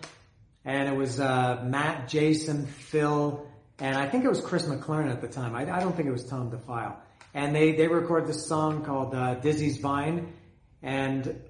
And 0.64 0.88
it 0.88 0.96
was, 0.96 1.20
uh, 1.20 1.64
Matt, 1.66 2.08
Jason, 2.08 2.68
Phil, 2.68 3.48
and 3.80 3.98
I 3.98 4.08
think 4.08 4.26
it 4.26 4.30
was 4.30 4.42
Chris 4.42 4.68
McLernon 4.68 5.12
at 5.12 5.22
the 5.22 5.28
time. 5.28 5.56
I, 5.56 5.62
I 5.62 5.80
don't 5.80 5.96
think 5.96 6.08
it 6.08 6.12
was 6.12 6.24
Tom 6.24 6.52
DeFile. 6.52 6.98
And 7.34 7.56
they, 7.56 7.72
they 7.72 7.88
recorded 7.88 8.30
this 8.30 8.46
song 8.46 8.86
called, 8.86 9.16
uh, 9.16 9.36
Dizzy's 9.36 9.78
Vine. 9.78 10.34
And 10.84 11.42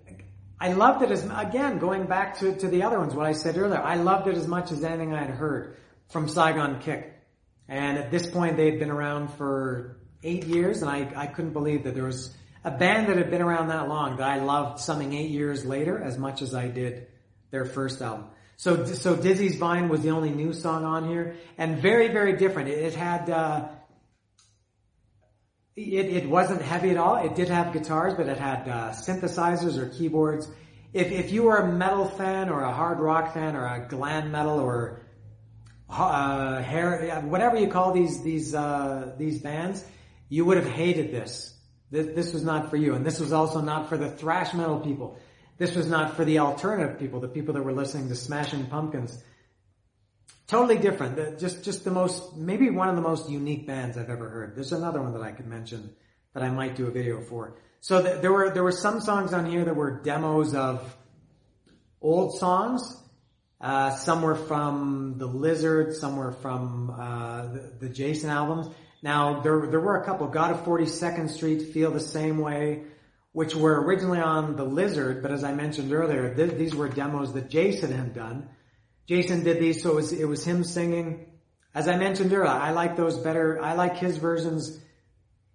I 0.57 0.72
loved 0.72 1.01
it 1.01 1.11
as, 1.11 1.26
again, 1.26 1.80
going 1.80 2.05
back 2.05 2.39
to, 2.39 2.55
to 2.55 2.69
the 2.69 2.84
other 2.84 2.99
ones, 2.99 3.13
what 3.13 3.26
I 3.26 3.34
said 3.34 3.57
earlier, 3.57 3.82
I 3.82 3.95
loved 3.95 4.30
it 4.30 4.38
as 4.38 4.47
much 4.47 4.72
as 4.72 4.82
anything 4.86 5.13
I 5.13 5.24
had 5.24 5.32
heard 5.32 5.76
from 6.12 6.28
Saigon 6.28 6.80
Kick. 6.82 7.14
And 7.68 7.97
at 7.97 8.12
this 8.12 8.30
point, 8.30 8.57
they 8.57 8.70
had 8.70 8.80
been 8.80 8.91
around 8.91 9.30
for 9.34 9.97
eight 10.24 10.45
years, 10.45 10.82
and 10.82 10.91
I, 10.91 11.12
I 11.16 11.28
couldn't 11.28 11.53
believe 11.53 11.86
that 11.86 11.95
there 11.95 12.03
was 12.03 12.36
a 12.64 12.72
band 12.72 13.07
that 13.07 13.18
had 13.18 13.32
been 13.32 13.41
around 13.41 13.70
that 13.70 13.88
long 13.88 14.18
that 14.18 14.28
I 14.28 14.43
loved 14.43 14.80
something 14.80 15.14
eight 15.14 15.32
years 15.32 15.66
later 15.66 15.97
as 15.97 16.18
much 16.18 16.41
as 16.41 16.53
I 16.53 16.68
did 16.68 17.07
their 17.49 17.66
first 17.66 18.01
album. 18.01 18.28
So, 18.57 18.86
so 18.86 19.16
Dizzy's 19.16 19.55
Vine 19.55 19.89
was 19.89 20.01
the 20.01 20.12
only 20.12 20.30
new 20.30 20.53
song 20.53 20.86
on 20.86 21.09
here, 21.09 21.38
and 21.57 21.80
very, 21.80 22.09
very 22.09 22.38
different. 22.38 22.70
It, 22.70 22.78
it 22.78 22.93
had, 22.93 23.30
uh, 23.30 23.70
it, 25.76 26.05
it 26.05 26.30
wasn't 26.30 26.62
heavy 26.62 26.91
at 26.91 26.97
all. 26.97 27.16
It 27.16 27.34
did 27.34 27.49
have 27.49 27.74
guitars, 27.74 28.14
but 28.14 28.28
it 28.28 28.38
had 28.38 28.68
uh, 28.68 28.89
synthesizers 28.91 29.78
or 29.78 29.88
keyboards. 29.88 30.47
If, 30.93 31.12
if 31.12 31.32
you 31.32 31.43
were 31.43 31.57
a 31.57 31.72
metal 31.72 32.05
fan 32.05 32.49
or 32.49 32.62
a 32.62 32.72
hard 32.72 32.99
rock 32.99 33.34
fan 33.34 33.55
or 33.55 33.66
a 33.66 33.88
glam 33.88 34.32
metal 34.32 34.59
or 34.59 35.00
uh, 35.91 36.61
hair, 36.61 37.21
whatever 37.21 37.57
you 37.57 37.67
call 37.67 37.93
these 37.93 38.23
these 38.23 38.55
uh, 38.55 39.13
these 39.17 39.39
bands, 39.39 39.83
you 40.29 40.45
would 40.45 40.57
have 40.57 40.69
hated 40.69 41.11
this. 41.11 41.53
this. 41.89 42.15
This 42.15 42.33
was 42.33 42.43
not 42.43 42.69
for 42.69 42.77
you, 42.77 42.95
and 42.95 43.05
this 43.05 43.19
was 43.19 43.33
also 43.33 43.61
not 43.61 43.89
for 43.89 43.97
the 43.97 44.09
thrash 44.09 44.53
metal 44.53 44.79
people. 44.79 45.17
This 45.57 45.75
was 45.75 45.87
not 45.87 46.15
for 46.15 46.25
the 46.25 46.39
alternative 46.39 46.97
people, 46.97 47.19
the 47.19 47.27
people 47.27 47.53
that 47.53 47.63
were 47.63 47.73
listening 47.73 48.09
to 48.09 48.15
Smashing 48.15 48.65
Pumpkins. 48.65 49.21
Totally 50.47 50.77
different. 50.77 51.15
The, 51.15 51.37
just 51.37 51.63
just 51.63 51.83
the 51.83 51.91
most, 51.91 52.35
maybe 52.35 52.69
one 52.69 52.89
of 52.89 52.95
the 52.95 53.01
most 53.01 53.29
unique 53.29 53.67
bands 53.67 53.97
I've 53.97 54.09
ever 54.09 54.27
heard. 54.29 54.55
There's 54.55 54.71
another 54.71 55.01
one 55.01 55.13
that 55.13 55.21
I 55.21 55.31
could 55.31 55.47
mention 55.47 55.93
that 56.33 56.43
I 56.43 56.49
might 56.49 56.75
do 56.75 56.87
a 56.87 56.91
video 56.91 57.21
for. 57.21 57.57
So 57.81 58.01
th- 58.01 58.21
there 58.21 58.31
were 58.31 58.49
there 58.49 58.63
were 58.63 58.71
some 58.71 59.01
songs 59.01 59.33
on 59.33 59.45
here 59.45 59.65
that 59.65 59.75
were 59.75 60.01
demos 60.01 60.53
of 60.53 60.95
old 62.01 62.37
songs. 62.37 63.00
Uh, 63.62 63.91
some 63.91 64.24
were 64.24 64.36
from 64.36 65.16
the 65.18 65.28
Lizard, 65.28 65.95
some 65.95 66.16
were 66.16 66.32
from 66.32 66.89
uh, 66.89 67.47
the, 67.53 67.74
the, 67.82 67.89
Jason 67.89 68.32
albums. 68.32 68.68
Now 69.03 69.41
there 69.41 69.68
there 69.68 69.80
were 69.80 70.01
a 70.01 70.03
couple. 70.03 70.28
God 70.28 70.51
of 70.51 70.66
42nd 70.66 71.30
Street 71.30 71.72
feel 71.72 71.91
the 71.91 71.99
same 71.99 72.39
way, 72.39 72.84
which 73.34 73.55
were 73.55 73.80
originally 73.84 74.20
on 74.20 74.55
the 74.55 74.64
Lizard, 74.64 75.22
but 75.22 75.32
as 75.32 75.43
I 75.43 75.53
mentioned 75.53 75.93
earlier, 75.93 76.34
th- 76.34 76.57
these 76.57 76.74
were 76.74 76.89
demos 76.89 77.34
that 77.34 77.51
Jason 77.51 77.91
had 77.91 78.16
done. 78.16 78.49
Jason 79.05 79.43
did 79.43 79.59
these, 79.59 79.84
so 79.84 79.91
it 79.91 79.95
was, 79.95 80.14
it 80.14 80.26
was 80.26 80.43
him 80.43 80.64
singing. 80.64 81.28
As 81.76 81.88
I 81.88 81.97
mentioned 81.97 82.34
earlier, 82.34 82.47
I 82.47 82.72
like 82.72 82.95
those 82.97 83.18
better. 83.20 83.62
I 83.62 83.74
like 83.74 83.97
his 83.97 84.18
versions 84.18 84.80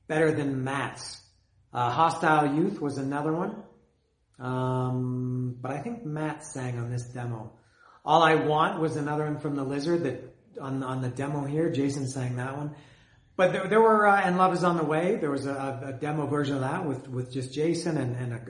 better 0.07 0.31
than 0.31 0.63
Matt's. 0.63 1.21
Uh, 1.73 1.91
Hostile 1.91 2.55
Youth 2.55 2.81
was 2.81 2.99
another 2.99 3.33
one. 3.33 3.65
Um, 4.39 5.57
but 5.61 5.73
I 5.73 5.79
think 5.79 6.05
Matt 6.05 6.45
sang 6.45 6.79
on 6.79 6.91
this 6.91 7.05
demo. 7.09 7.53
All 8.07 8.23
I 8.23 8.37
Want 8.37 8.81
was 8.81 8.95
another 8.95 9.25
one 9.25 9.39
from 9.41 9.57
the 9.57 9.65
Lizard 9.65 10.05
that 10.05 10.33
on 10.61 10.83
on 10.85 11.03
the 11.03 11.09
demo 11.09 11.45
here. 11.45 11.71
Jason 11.71 12.07
sang 12.07 12.37
that 12.37 12.57
one. 12.57 12.75
But 13.37 13.53
there, 13.53 13.67
there 13.69 13.81
were 13.81 14.07
uh, 14.07 14.21
and 14.23 14.39
Love 14.39 14.55
Is 14.55 14.63
on 14.63 14.77
the 14.77 14.85
Way. 14.85 15.17
There 15.17 15.31
was 15.31 15.45
a, 15.45 15.89
a, 15.89 15.93
demo 15.93 16.27
version 16.27 16.55
of 16.55 16.61
that 16.63 16.87
with 16.87 17.09
with 17.09 17.33
just 17.33 17.53
Jason 17.53 17.99
and, 17.99 18.17
and 18.17 18.33
a, 18.33 18.41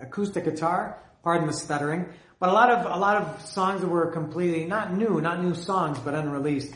a, 0.00 0.06
acoustic 0.06 0.44
guitar. 0.44 1.02
Pardon 1.22 1.46
the 1.46 1.52
stuttering. 1.52 2.06
But 2.40 2.48
a 2.48 2.52
lot 2.52 2.70
of 2.70 2.86
a 2.86 2.96
lot 2.98 3.18
of 3.18 3.46
songs 3.46 3.82
that 3.82 3.88
were 3.88 4.10
completely 4.10 4.64
not 4.64 4.94
new, 4.94 5.20
not 5.20 5.42
new 5.42 5.54
songs, 5.54 5.98
but 5.98 6.14
unreleased. 6.14 6.74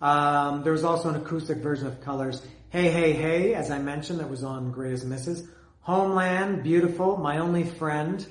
Um, 0.00 0.62
there 0.62 0.72
was 0.72 0.84
also 0.84 1.08
an 1.08 1.16
acoustic 1.16 1.58
version 1.58 1.88
of 1.88 2.00
Colors. 2.00 2.40
Hey 2.70 2.90
Hey 2.90 3.12
Hey, 3.12 3.54
as 3.54 3.72
I 3.72 3.80
mentioned, 3.80 4.20
that 4.20 4.30
was 4.30 4.44
on 4.44 4.70
Greatest 4.70 5.04
Misses. 5.04 5.48
Homeland, 5.80 6.62
Beautiful, 6.62 7.16
My 7.16 7.38
Only 7.38 7.64
Friend. 7.64 8.24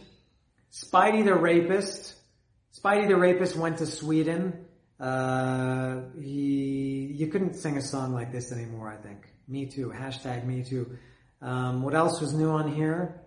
Spidey 0.72 1.26
the 1.26 1.36
Rapist. 1.36 2.16
Spidey 2.78 3.08
the 3.08 3.16
Rapist 3.16 3.56
went 3.56 3.78
to 3.78 3.86
Sweden. 3.86 4.66
Uh, 5.00 6.02
he, 6.20 7.14
you 7.16 7.28
couldn't 7.28 7.56
sing 7.56 7.78
a 7.78 7.82
song 7.82 8.14
like 8.14 8.32
this 8.32 8.52
anymore, 8.52 8.90
I 8.90 8.96
think. 8.96 9.28
Me 9.48 9.68
too. 9.68 9.94
Hashtag 9.96 10.46
me 10.46 10.64
too. 10.64 10.98
Um, 11.42 11.84
what 11.84 11.94
else 11.94 12.20
was 12.20 12.34
new 12.34 12.50
on 12.50 12.74
here? 12.74 13.22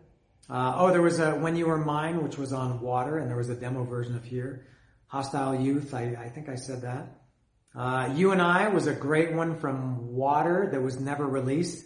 Uh, 0.48 0.74
oh, 0.76 0.90
there 0.90 1.02
was 1.02 1.20
a 1.20 1.32
When 1.32 1.54
You 1.56 1.66
Were 1.66 1.78
Mine, 1.78 2.22
which 2.22 2.38
was 2.38 2.52
on 2.52 2.80
Water, 2.80 3.18
and 3.18 3.28
there 3.28 3.36
was 3.36 3.48
a 3.48 3.54
demo 3.54 3.84
version 3.84 4.16
of 4.16 4.24
here. 4.24 4.66
Hostile 5.06 5.60
Youth, 5.60 5.94
I, 5.94 6.16
I 6.18 6.28
think 6.28 6.48
I 6.48 6.56
said 6.56 6.82
that. 6.82 7.20
Uh, 7.74 8.12
you 8.14 8.32
and 8.32 8.40
I 8.40 8.68
was 8.68 8.86
a 8.86 8.94
great 8.94 9.32
one 9.32 9.60
from 9.60 10.14
Water 10.14 10.68
that 10.72 10.80
was 10.80 10.98
never 10.98 11.26
released. 11.26 11.84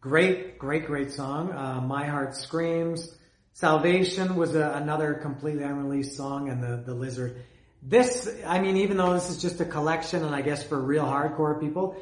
Great, 0.00 0.58
great, 0.58 0.86
great 0.86 1.10
song. 1.10 1.52
Uh, 1.52 1.80
My 1.80 2.06
Heart 2.06 2.36
Screams. 2.36 3.12
Salvation 3.56 4.36
was 4.36 4.54
a, 4.54 4.72
another 4.72 5.14
completely 5.14 5.62
unreleased 5.62 6.14
song, 6.14 6.50
and 6.50 6.62
the, 6.62 6.76
the 6.84 6.92
Lizard. 6.92 7.42
This, 7.82 8.30
I 8.46 8.58
mean, 8.58 8.76
even 8.76 8.98
though 8.98 9.14
this 9.14 9.30
is 9.30 9.40
just 9.40 9.58
a 9.62 9.64
collection, 9.64 10.22
and 10.22 10.34
I 10.34 10.42
guess 10.42 10.62
for 10.62 10.78
real 10.78 11.04
hardcore 11.04 11.58
people, 11.58 11.96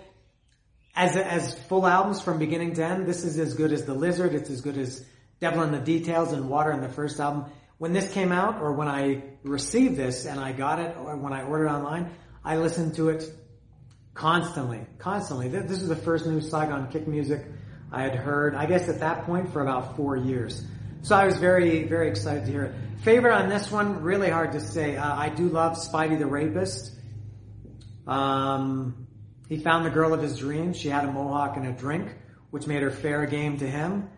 as 0.96 1.16
as 1.16 1.54
full 1.68 1.86
albums 1.86 2.20
from 2.20 2.40
beginning 2.40 2.74
to 2.74 2.84
end, 2.84 3.06
this 3.06 3.22
is 3.22 3.38
as 3.38 3.54
good 3.54 3.70
as 3.70 3.84
the 3.84 3.94
Lizard. 3.94 4.34
It's 4.34 4.50
as 4.50 4.62
good 4.62 4.76
as 4.76 5.06
Devil 5.38 5.62
in 5.62 5.70
the 5.70 5.78
Details 5.78 6.32
and 6.32 6.48
Water 6.48 6.72
in 6.72 6.80
the 6.80 6.88
first 6.88 7.20
album. 7.20 7.44
When 7.78 7.92
this 7.92 8.12
came 8.12 8.32
out, 8.32 8.60
or 8.60 8.72
when 8.72 8.88
I 8.88 9.22
received 9.44 9.96
this 9.96 10.26
and 10.26 10.40
I 10.40 10.50
got 10.50 10.80
it, 10.80 10.96
or 10.96 11.16
when 11.16 11.32
I 11.32 11.44
ordered 11.44 11.68
online, 11.68 12.10
I 12.44 12.56
listened 12.56 12.96
to 12.96 13.10
it 13.10 13.32
constantly, 14.12 14.84
constantly. 14.98 15.46
This 15.46 15.82
is 15.82 15.86
the 15.86 15.94
first 15.94 16.26
new 16.26 16.40
Saigon 16.40 16.90
kick 16.90 17.06
music 17.06 17.46
I 17.92 18.02
had 18.02 18.16
heard, 18.16 18.56
I 18.56 18.66
guess 18.66 18.88
at 18.88 18.98
that 18.98 19.24
point 19.24 19.52
for 19.52 19.62
about 19.62 19.96
four 19.96 20.16
years. 20.16 20.64
So 21.04 21.14
I 21.14 21.26
was 21.26 21.36
very, 21.36 21.82
very 21.82 22.08
excited 22.08 22.46
to 22.46 22.50
hear 22.50 22.62
it. 22.64 22.74
Favorite 23.02 23.34
on 23.34 23.50
this 23.50 23.70
one, 23.70 24.00
really 24.00 24.30
hard 24.30 24.52
to 24.52 24.60
say. 24.60 24.96
Uh, 24.96 25.14
I 25.14 25.28
do 25.28 25.50
love 25.50 25.76
Spidey 25.76 26.18
the 26.18 26.24
Rapist. 26.24 26.92
Um, 28.06 29.06
he 29.46 29.58
found 29.58 29.84
the 29.84 29.90
girl 29.90 30.14
of 30.14 30.22
his 30.22 30.38
dreams. 30.38 30.78
She 30.78 30.88
had 30.88 31.04
a 31.04 31.12
mohawk 31.12 31.58
and 31.58 31.66
a 31.66 31.72
drink, 31.72 32.10
which 32.50 32.66
made 32.66 32.82
her 32.82 32.90
fair 32.90 33.26
game 33.26 33.58
to 33.58 33.66
him. 33.66 34.08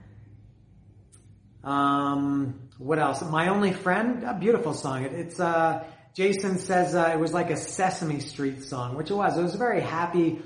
Um, 1.64 2.68
what 2.78 3.01
else? 3.01 3.20
My 3.20 3.49
Only 3.49 3.72
Friend, 3.72 4.22
a 4.22 4.34
beautiful 4.34 4.72
song. 4.72 5.03
It, 5.03 5.12
it's, 5.12 5.41
uh, 5.41 5.82
Jason 6.14 6.57
says, 6.57 6.95
uh, 6.95 7.11
it 7.12 7.18
was 7.18 7.32
like 7.32 7.51
a 7.51 7.57
Sesame 7.57 8.20
Street 8.20 8.62
song, 8.62 8.95
which 8.95 9.11
it 9.11 9.14
was. 9.14 9.37
It 9.37 9.43
was 9.43 9.57
a 9.57 9.59
very 9.59 9.80
happy, 9.80 10.41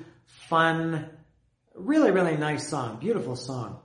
fun, 0.49 1.11
really, 1.74 2.12
really 2.12 2.38
nice 2.38 2.66
song. 2.66 2.99
Beautiful 2.99 3.36
song. 3.36 3.82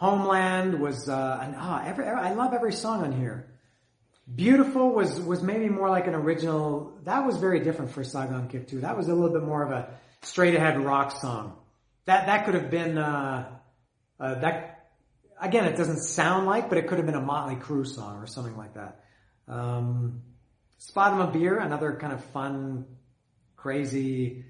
Homeland 0.00 0.80
was, 0.80 1.10
uh, 1.10 1.52
ah, 1.58 1.82
every, 1.84 2.06
every, 2.06 2.18
I 2.18 2.32
love 2.32 2.54
every 2.54 2.72
song 2.72 3.02
on 3.04 3.12
here. 3.12 3.52
Beautiful 4.34 4.94
was, 4.94 5.20
was 5.20 5.42
maybe 5.42 5.68
more 5.68 5.90
like 5.90 6.06
an 6.06 6.14
original, 6.14 6.98
that 7.04 7.26
was 7.26 7.36
very 7.36 7.60
different 7.60 7.90
for 7.90 8.02
Saigon 8.02 8.48
Kick 8.48 8.66
too. 8.66 8.80
That 8.80 8.96
was 8.96 9.08
a 9.08 9.14
little 9.14 9.28
bit 9.28 9.42
more 9.42 9.62
of 9.62 9.72
a 9.72 9.90
straight 10.22 10.54
ahead 10.54 10.82
rock 10.82 11.20
song. 11.20 11.52
That, 12.06 12.24
that 12.26 12.46
could 12.46 12.54
have 12.54 12.70
been, 12.70 12.96
uh, 12.96 13.50
uh, 14.18 14.36
that 14.36 14.88
again, 15.38 15.66
it 15.66 15.76
doesn't 15.76 15.98
sound 15.98 16.46
like, 16.46 16.70
but 16.70 16.78
it 16.78 16.86
could 16.86 16.96
have 16.96 17.04
been 17.04 17.14
a 17.14 17.20
Motley 17.20 17.56
Crue 17.56 17.86
song 17.86 18.22
or 18.22 18.26
something 18.26 18.56
like 18.56 18.72
that. 18.72 19.04
Um, 19.48 20.22
Spot 20.78 21.12
of 21.12 21.28
a 21.28 21.38
Beer, 21.38 21.58
another 21.58 21.98
kind 22.00 22.14
of 22.14 22.24
fun, 22.24 22.86
crazy, 23.54 24.46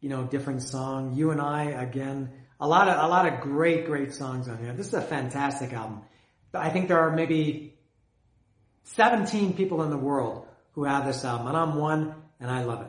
you 0.00 0.08
know, 0.08 0.24
different 0.24 0.60
song. 0.60 1.14
You 1.14 1.30
and 1.30 1.40
I, 1.40 1.66
again, 1.66 2.32
a 2.62 2.68
lot 2.68 2.88
of, 2.88 3.04
a 3.04 3.08
lot 3.08 3.26
of 3.26 3.40
great, 3.40 3.86
great 3.86 4.14
songs 4.14 4.46
on 4.48 4.56
here. 4.58 4.72
This 4.72 4.86
is 4.86 4.94
a 4.94 5.02
fantastic 5.02 5.72
album. 5.72 6.02
I 6.54 6.70
think 6.70 6.86
there 6.86 7.00
are 7.00 7.10
maybe 7.10 7.74
17 8.84 9.54
people 9.54 9.82
in 9.82 9.90
the 9.90 9.98
world 9.98 10.46
who 10.74 10.84
have 10.84 11.04
this 11.04 11.24
album, 11.24 11.48
and 11.48 11.56
I'm 11.56 11.74
one, 11.74 12.14
and 12.38 12.48
I 12.48 12.62
love 12.62 12.82
it. 12.82 12.86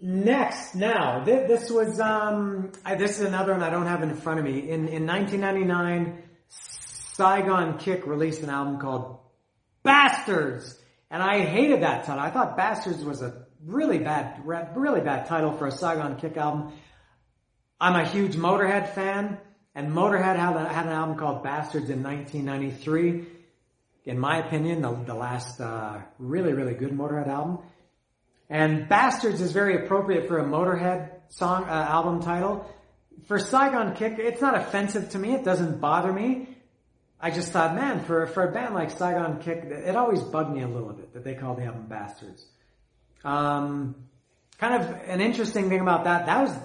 Next, 0.00 0.76
now, 0.76 1.24
th- 1.24 1.48
this 1.48 1.68
was, 1.68 1.98
um, 1.98 2.70
I, 2.84 2.94
this 2.94 3.18
is 3.18 3.26
another 3.26 3.52
one 3.52 3.62
I 3.62 3.70
don't 3.70 3.86
have 3.86 4.04
in 4.04 4.14
front 4.14 4.38
of 4.38 4.44
me. 4.44 4.60
In, 4.60 4.86
in 4.86 5.04
1999, 5.04 6.22
Saigon 6.48 7.78
Kick 7.78 8.06
released 8.06 8.42
an 8.42 8.50
album 8.50 8.78
called 8.78 9.18
Bastards! 9.82 10.78
And 11.10 11.20
I 11.20 11.44
hated 11.44 11.82
that 11.82 12.04
title. 12.04 12.22
I 12.22 12.30
thought 12.30 12.56
Bastards 12.56 13.04
was 13.04 13.20
a 13.20 13.46
really 13.64 13.98
bad, 13.98 14.42
really 14.44 15.00
bad 15.00 15.26
title 15.26 15.50
for 15.52 15.66
a 15.66 15.72
Saigon 15.72 16.18
Kick 16.18 16.36
album. 16.36 16.72
I'm 17.78 17.94
a 17.94 18.08
huge 18.08 18.36
Motorhead 18.36 18.94
fan, 18.94 19.38
and 19.74 19.92
Motorhead 19.92 20.36
had, 20.36 20.56
an 20.56 20.92
album 20.92 21.16
called 21.18 21.42
Bastards 21.42 21.90
in 21.90 22.02
1993. 22.02 23.26
In 24.06 24.18
my 24.18 24.38
opinion, 24.38 24.80
the, 24.80 24.92
the 24.92 25.14
last, 25.14 25.60
uh, 25.60 25.98
really, 26.18 26.54
really 26.54 26.72
good 26.72 26.92
Motorhead 26.92 27.28
album. 27.28 27.58
And 28.48 28.88
Bastards 28.88 29.42
is 29.42 29.52
very 29.52 29.84
appropriate 29.84 30.26
for 30.26 30.38
a 30.38 30.44
Motorhead 30.44 31.10
song, 31.28 31.64
uh, 31.64 31.66
album 31.66 32.22
title. 32.22 32.66
For 33.26 33.38
Saigon 33.38 33.94
Kick, 33.94 34.18
it's 34.18 34.40
not 34.40 34.54
offensive 34.54 35.10
to 35.10 35.18
me. 35.18 35.34
It 35.34 35.44
doesn't 35.44 35.78
bother 35.78 36.12
me. 36.12 36.48
I 37.20 37.30
just 37.30 37.52
thought, 37.52 37.74
man, 37.74 38.04
for, 38.04 38.26
for 38.26 38.48
a 38.48 38.52
band 38.52 38.74
like 38.74 38.90
Saigon 38.90 39.40
Kick, 39.40 39.64
it 39.64 39.96
always 39.96 40.22
bugged 40.22 40.54
me 40.54 40.62
a 40.62 40.68
little 40.68 40.94
bit 40.94 41.12
that 41.12 41.24
they 41.24 41.34
called 41.34 41.58
the 41.58 41.64
album 41.64 41.86
Bastards. 41.88 42.42
Um, 43.22 43.96
kind 44.56 44.82
of 44.82 44.90
an 45.08 45.20
interesting 45.20 45.68
thing 45.68 45.80
about 45.80 46.04
that, 46.04 46.24
that 46.24 46.40
was 46.40 46.56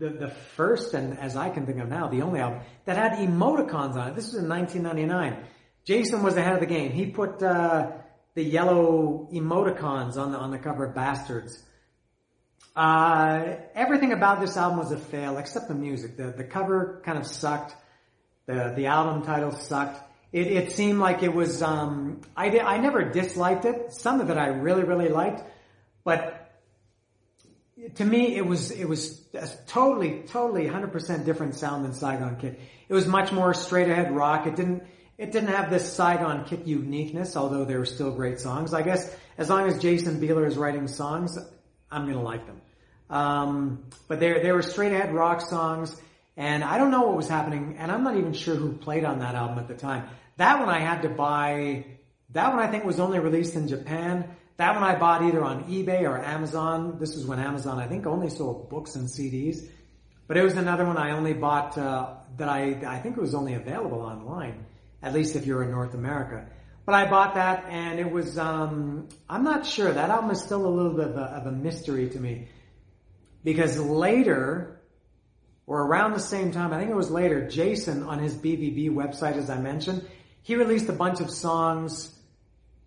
the, 0.00 0.10
the 0.10 0.28
first, 0.28 0.94
and 0.94 1.18
as 1.18 1.36
I 1.36 1.50
can 1.50 1.66
think 1.66 1.78
of 1.78 1.88
now, 1.88 2.08
the 2.08 2.22
only 2.22 2.40
album 2.40 2.60
that 2.86 2.96
had 2.96 3.12
emoticons 3.18 3.94
on 3.94 4.08
it. 4.08 4.16
This 4.16 4.32
was 4.32 4.42
in 4.42 4.48
1999. 4.48 5.44
Jason 5.84 6.22
was 6.22 6.36
ahead 6.36 6.54
of 6.54 6.60
the 6.60 6.66
game. 6.66 6.90
He 6.90 7.06
put, 7.06 7.42
uh, 7.42 7.92
the 8.34 8.42
yellow 8.42 9.28
emoticons 9.32 10.16
on 10.16 10.32
the 10.32 10.38
on 10.38 10.50
the 10.50 10.58
cover 10.58 10.86
of 10.86 10.94
Bastards. 10.94 11.62
Uh, 12.76 13.56
everything 13.74 14.12
about 14.12 14.40
this 14.40 14.56
album 14.56 14.78
was 14.78 14.92
a 14.92 14.96
fail 14.96 15.38
except 15.38 15.68
the 15.68 15.74
music. 15.74 16.16
The 16.16 16.32
the 16.36 16.44
cover 16.44 17.02
kind 17.04 17.18
of 17.18 17.26
sucked. 17.26 17.74
The 18.46 18.72
the 18.76 18.86
album 18.86 19.22
title 19.22 19.52
sucked. 19.52 20.00
It 20.32 20.46
it 20.46 20.72
seemed 20.72 21.00
like 21.00 21.22
it 21.22 21.34
was. 21.34 21.62
Um, 21.62 22.20
I 22.36 22.60
I 22.60 22.78
never 22.78 23.02
disliked 23.02 23.64
it. 23.64 23.92
Some 23.92 24.20
of 24.20 24.30
it 24.30 24.36
I 24.36 24.46
really 24.46 24.84
really 24.84 25.08
liked, 25.08 25.42
but 26.04 26.36
to 27.96 28.04
me 28.04 28.36
it 28.36 28.46
was 28.46 28.70
it 28.70 28.88
was 28.88 29.19
totally 29.66 30.22
totally 30.26 30.66
100% 30.66 31.24
different 31.24 31.54
sound 31.54 31.84
than 31.84 31.92
Saigon 31.92 32.36
Kick. 32.36 32.58
It 32.88 32.94
was 32.94 33.06
much 33.06 33.32
more 33.32 33.54
straight 33.54 33.88
ahead 33.88 34.14
rock. 34.14 34.46
It 34.46 34.56
didn't 34.56 34.82
it 35.18 35.32
didn't 35.32 35.50
have 35.50 35.70
this 35.70 35.92
Saigon 35.92 36.44
Kick 36.44 36.66
uniqueness, 36.66 37.36
although 37.36 37.64
they 37.64 37.76
were 37.76 37.84
still 37.84 38.10
great 38.10 38.40
songs. 38.40 38.74
I 38.74 38.82
guess 38.82 39.14
as 39.38 39.50
long 39.50 39.68
as 39.68 39.78
Jason 39.78 40.20
Bieler 40.20 40.46
is 40.46 40.56
writing 40.56 40.88
songs, 40.88 41.38
I'm 41.90 42.06
gonna 42.06 42.22
like 42.22 42.46
them. 42.46 42.60
Um, 43.08 43.84
but 44.08 44.20
they 44.20 44.40
they 44.40 44.52
were 44.52 44.62
straight 44.62 44.92
ahead 44.92 45.14
rock 45.14 45.40
songs, 45.40 45.94
and 46.36 46.64
I 46.64 46.78
don't 46.78 46.90
know 46.90 47.02
what 47.02 47.16
was 47.16 47.28
happening, 47.28 47.76
and 47.78 47.92
I'm 47.92 48.02
not 48.02 48.16
even 48.16 48.32
sure 48.32 48.54
who 48.54 48.72
played 48.72 49.04
on 49.04 49.20
that 49.20 49.34
album 49.34 49.58
at 49.58 49.68
the 49.68 49.74
time. 49.74 50.08
That 50.38 50.58
one 50.58 50.68
I 50.68 50.80
had 50.80 51.02
to 51.02 51.08
buy. 51.08 51.84
That 52.30 52.54
one 52.54 52.60
I 52.60 52.70
think 52.70 52.84
was 52.84 53.00
only 53.00 53.18
released 53.18 53.56
in 53.56 53.68
Japan. 53.68 54.28
That 54.60 54.74
one 54.74 54.84
I 54.84 54.98
bought 54.98 55.22
either 55.22 55.42
on 55.42 55.64
eBay 55.64 56.02
or 56.02 56.22
Amazon. 56.22 56.98
This 57.00 57.16
is 57.16 57.26
when 57.26 57.38
Amazon 57.38 57.78
I 57.78 57.86
think 57.86 58.06
only 58.06 58.28
sold 58.28 58.68
books 58.68 58.94
and 58.94 59.08
CDs. 59.08 59.66
But 60.28 60.36
it 60.36 60.42
was 60.42 60.54
another 60.54 60.84
one 60.84 60.96
I 60.96 61.12
only 61.12 61.32
bought 61.32 61.76
uh, 61.76 62.14
that 62.36 62.48
I 62.48 62.80
I 62.86 62.98
think 62.98 63.16
it 63.16 63.20
was 63.20 63.34
only 63.34 63.54
available 63.54 64.00
online 64.00 64.66
at 65.02 65.12
least 65.14 65.36
if 65.36 65.46
you're 65.46 65.62
in 65.62 65.70
North 65.70 65.94
America. 65.94 66.46
but 66.84 66.94
I 66.94 67.08
bought 67.08 67.34
that 67.34 67.66
and 67.68 68.00
it 68.00 68.10
was, 68.10 68.36
um, 68.36 69.08
I'm 69.28 69.44
not 69.44 69.64
sure. 69.64 69.92
That 69.92 70.10
album 70.10 70.30
is 70.30 70.42
still 70.42 70.66
a 70.66 70.68
little 70.68 70.94
bit 70.94 71.08
of 71.08 71.16
a, 71.16 71.26
of 71.38 71.46
a 71.46 71.52
mystery 71.52 72.08
to 72.10 72.18
me. 72.18 72.48
Because 73.44 73.78
later, 73.78 74.80
or 75.66 75.82
around 75.82 76.12
the 76.12 76.20
same 76.20 76.50
time, 76.52 76.72
I 76.72 76.78
think 76.78 76.90
it 76.90 76.96
was 76.96 77.10
later, 77.10 77.48
Jason 77.48 78.02
on 78.02 78.18
his 78.18 78.34
BBB 78.34 78.90
website, 78.90 79.36
as 79.36 79.48
I 79.48 79.58
mentioned, 79.58 80.06
he 80.42 80.56
released 80.56 80.88
a 80.88 80.92
bunch 80.92 81.20
of 81.20 81.30
songs, 81.30 82.12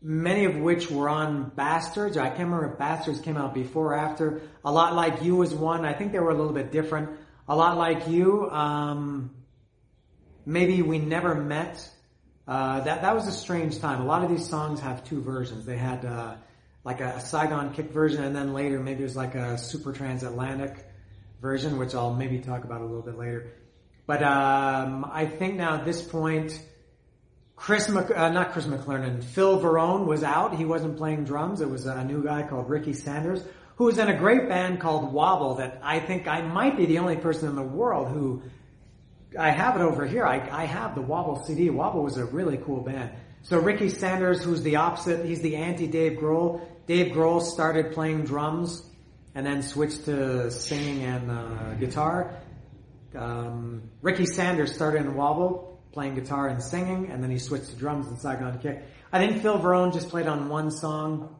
many 0.04 0.43
of 0.43 0.58
which 0.58 0.91
were 0.91 1.08
on 1.08 1.51
Bastards. 1.56 2.18
I 2.18 2.28
can't 2.28 2.49
remember 2.49 2.74
if 2.74 2.78
Bastards 2.78 3.22
came 3.22 3.38
out 3.38 3.54
before 3.54 3.93
or 3.93 3.97
after. 3.97 4.41
A 4.66 4.72
Lot 4.72 4.93
Like 4.93 5.24
You 5.24 5.38
was 5.38 5.54
one. 5.54 5.86
I 5.86 5.93
think 5.93 6.12
they 6.12 6.20
were 6.20 6.32
a 6.32 6.36
little 6.36 6.51
bit 6.51 6.72
different. 6.72 7.10
A 7.47 7.56
Lot 7.56 7.78
Like 7.78 8.10
You, 8.10 8.49
um, 8.51 9.32
maybe 10.45 10.82
We 10.82 10.99
Never 10.99 11.34
Met. 11.36 11.89
Uh, 12.45 12.82
that, 12.82 13.01
that 13.01 13.16
was 13.16 13.28
a 13.28 13.32
strange 13.32 13.80
time. 13.80 14.01
A 14.01 14.06
lot 14.06 14.24
of 14.24 14.30
these 14.30 14.47
songs 14.47 14.82
have 14.82 15.06
two 15.06 15.22
versions. 15.22 15.66
They 15.66 15.78
had, 15.78 16.04
uh, 16.04 16.36
like 16.84 16.99
a, 16.99 17.22
Saigon 17.22 17.74
Kick 17.74 17.91
version 17.91 18.26
and 18.26 18.36
then 18.36 18.54
later 18.54 18.82
maybe 18.82 18.99
there's 18.99 19.16
like 19.16 19.36
a 19.36 19.58
super 19.58 19.93
transatlantic 19.93 20.86
version, 21.41 21.78
which 21.78 21.95
I'll 21.95 22.14
maybe 22.14 22.39
talk 22.39 22.66
about 22.66 22.82
a 22.82 22.86
little 22.86 23.01
bit 23.01 23.18
later. 23.18 23.54
But, 24.06 24.22
um, 24.22 25.10
I 25.10 25.26
think 25.28 25.56
now 25.56 25.76
at 25.76 25.86
this 25.86 26.01
point, 26.01 26.62
Chris, 27.56 27.88
Mc, 27.88 28.10
uh, 28.16 28.30
not 28.30 28.51
Chris 28.51 28.66
McLernon, 28.66 29.24
Phil 29.24 29.60
Varone 29.60 30.06
was 30.06 30.24
out. 30.24 30.56
He 30.56 30.66
wasn't 30.66 30.97
playing 30.97 31.24
drums. 31.24 31.62
It 31.62 31.70
was 31.70 31.86
a 31.86 32.04
new 32.04 32.24
guy 32.24 32.43
called 32.43 32.70
Ricky 32.70 32.93
Sanders, 32.93 33.43
who 33.78 33.86
was 33.86 33.97
in 33.97 34.10
a 34.10 34.18
great 34.18 34.49
band 34.49 34.82
called 34.82 35.14
Wobble 35.14 35.56
that 35.56 35.80
I 35.84 35.99
think 35.99 36.28
I 36.28 36.41
might 36.41 36.76
be 36.76 36.86
the 36.86 36.99
only 36.99 37.18
person 37.18 37.49
in 37.49 37.56
the 37.56 37.62
world 37.62 38.10
who 38.10 38.43
I 39.38 39.51
have 39.51 39.76
it 39.76 39.82
over 39.82 40.06
here. 40.06 40.26
I, 40.26 40.47
I 40.49 40.66
have 40.66 40.95
the 40.95 41.01
Wobble 41.01 41.43
CD. 41.43 41.70
Wobble 41.70 42.04
was 42.04 42.18
a 42.18 42.26
really 42.26 42.58
cool 42.58 42.82
band. 42.82 43.12
So 43.43 43.60
Ricky 43.60 43.89
Sanders, 43.89 44.43
who's 44.43 44.62
the 44.64 44.78
opposite, 44.78 45.26
he's 45.26 45.41
the 45.41 45.56
anti 45.56 45.88
Dave 45.88 46.14
Grohl. 46.20 46.62
Dave 46.88 47.14
Grohl 47.14 47.41
started 47.41 47.93
playing 47.93 48.24
drums 48.26 48.84
and 49.36 49.45
then 49.45 49.62
switched 49.62 50.06
to 50.06 50.51
singing 50.51 51.04
and 51.04 51.32
uh, 51.32 51.74
guitar. 51.76 52.39
Um, 53.16 53.89
Ricky 54.01 54.26
Sanders 54.26 54.74
started 54.74 55.01
in 55.01 55.16
Wobble, 55.16 55.72
playing 55.94 56.16
guitar 56.16 56.48
and 56.48 56.62
singing, 56.62 57.10
and 57.12 57.24
then 57.24 57.32
he 57.32 57.39
switched 57.39 57.70
to 57.70 57.76
drums 57.76 58.08
in 58.08 58.18
Saigon 58.18 58.60
Kick. 58.60 58.84
I 59.12 59.20
think 59.20 59.41
Phil 59.41 59.60
Varone 59.60 59.94
just 59.94 60.10
played 60.10 60.28
on 60.28 60.50
one 60.50 60.72
song. 60.72 61.36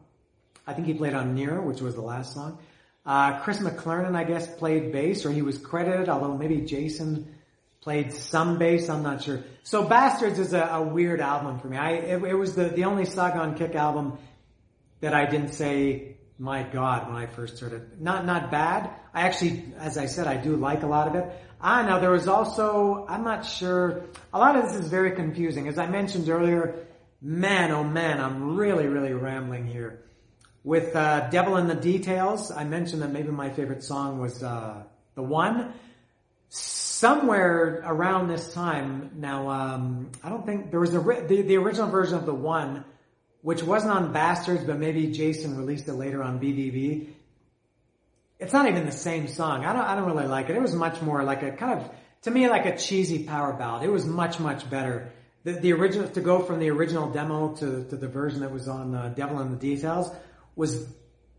I 0.66 0.72
think 0.72 0.86
he 0.86 0.94
played 0.94 1.14
on 1.14 1.34
Near, 1.34 1.60
which 1.60 1.80
was 1.80 1.94
the 1.94 2.00
last 2.00 2.32
song. 2.32 2.58
Uh, 3.04 3.40
Chris 3.40 3.58
McLernon, 3.58 4.16
I 4.16 4.24
guess, 4.24 4.46
played 4.46 4.92
bass, 4.92 5.26
or 5.26 5.32
he 5.32 5.42
was 5.42 5.58
credited, 5.58 6.08
although 6.08 6.38
maybe 6.38 6.62
Jason 6.62 7.34
played 7.82 8.14
some 8.14 8.58
bass, 8.58 8.88
I'm 8.88 9.02
not 9.02 9.22
sure. 9.22 9.44
So 9.62 9.84
Bastards 9.84 10.38
is 10.38 10.54
a, 10.54 10.62
a 10.62 10.82
weird 10.82 11.20
album 11.20 11.58
for 11.58 11.68
me. 11.68 11.76
I, 11.76 11.90
it, 11.92 12.22
it, 12.22 12.34
was 12.34 12.54
the, 12.54 12.64
the 12.64 12.84
only 12.84 13.04
Saigon 13.04 13.56
Kick 13.56 13.74
album 13.74 14.16
that 15.00 15.12
I 15.12 15.26
didn't 15.26 15.52
say, 15.52 16.16
my 16.38 16.62
God, 16.62 17.08
when 17.08 17.16
I 17.16 17.26
first 17.26 17.60
heard 17.60 17.74
it. 17.74 18.00
Not, 18.00 18.24
not 18.24 18.50
bad. 18.50 18.88
I 19.12 19.22
actually, 19.22 19.64
as 19.78 19.98
I 19.98 20.06
said, 20.06 20.26
I 20.26 20.38
do 20.38 20.56
like 20.56 20.82
a 20.82 20.86
lot 20.86 21.08
of 21.08 21.14
it. 21.14 21.30
Ah, 21.66 21.80
now 21.80 21.98
there 21.98 22.10
was 22.10 22.28
also, 22.28 23.06
I'm 23.08 23.24
not 23.24 23.46
sure, 23.46 24.04
a 24.34 24.38
lot 24.38 24.54
of 24.54 24.64
this 24.64 24.74
is 24.74 24.88
very 24.88 25.12
confusing. 25.12 25.66
As 25.66 25.78
I 25.78 25.86
mentioned 25.86 26.28
earlier, 26.28 26.74
man, 27.22 27.70
oh 27.70 27.82
man, 27.82 28.20
I'm 28.20 28.54
really, 28.54 28.86
really 28.86 29.14
rambling 29.14 29.66
here. 29.66 30.04
With, 30.62 30.94
uh, 30.94 31.30
Devil 31.30 31.56
in 31.56 31.66
the 31.66 31.74
Details, 31.74 32.50
I 32.50 32.64
mentioned 32.64 33.00
that 33.00 33.12
maybe 33.12 33.30
my 33.30 33.48
favorite 33.48 33.82
song 33.82 34.18
was, 34.18 34.42
uh, 34.42 34.82
The 35.14 35.22
One 35.22 35.72
somewhere 36.50 37.82
around 37.86 38.28
this 38.28 38.52
time, 38.52 39.12
now, 39.16 39.48
um, 39.48 40.10
I 40.22 40.28
don't 40.28 40.44
think 40.44 40.70
there 40.70 40.80
was 40.80 40.94
a, 40.94 41.00
the, 41.00 41.40
the 41.40 41.56
original 41.56 41.88
version 41.88 42.16
of 42.16 42.26
the 42.26 42.34
one, 42.34 42.84
which 43.40 43.62
wasn't 43.62 43.92
on 43.92 44.12
Bastards, 44.12 44.64
but 44.64 44.78
maybe 44.78 45.06
Jason 45.12 45.56
released 45.56 45.88
it 45.88 45.94
later 45.94 46.22
on 46.22 46.38
BBB. 46.38 47.13
It's 48.44 48.52
not 48.52 48.68
even 48.68 48.84
the 48.84 48.92
same 48.92 49.26
song. 49.26 49.64
I 49.64 49.72
don't, 49.72 49.84
I 49.86 49.94
don't 49.94 50.04
really 50.04 50.26
like 50.26 50.50
it. 50.50 50.56
It 50.56 50.60
was 50.60 50.74
much 50.74 51.00
more 51.00 51.24
like 51.24 51.42
a 51.42 51.52
kind 51.52 51.80
of, 51.80 51.90
to 52.22 52.30
me, 52.30 52.46
like 52.46 52.66
a 52.66 52.76
cheesy 52.76 53.24
power 53.24 53.54
ballad. 53.54 53.84
It 53.84 53.90
was 53.90 54.04
much, 54.04 54.38
much 54.38 54.68
better. 54.68 55.10
The, 55.44 55.52
the 55.52 55.72
original, 55.72 56.08
to 56.10 56.20
go 56.20 56.40
from 56.40 56.58
the 56.58 56.68
original 56.68 57.10
demo 57.10 57.54
to, 57.56 57.84
to 57.84 57.96
the 57.96 58.06
version 58.06 58.40
that 58.40 58.52
was 58.52 58.68
on 58.68 58.94
uh, 58.94 59.14
Devil 59.16 59.40
in 59.40 59.50
the 59.50 59.56
Details 59.56 60.10
was 60.56 60.86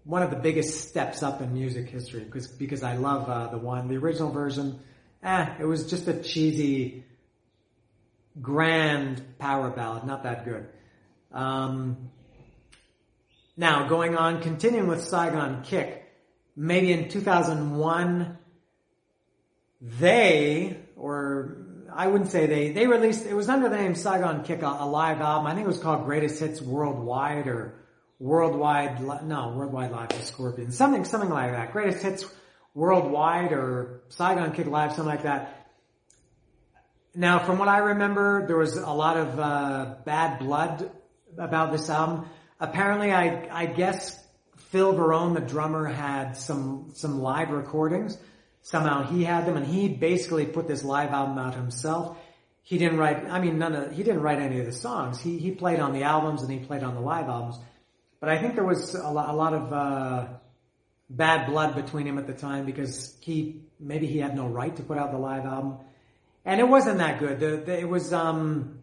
one 0.03 0.23
of 0.23 0.31
the 0.31 0.35
biggest 0.35 0.89
steps 0.89 1.21
up 1.21 1.41
in 1.41 1.53
music 1.53 1.89
history 1.89 2.23
because, 2.23 2.47
because 2.47 2.81
I 2.81 2.95
love, 2.95 3.29
uh, 3.29 3.49
the 3.49 3.59
one, 3.59 3.87
the 3.87 3.97
original 3.97 4.31
version, 4.31 4.79
eh, 5.21 5.47
it 5.59 5.65
was 5.65 5.87
just 5.87 6.07
a 6.07 6.23
cheesy, 6.23 7.03
grand 8.41 9.21
power 9.37 9.69
ballad, 9.69 10.05
not 10.05 10.23
that 10.23 10.43
good. 10.43 10.67
Um, 11.31 12.09
now, 13.55 13.87
going 13.87 14.17
on, 14.17 14.41
continuing 14.41 14.87
with 14.87 15.03
Saigon 15.03 15.61
Kick, 15.61 16.04
maybe 16.55 16.91
in 16.91 17.09
2001, 17.09 18.37
they, 19.81 20.77
or 20.95 21.57
I 21.93 22.07
wouldn't 22.07 22.31
say 22.31 22.45
they, 22.45 22.71
they 22.71 22.87
released, 22.87 23.25
it 23.25 23.33
was 23.33 23.49
under 23.49 23.69
the 23.69 23.77
name 23.77 23.95
Saigon 23.95 24.43
Kick, 24.43 24.61
a, 24.61 24.67
a 24.67 24.87
live 24.87 25.21
album. 25.21 25.47
I 25.47 25.53
think 25.53 25.65
it 25.65 25.67
was 25.67 25.79
called 25.79 26.05
Greatest 26.05 26.39
Hits 26.39 26.61
Worldwide 26.61 27.47
or 27.47 27.75
Worldwide, 28.19 29.01
no, 29.25 29.53
Worldwide 29.55 29.91
Live 29.91 30.11
with 30.13 30.25
Scorpions. 30.25 30.77
Something, 30.77 31.05
something 31.05 31.29
like 31.29 31.51
that. 31.51 31.73
Greatest 31.73 32.01
Hits 32.01 32.25
worldwide 32.73 33.53
or 33.53 34.01
Saigon 34.09 34.51
Kick 34.53 34.67
Live, 34.67 34.91
something 34.91 35.05
like 35.05 35.23
that. 35.23 35.67
Now, 37.15 37.39
from 37.39 37.57
what 37.57 37.69
I 37.69 37.77
remember, 37.77 38.45
there 38.45 38.57
was 38.57 38.75
a 38.75 38.91
lot 38.91 39.17
of 39.17 39.39
uh, 39.39 39.95
bad 40.03 40.39
blood 40.39 40.91
about 41.37 41.71
this 41.71 41.89
album. 41.89 42.25
Apparently, 42.59 43.11
I, 43.11 43.47
I 43.51 43.65
guess 43.65 44.21
Phil 44.70 44.93
Varone, 44.93 45.34
the 45.34 45.41
drummer, 45.41 45.86
had 45.86 46.34
some 46.34 46.91
some 46.93 47.22
live 47.22 47.51
recordings. 47.51 48.18
Somehow 48.61 49.03
he 49.03 49.24
had 49.24 49.45
them, 49.45 49.57
and 49.57 49.66
he 49.66 49.89
basically 49.89 50.45
put 50.45 50.68
this 50.68 50.84
live 50.84 51.11
album 51.11 51.38
out 51.38 51.53
himself. 51.53 52.18
He 52.63 52.78
didn't 52.78 52.97
write. 52.97 53.26
I 53.26 53.39
mean, 53.39 53.59
none 53.59 53.76
of 53.76 53.91
he 53.91 54.01
didn't 54.03 54.22
write 54.22 54.39
any 54.39 54.59
of 54.59 54.66
the 54.66 54.72
songs. 54.72 55.22
He 55.22 55.38
he 55.38 55.51
played 55.51 55.80
on 55.80 55.93
the 55.93 56.03
albums 56.03 56.41
and 56.41 56.51
he 56.51 56.59
played 56.59 56.84
on 56.84 56.95
the 56.95 57.01
live 57.01 57.28
albums. 57.28 57.59
But 58.20 58.30
I 58.30 58.39
think 58.39 58.55
there 58.55 58.66
was 58.66 58.95
a 58.95 59.11
lot, 59.11 59.30
a 59.30 59.34
lot 59.34 59.53
of 59.53 59.74
uh, 59.74 60.28
bad 61.09 61.45
blood 61.47 61.76
between 61.76 62.07
him 62.07 62.18
at 62.18 62.26
the 62.26 62.34
time 62.34 62.66
because 62.66 63.16
he 63.22 63.61
maybe 63.80 64.07
he 64.07 64.18
had 64.18 64.36
no 64.36 64.47
right 64.47 64.76
to 64.76 64.84
put 64.84 64.97
out 64.97 65.11
the 65.11 65.20
live 65.20 65.45
album, 65.45 65.78
and 66.43 66.59
it 66.59 66.68
wasn't 66.68 66.97
that 66.97 67.20
good. 67.20 67.39
The, 67.39 67.57
the, 67.57 67.80
it 67.80 67.88
was 67.88 68.13
um, 68.13 68.80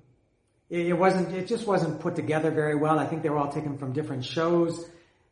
it, 0.70 0.86
it, 0.86 0.92
wasn't. 0.92 1.34
It 1.34 1.48
just 1.48 1.66
wasn't 1.66 2.00
put 2.00 2.14
together 2.14 2.50
very 2.50 2.76
well. 2.76 2.98
I 2.98 3.06
think 3.06 3.22
they 3.22 3.30
were 3.30 3.38
all 3.38 3.52
taken 3.52 3.78
from 3.78 3.92
different 3.92 4.24
shows. 4.24 4.84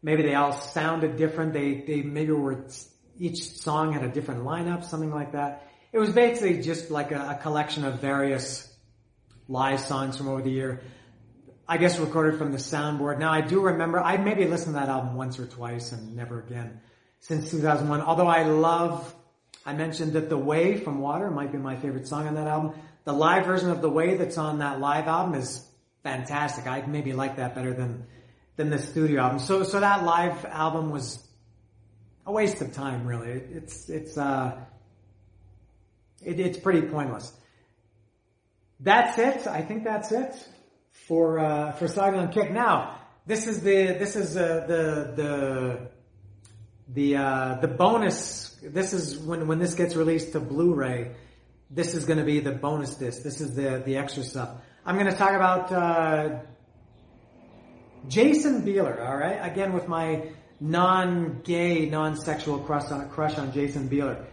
Maybe 0.02 0.22
they 0.22 0.34
all 0.34 0.52
sounded 0.52 1.16
different. 1.16 1.52
They 1.52 1.84
they 1.86 2.02
maybe 2.02 2.32
were 2.32 2.64
each 3.18 3.50
song 3.58 3.92
had 3.92 4.02
a 4.02 4.08
different 4.08 4.44
lineup, 4.44 4.84
something 4.84 5.12
like 5.12 5.32
that. 5.32 5.68
It 5.92 5.98
was 5.98 6.10
basically 6.10 6.62
just 6.62 6.90
like 6.90 7.12
a, 7.12 7.36
a 7.38 7.42
collection 7.42 7.84
of 7.84 8.00
various 8.00 8.66
live 9.48 9.80
songs 9.80 10.16
from 10.16 10.28
over 10.28 10.42
the 10.42 10.50
year. 10.50 10.82
I 11.68 11.76
guess 11.76 11.98
recorded 11.98 12.38
from 12.38 12.50
the 12.50 12.58
soundboard. 12.58 13.18
Now 13.18 13.30
I 13.30 13.42
do 13.42 13.60
remember, 13.60 14.00
I 14.00 14.16
maybe 14.16 14.44
listened 14.44 14.74
to 14.74 14.80
that 14.80 14.88
album 14.88 15.14
once 15.14 15.38
or 15.38 15.46
twice 15.46 15.92
and 15.92 16.16
never 16.16 16.40
again 16.40 16.80
since 17.20 17.50
2001. 17.50 18.00
Although 18.00 18.26
I 18.26 18.42
love, 18.44 19.14
I 19.64 19.74
mentioned 19.74 20.14
that 20.14 20.28
The 20.28 20.38
Way 20.38 20.78
from 20.78 21.00
Water 21.00 21.30
might 21.30 21.52
be 21.52 21.58
my 21.58 21.76
favorite 21.76 22.08
song 22.08 22.26
on 22.26 22.34
that 22.34 22.46
album. 22.46 22.72
The 23.04 23.12
live 23.12 23.46
version 23.46 23.70
of 23.70 23.82
The 23.82 23.90
Way 23.90 24.16
that's 24.16 24.38
on 24.38 24.58
that 24.58 24.80
live 24.80 25.06
album 25.06 25.34
is 25.34 25.64
fantastic. 26.02 26.66
I 26.66 26.80
maybe 26.86 27.12
like 27.12 27.36
that 27.36 27.54
better 27.54 27.72
than, 27.72 28.06
than 28.60 28.68
the 28.68 28.78
studio 28.78 29.22
album. 29.22 29.38
So, 29.38 29.62
so 29.62 29.80
that 29.80 30.04
live 30.04 30.44
album 30.44 30.90
was 30.90 31.18
a 32.26 32.32
waste 32.32 32.60
of 32.60 32.74
time, 32.74 33.06
really. 33.06 33.30
It's, 33.30 33.88
it's, 33.88 34.18
uh, 34.18 34.58
it, 36.22 36.38
it's 36.38 36.58
pretty 36.58 36.82
pointless. 36.82 37.32
That's 38.78 39.18
it. 39.18 39.46
I 39.46 39.62
think 39.62 39.84
that's 39.84 40.12
it 40.12 40.34
for 41.06 41.38
uh, 41.38 41.72
for 41.72 41.88
Saigon 41.88 42.30
Kick. 42.32 42.50
Now, 42.50 42.98
this 43.26 43.46
is 43.46 43.60
the 43.60 43.96
this 44.02 44.16
is 44.16 44.36
uh, 44.36 44.64
the 44.66 45.12
the 45.20 45.90
the 46.88 47.16
uh, 47.16 47.54
the 47.60 47.68
bonus. 47.68 48.58
This 48.62 48.92
is 48.92 49.18
when 49.18 49.46
when 49.46 49.58
this 49.58 49.74
gets 49.74 49.96
released 49.96 50.32
to 50.32 50.40
Blu-ray. 50.40 51.12
This 51.70 51.94
is 51.94 52.04
going 52.04 52.18
to 52.18 52.24
be 52.24 52.40
the 52.40 52.52
bonus 52.52 52.94
disc. 52.94 53.22
This 53.22 53.40
is 53.42 53.54
the 53.54 53.82
the 53.84 53.96
extra 53.98 54.22
stuff. 54.22 54.50
I'm 54.84 54.96
going 54.96 55.10
to 55.10 55.16
talk 55.16 55.34
about 55.34 55.72
uh, 55.72 56.38
Jason 58.08 58.62
Bieler. 58.62 59.06
All 59.06 59.16
right, 59.16 59.38
again 59.42 59.72
with 59.72 59.88
my 59.88 60.28
non-gay, 60.60 61.88
non-sexual 61.88 62.60
crush 62.60 62.90
on 62.90 63.08
crush 63.10 63.38
on 63.38 63.52
Jason 63.52 63.88
Bieler. 63.88 64.24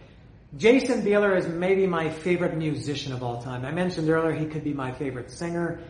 Jason 0.56 1.02
Bieler 1.02 1.36
is 1.36 1.46
maybe 1.46 1.86
my 1.86 2.08
favorite 2.08 2.56
musician 2.56 3.12
of 3.12 3.22
all 3.22 3.42
time. 3.42 3.64
I 3.64 3.70
mentioned 3.70 4.08
earlier 4.08 4.32
he 4.32 4.46
could 4.46 4.64
be 4.64 4.72
my 4.72 4.92
favorite 4.92 5.30
singer. 5.30 5.80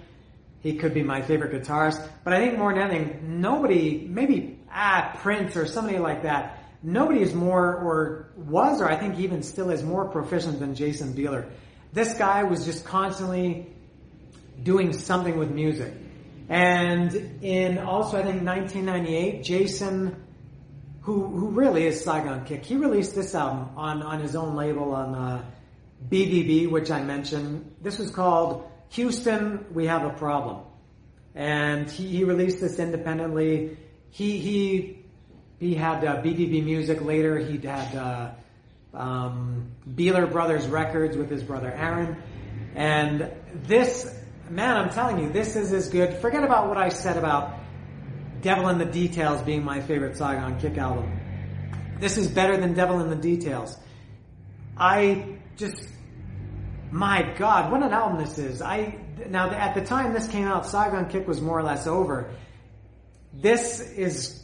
He 0.61 0.75
could 0.75 0.95
be 0.95 1.03
my 1.03 1.23
favorite 1.23 1.53
guitarist. 1.53 2.07
But 2.25 2.33
I 2.33 2.41
think 2.41 2.59
more 2.59 2.75
than 2.75 2.91
anything, 2.91 3.41
nobody, 3.41 4.07
maybe, 4.09 4.59
ah, 4.73 5.17
Prince 5.19 5.57
or 5.57 5.67
somebody 5.67 5.99
like 5.99 6.23
that, 6.25 6.59
nobody 6.83 7.21
is 7.21 7.35
more, 7.35 7.77
or 7.77 8.31
was, 8.37 8.81
or 8.81 8.89
I 8.89 8.97
think 8.97 9.19
even 9.21 9.45
still 9.45 9.71
is 9.71 9.85
more 9.85 10.07
proficient 10.07 10.59
than 10.59 10.75
Jason 10.75 11.15
Bieler. 11.15 11.49
This 11.93 12.15
guy 12.15 12.43
was 12.43 12.65
just 12.65 12.85
constantly 12.85 13.69
doing 14.63 14.93
something 14.93 15.39
with 15.39 15.51
music. 15.51 15.93
And 16.49 17.15
in 17.43 17.79
also, 17.79 18.19
I 18.19 18.23
think 18.23 18.43
1998, 18.43 19.45
Jason, 19.45 20.17
who 21.03 21.27
who 21.27 21.49
really 21.51 21.87
is 21.87 22.03
Saigon 22.03 22.45
Kick, 22.47 22.65
he 22.65 22.77
released 22.77 23.15
this 23.15 23.35
album 23.35 23.71
on 23.77 24.03
on 24.03 24.21
his 24.21 24.35
own 24.35 24.57
label 24.57 24.95
on 24.95 25.15
uh, 25.15 25.45
BBB, 26.09 26.71
which 26.71 26.91
I 26.91 27.03
mentioned. 27.03 27.75
This 27.83 27.99
was 27.99 28.11
called 28.11 28.71
Houston. 28.91 29.67
We 29.73 29.87
have 29.87 30.05
a 30.05 30.11
problem, 30.11 30.63
and 31.35 31.91
he, 31.91 32.09
he 32.09 32.25
released 32.25 32.61
this 32.61 32.79
independently. 32.79 33.77
He 34.11 34.39
he 34.39 35.05
he 35.61 35.75
had 35.75 36.03
uh, 36.03 36.23
BBB 36.23 36.65
Music 36.65 37.03
later. 37.03 37.39
He 37.39 37.59
had 37.59 37.95
uh, 37.95 38.31
um, 38.95 39.73
Bieler 39.87 40.31
Brothers 40.31 40.67
Records 40.67 41.15
with 41.15 41.29
his 41.29 41.43
brother 41.43 41.71
Aaron, 41.71 42.17
and 42.75 43.31
this 43.55 44.15
man, 44.51 44.77
I'm 44.77 44.91
telling 44.91 45.19
you, 45.19 45.31
this 45.31 45.57
is 45.57 45.73
as 45.73 45.89
good. 45.89 46.15
Forget 46.19 46.45
about 46.45 46.69
what 46.69 46.77
I 46.77 46.89
said 46.89 47.17
about 47.17 47.59
Devil 48.41 48.69
in 48.69 48.79
the 48.79 48.85
Details 48.85 49.43
being 49.43 49.65
my 49.65 49.81
favorite 49.81 50.17
Saigon 50.17 50.59
Kick 50.61 50.79
album. 50.79 51.19
This 51.99 52.17
is 52.17 52.29
better 52.29 52.57
than 52.57 52.75
Devil 52.75 53.01
in 53.01 53.11
the 53.11 53.17
Details. 53.17 53.77
I 54.77 55.39
just, 55.57 55.89
my 56.91 57.35
God, 57.37 57.73
what 57.73 57.83
an 57.83 57.93
album 57.93 58.25
this 58.25 58.39
is. 58.39 58.63
I 58.63 58.99
now 59.29 59.51
at 59.51 59.75
the 59.75 59.85
time 59.85 60.13
this 60.13 60.29
came 60.29 60.47
out, 60.47 60.67
Saigon 60.67 61.09
Kick 61.09 61.27
was 61.27 61.41
more 61.41 61.59
or 61.59 61.65
less 61.65 61.87
over. 61.87 62.31
This 63.33 63.81
is, 63.81 64.43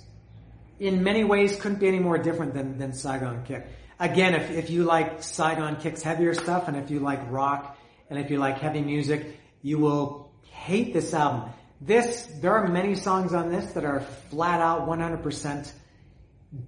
in 0.80 1.05
many 1.05 1.22
ways, 1.22 1.57
couldn't 1.61 1.78
be 1.78 1.86
any 1.86 2.00
more 2.00 2.18
different 2.18 2.55
than 2.55 2.78
than 2.78 2.92
Saigon 2.92 3.44
Kick. 3.44 3.66
Again, 4.00 4.34
if 4.34 4.50
if 4.50 4.70
you 4.70 4.82
like 4.82 5.22
Saigon 5.22 5.76
Kick's 5.76 6.02
heavier 6.02 6.34
stuff, 6.34 6.66
and 6.66 6.76
if 6.76 6.90
you 6.90 6.98
like 6.98 7.20
rock, 7.30 7.78
and 8.11 8.18
if 8.18 8.30
you 8.30 8.38
like 8.38 8.59
heavy 8.59 8.80
music, 8.80 9.38
you 9.64 9.78
will 9.78 10.30
hate 10.50 10.92
this 10.92 11.14
album. 11.14 11.48
This, 11.80 12.28
there 12.40 12.52
are 12.52 12.68
many 12.68 12.94
songs 12.94 13.32
on 13.32 13.50
this 13.50 13.72
that 13.72 13.84
are 13.84 14.00
flat 14.30 14.60
out 14.60 14.86
100% 14.86 15.72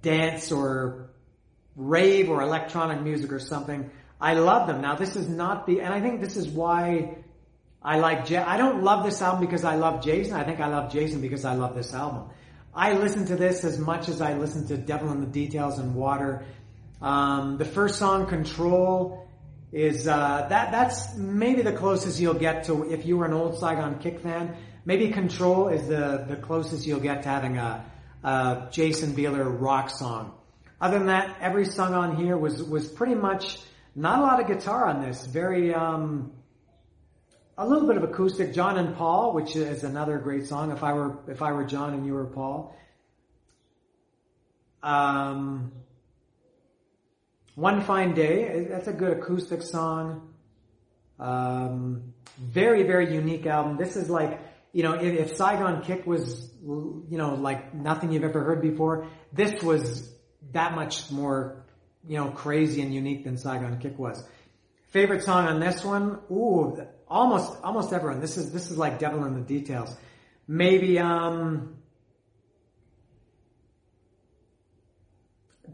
dance 0.01 0.51
or 0.51 1.11
rave 1.75 2.27
or 2.29 2.41
electronic 2.41 3.01
music 3.01 3.31
or 3.31 3.39
something. 3.39 3.91
I 4.19 4.33
love 4.33 4.67
them. 4.67 4.81
Now 4.81 4.95
this 4.95 5.15
is 5.15 5.29
not 5.29 5.67
the, 5.67 5.81
and 5.81 5.93
I 5.93 6.01
think 6.01 6.21
this 6.21 6.37
is 6.37 6.47
why 6.47 7.19
I 7.83 7.99
like, 7.99 8.31
I 8.31 8.57
don't 8.57 8.83
love 8.83 9.05
this 9.05 9.21
album 9.21 9.41
because 9.41 9.63
I 9.63 9.75
love 9.75 10.03
Jason. 10.03 10.33
I 10.33 10.43
think 10.43 10.59
I 10.59 10.67
love 10.67 10.91
Jason 10.91 11.21
because 11.21 11.45
I 11.45 11.53
love 11.53 11.75
this 11.75 11.93
album. 11.93 12.29
I 12.73 12.93
listen 12.93 13.27
to 13.27 13.35
this 13.35 13.63
as 13.63 13.77
much 13.77 14.09
as 14.09 14.21
I 14.21 14.33
listen 14.33 14.67
to 14.69 14.77
Devil 14.77 15.11
in 15.11 15.21
the 15.21 15.27
Details 15.27 15.77
and 15.77 15.93
Water. 15.93 16.45
Um, 16.99 17.57
the 17.59 17.65
first 17.65 17.99
song, 17.99 18.25
Control, 18.25 19.26
is 19.71 20.07
uh, 20.07 20.47
that 20.49 20.71
that's 20.71 21.15
maybe 21.15 21.61
the 21.61 21.73
closest 21.73 22.19
you'll 22.19 22.33
get 22.33 22.65
to 22.65 22.89
if 22.91 23.05
you 23.05 23.17
were 23.17 23.25
an 23.25 23.33
old 23.33 23.59
Saigon 23.59 23.99
Kick 23.99 24.21
fan. 24.21 24.55
Maybe 24.85 25.09
Control 25.11 25.67
is 25.67 25.87
the 25.87 26.25
the 26.27 26.37
closest 26.37 26.87
you'll 26.87 27.01
get 27.01 27.23
to 27.23 27.29
having 27.29 27.57
a, 27.57 27.85
a 28.23 28.69
Jason 28.71 29.13
Bieler 29.13 29.59
rock 29.59 29.89
song. 29.89 30.33
Other 30.79 30.99
than 30.99 31.07
that, 31.07 31.37
every 31.41 31.65
song 31.65 31.93
on 31.93 32.15
here 32.15 32.37
was 32.37 32.63
was 32.63 32.87
pretty 32.87 33.15
much 33.15 33.59
not 33.95 34.19
a 34.19 34.21
lot 34.21 34.39
of 34.39 34.47
guitar 34.47 34.85
on 34.85 35.01
this. 35.01 35.25
Very 35.25 35.73
um, 35.73 36.31
a 37.57 37.67
little 37.67 37.87
bit 37.87 37.97
of 37.97 38.03
acoustic. 38.03 38.53
John 38.53 38.77
and 38.77 38.95
Paul, 38.95 39.33
which 39.33 39.55
is 39.55 39.83
another 39.83 40.17
great 40.19 40.47
song. 40.47 40.71
If 40.71 40.83
I 40.83 40.93
were 40.93 41.17
if 41.27 41.41
I 41.41 41.51
were 41.51 41.65
John 41.65 41.93
and 41.93 42.05
you 42.05 42.13
were 42.13 42.25
Paul. 42.25 42.73
Um, 44.81 45.73
one 47.57 47.81
Fine 47.81 48.13
Day, 48.13 48.67
that's 48.69 48.87
a 48.87 48.93
good 48.93 49.17
acoustic 49.17 49.63
song. 49.63 50.29
Um, 51.19 52.13
very, 52.39 52.83
very 52.83 53.11
unique 53.15 53.47
album. 53.47 53.77
This 53.77 53.95
is 53.95 54.11
like, 54.11 54.39
you 54.73 54.83
know, 54.83 54.93
if, 54.93 55.31
if, 55.31 55.37
Saigon 55.37 55.81
Kick 55.81 56.05
was, 56.05 56.51
you 56.61 57.17
know, 57.17 57.33
like 57.33 57.73
nothing 57.73 58.11
you've 58.11 58.23
ever 58.23 58.43
heard 58.43 58.61
before, 58.61 59.07
this 59.33 59.63
was 59.63 60.07
that 60.51 60.75
much 60.75 61.09
more, 61.09 61.65
you 62.07 62.17
know, 62.17 62.29
crazy 62.29 62.83
and 62.83 62.93
unique 62.93 63.23
than 63.23 63.39
Saigon 63.39 63.79
Kick 63.79 63.97
was. 63.97 64.23
Favorite 64.89 65.23
song 65.23 65.47
on 65.47 65.59
this 65.59 65.83
one? 65.83 66.19
Ooh, 66.29 66.79
almost, 67.07 67.57
almost 67.63 67.91
everyone. 67.91 68.21
This 68.21 68.37
is, 68.37 68.51
this 68.51 68.69
is 68.69 68.77
like 68.77 68.99
Devil 68.99 69.25
in 69.25 69.33
the 69.33 69.41
Details. 69.41 69.97
Maybe, 70.47 70.99
um, 70.99 71.76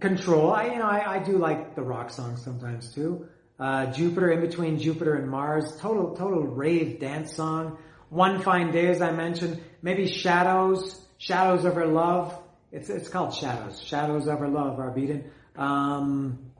Control. 0.03 0.51
I 0.51 0.65
you 0.65 0.79
know 0.79 0.85
I, 0.85 1.15
I 1.15 1.19
do 1.19 1.37
like 1.37 1.75
the 1.75 1.81
rock 1.81 2.09
songs 2.09 2.43
sometimes 2.43 2.93
too. 2.93 3.29
Uh, 3.57 3.85
Jupiter 3.85 4.33
in 4.33 4.41
between 4.41 4.77
Jupiter 4.77 5.15
and 5.15 5.29
Mars. 5.29 5.77
Total 5.79 6.13
total 6.13 6.41
rave 6.41 6.99
dance 6.99 7.33
song. 7.33 7.77
One 8.09 8.41
fine 8.41 8.73
day, 8.73 8.87
as 8.87 9.01
I 9.01 9.11
mentioned. 9.11 9.63
Maybe 9.81 10.07
Shadows. 10.07 10.99
Shadows 11.19 11.65
over 11.65 11.85
Love. 11.85 12.37
It's 12.73 12.89
it's 12.89 13.07
called 13.07 13.33
Shadows. 13.33 13.81
Shadows 13.81 14.27
over 14.27 14.49
Love. 14.49 14.77
Arbitan. 14.77 15.23
Um, 15.55 16.51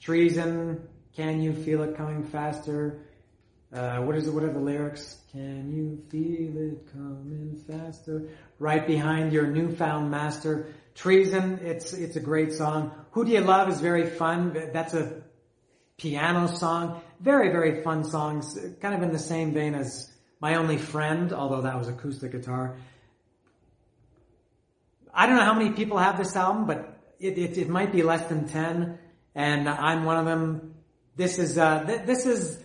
treason. 0.00 0.86
Can 1.16 1.42
you 1.42 1.52
feel 1.52 1.82
it 1.82 1.96
coming 1.96 2.22
faster? 2.22 3.00
Uh, 3.72 3.98
what 4.02 4.14
is 4.14 4.28
it? 4.28 4.30
What 4.32 4.44
are 4.44 4.52
the 4.52 4.60
lyrics? 4.60 5.16
Can 5.32 5.72
you 5.74 6.00
feel 6.08 6.56
it 6.56 6.92
coming 6.92 7.60
faster? 7.66 8.28
Right 8.60 8.86
behind 8.86 9.32
your 9.32 9.48
newfound 9.48 10.12
master. 10.12 10.72
Treason, 10.98 11.60
it's, 11.62 11.92
it's 11.92 12.16
a 12.16 12.20
great 12.20 12.52
song. 12.52 12.90
Who 13.12 13.24
Do 13.24 13.30
You 13.30 13.40
Love 13.40 13.68
is 13.68 13.80
very 13.80 14.10
fun. 14.10 14.70
That's 14.72 14.94
a 14.94 15.22
piano 15.96 16.48
song. 16.48 17.00
Very, 17.20 17.50
very 17.50 17.84
fun 17.84 18.02
songs. 18.02 18.58
Kind 18.80 18.96
of 18.96 19.02
in 19.02 19.12
the 19.12 19.18
same 19.20 19.54
vein 19.54 19.76
as 19.76 20.10
My 20.40 20.56
Only 20.56 20.76
Friend, 20.76 21.32
although 21.32 21.62
that 21.62 21.78
was 21.78 21.86
acoustic 21.86 22.32
guitar. 22.32 22.74
I 25.14 25.26
don't 25.26 25.36
know 25.36 25.44
how 25.44 25.54
many 25.54 25.70
people 25.70 25.98
have 25.98 26.18
this 26.18 26.34
album, 26.34 26.66
but 26.66 26.98
it, 27.20 27.38
it, 27.38 27.58
it 27.58 27.68
might 27.68 27.92
be 27.92 28.02
less 28.02 28.28
than 28.28 28.48
10. 28.48 28.98
And 29.36 29.68
I'm 29.68 30.04
one 30.04 30.16
of 30.16 30.24
them. 30.24 30.74
This 31.14 31.38
is, 31.38 31.58
uh, 31.58 31.84
th- 31.84 32.06
this 32.06 32.26
is, 32.26 32.58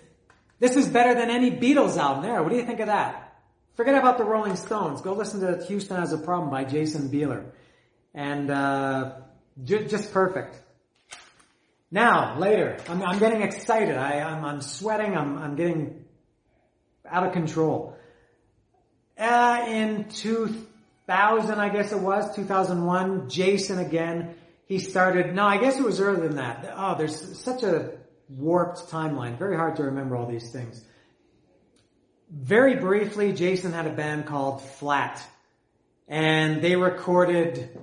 this 0.58 0.76
is 0.76 0.88
better 0.88 1.14
than 1.14 1.30
any 1.30 1.52
Beatles 1.52 1.98
album 1.98 2.24
there. 2.24 2.42
What 2.42 2.50
do 2.50 2.56
you 2.56 2.66
think 2.66 2.80
of 2.80 2.88
that? 2.88 3.36
Forget 3.76 3.94
about 3.94 4.18
the 4.18 4.24
Rolling 4.24 4.56
Stones. 4.56 5.02
Go 5.02 5.14
listen 5.14 5.42
to 5.42 5.64
Houston 5.68 5.98
Has 5.98 6.14
a 6.14 6.18
Problem 6.18 6.50
by 6.50 6.64
Jason 6.64 7.10
Bieler 7.10 7.46
and 8.14 8.50
uh, 8.50 9.16
j- 9.64 9.88
just 9.88 10.12
perfect. 10.12 10.60
Now, 11.92 12.40
later, 12.40 12.78
I'm, 12.90 13.04
I'm 13.04 13.20
getting 13.20 13.42
excited. 13.42 13.96
I, 13.96 14.14
am 14.16 14.38
I'm, 14.38 14.46
I'm 14.46 14.62
sweating. 14.62 15.16
I'm, 15.16 15.38
I'm 15.38 15.56
getting 15.56 16.06
out 17.08 17.28
of 17.28 17.34
control. 17.34 17.96
Uh, 19.18 19.66
in 19.68 20.10
2000, 20.10 21.60
I 21.60 21.70
guess 21.70 21.92
it 21.92 22.00
was, 22.00 22.36
2001, 22.36 23.30
Jason 23.30 23.78
again, 23.78 24.36
he 24.66 24.80
started, 24.80 25.36
no, 25.36 25.46
I 25.46 25.58
guess 25.58 25.78
it 25.78 25.84
was 25.84 26.00
earlier 26.00 26.28
than 26.28 26.38
that. 26.38 26.74
Oh, 26.76 26.96
there's 26.98 27.40
such 27.40 27.62
a 27.64 27.92
warped 28.28 28.90
timeline. 28.90 29.38
Very 29.38 29.56
hard 29.56 29.76
to 29.76 29.84
remember 29.84 30.16
all 30.16 30.26
these 30.26 30.52
things. 30.52 30.84
Very 32.32 32.76
briefly, 32.76 33.34
Jason 33.34 33.72
had 33.72 33.86
a 33.86 33.92
band 33.92 34.26
called 34.26 34.64
Flat. 34.64 35.24
And 36.08 36.62
they 36.62 36.76
recorded 36.76 37.78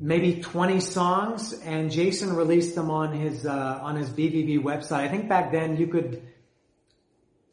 maybe 0.00 0.40
20 0.40 0.80
songs 0.80 1.52
and 1.52 1.90
Jason 1.90 2.34
released 2.34 2.74
them 2.74 2.90
on 2.90 3.12
his, 3.12 3.44
uh, 3.44 3.80
on 3.82 3.96
his 3.96 4.08
BBB 4.08 4.62
website. 4.62 5.00
I 5.00 5.08
think 5.08 5.28
back 5.28 5.50
then 5.50 5.76
you 5.76 5.88
could, 5.88 6.22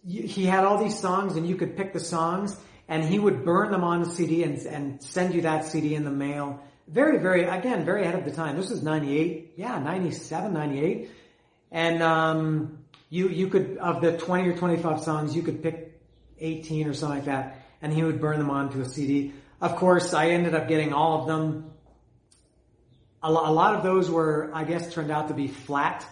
he 0.06 0.46
had 0.46 0.64
all 0.64 0.84
these 0.84 1.00
songs 1.00 1.36
and 1.36 1.48
you 1.48 1.56
could 1.56 1.76
pick 1.76 1.94
the 1.94 2.00
songs 2.00 2.56
and 2.88 3.04
he 3.04 3.18
would 3.18 3.44
burn 3.44 3.72
them 3.72 3.84
on 3.84 4.06
CD 4.06 4.44
and, 4.44 4.58
and 4.68 5.04
send 5.04 5.34
you 5.34 5.42
that 5.42 5.66
CD 5.66 5.96
in 5.96 6.04
the 6.04 6.12
mail. 6.12 6.62
Very, 6.88 7.18
very, 7.18 7.46
again, 7.46 7.84
very 7.84 8.04
ahead 8.04 8.16
of 8.16 8.26
the 8.26 8.32
time. 8.32 8.58
This 8.58 8.70
was 8.70 8.84
98, 8.84 9.54
yeah, 9.58 9.80
97, 9.80 10.54
98. 10.54 11.10
And, 11.72 12.04
um, 12.04 12.80
you, 13.10 13.30
you 13.30 13.48
could, 13.48 13.78
of 13.78 14.02
the 14.02 14.18
20 14.18 14.50
or 14.50 14.58
25 14.58 15.02
songs, 15.02 15.36
you 15.36 15.42
could 15.42 15.64
pick 15.64 16.00
18 16.40 16.88
or 16.88 16.94
something 16.94 17.20
like 17.20 17.26
that 17.26 17.66
and 17.82 17.94
he 17.94 18.04
would 18.04 18.20
burn 18.20 18.38
them 18.38 18.50
onto 18.50 18.82
a 18.82 18.86
CD. 18.86 19.34
Of 19.62 19.78
course, 19.78 20.14
I 20.14 20.30
ended 20.30 20.54
up 20.54 20.68
getting 20.68 20.94
all 20.94 21.22
of 21.22 21.28
them 21.28 21.72
a 23.26 23.52
lot 23.52 23.76
of 23.76 23.84
those 23.84 24.10
were, 24.10 24.52
I 24.54 24.64
guess, 24.64 24.94
turned 24.94 25.12
out 25.12 25.30
to 25.30 25.34
be 25.34 25.48
flat 25.48 26.06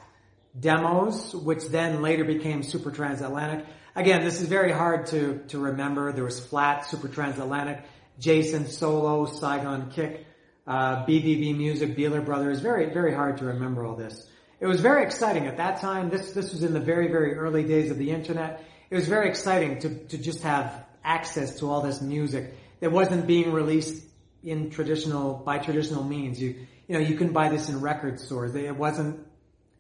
demos, 0.59 1.33
which 1.33 1.65
then 1.65 2.01
later 2.01 2.23
became 2.23 2.63
Super 2.63 2.91
Transatlantic. 2.91 3.65
Again, 3.95 4.23
this 4.23 4.41
is 4.41 4.47
very 4.47 4.71
hard 4.71 5.07
to, 5.07 5.43
to 5.49 5.59
remember. 5.59 6.11
There 6.11 6.23
was 6.23 6.39
flat, 6.39 6.85
Super 6.87 7.07
Transatlantic, 7.07 7.83
Jason 8.19 8.67
Solo, 8.67 9.25
Saigon 9.25 9.91
Kick, 9.91 10.25
uh, 10.65 11.05
BBB 11.05 11.55
Music, 11.55 11.95
Bieler 11.95 12.23
Brothers. 12.23 12.59
Very, 12.59 12.91
very 12.91 13.13
hard 13.13 13.37
to 13.37 13.45
remember 13.45 13.85
all 13.85 13.95
this. 13.95 14.27
It 14.59 14.65
was 14.65 14.79
very 14.81 15.03
exciting 15.03 15.45
at 15.47 15.57
that 15.57 15.81
time. 15.81 16.09
This, 16.09 16.31
this 16.31 16.51
was 16.51 16.63
in 16.63 16.73
the 16.73 16.79
very, 16.79 17.07
very 17.07 17.35
early 17.35 17.63
days 17.63 17.91
of 17.91 17.97
the 17.97 18.11
internet. 18.11 18.63
It 18.89 18.95
was 18.95 19.07
very 19.07 19.29
exciting 19.29 19.79
to, 19.79 19.93
to 20.07 20.17
just 20.17 20.41
have 20.43 20.85
access 21.03 21.59
to 21.59 21.69
all 21.69 21.81
this 21.81 22.01
music 22.01 22.55
that 22.79 22.91
wasn't 22.91 23.27
being 23.27 23.51
released 23.51 24.03
in 24.43 24.69
traditional, 24.69 25.35
by 25.35 25.57
traditional 25.57 26.03
means. 26.03 26.41
You, 26.41 26.55
you 26.93 26.99
know, 26.99 27.05
you 27.05 27.15
couldn't 27.15 27.33
buy 27.33 27.49
this 27.49 27.69
in 27.69 27.81
record 27.81 28.19
stores. 28.19 28.53
It 28.53 28.75
wasn't 28.75 29.25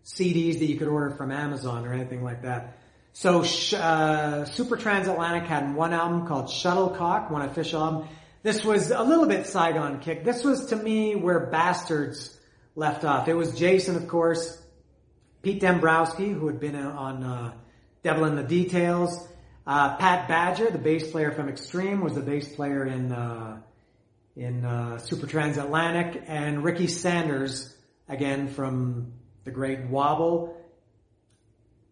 CDs 0.03 0.57
that 0.57 0.65
you 0.65 0.77
could 0.77 0.87
order 0.87 1.11
from 1.11 1.31
Amazon 1.31 1.85
or 1.85 1.93
anything 1.93 2.23
like 2.23 2.41
that. 2.41 2.79
So 3.13 3.41
uh, 3.77 4.45
Super 4.45 4.77
Transatlantic 4.77 5.47
had 5.47 5.75
one 5.75 5.93
album 5.93 6.25
called 6.25 6.49
Shuttlecock, 6.49 7.29
one 7.29 7.43
official 7.43 7.83
album. 7.83 8.09
This 8.41 8.65
was 8.65 8.89
a 8.89 9.03
little 9.03 9.27
bit 9.27 9.45
Saigon 9.45 9.99
Kick. 9.99 10.23
This 10.23 10.43
was 10.43 10.65
to 10.67 10.75
me 10.75 11.15
where 11.15 11.51
Bastards 11.51 12.35
left 12.75 13.05
off. 13.05 13.27
It 13.27 13.35
was 13.35 13.53
Jason, 13.53 13.95
of 13.95 14.07
course, 14.07 14.59
Pete 15.43 15.61
Dembrowski, 15.61 16.33
who 16.33 16.47
had 16.47 16.59
been 16.59 16.75
on 16.75 17.23
uh, 17.23 17.53
Devil 18.01 18.25
in 18.25 18.35
the 18.35 18.43
Details, 18.43 19.27
uh, 19.67 19.97
Pat 19.97 20.27
Badger, 20.27 20.71
the 20.71 20.79
bass 20.79 21.11
player 21.11 21.31
from 21.31 21.47
Extreme, 21.47 22.01
was 22.01 22.15
the 22.15 22.21
bass 22.21 22.55
player 22.55 22.83
in 22.87 23.11
uh, 23.11 23.61
in 24.35 24.65
uh, 24.65 24.97
Super 24.97 25.27
Transatlantic, 25.27 26.23
and 26.27 26.63
Ricky 26.63 26.87
Sanders, 26.87 27.75
again 28.07 28.47
from 28.47 29.13
the 29.43 29.51
Great 29.51 29.85
Wobble, 29.85 30.57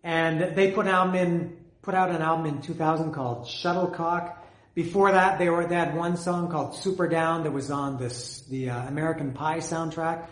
and 0.04 0.56
they 0.56 0.72
put 0.72 0.88
out 0.88 1.16
in 1.16 1.58
put 1.82 1.96
out 1.96 2.10
an 2.12 2.22
album 2.22 2.46
in 2.46 2.62
2000 2.62 3.12
called 3.12 3.48
Shuttlecock. 3.48 4.38
Before 4.74 5.12
that, 5.12 5.38
they 5.40 5.50
were 5.50 5.66
they 5.68 5.76
had 5.76 5.96
one 5.96 6.18
song 6.18 6.50
called 6.50 6.76
Super 6.76 7.08
Down 7.08 7.44
that 7.44 7.52
was 7.52 7.70
on 7.72 7.98
this 7.98 8.42
the 8.50 8.70
uh, 8.70 8.88
American 8.88 9.34
Pie 9.34 9.60
soundtrack, 9.60 10.28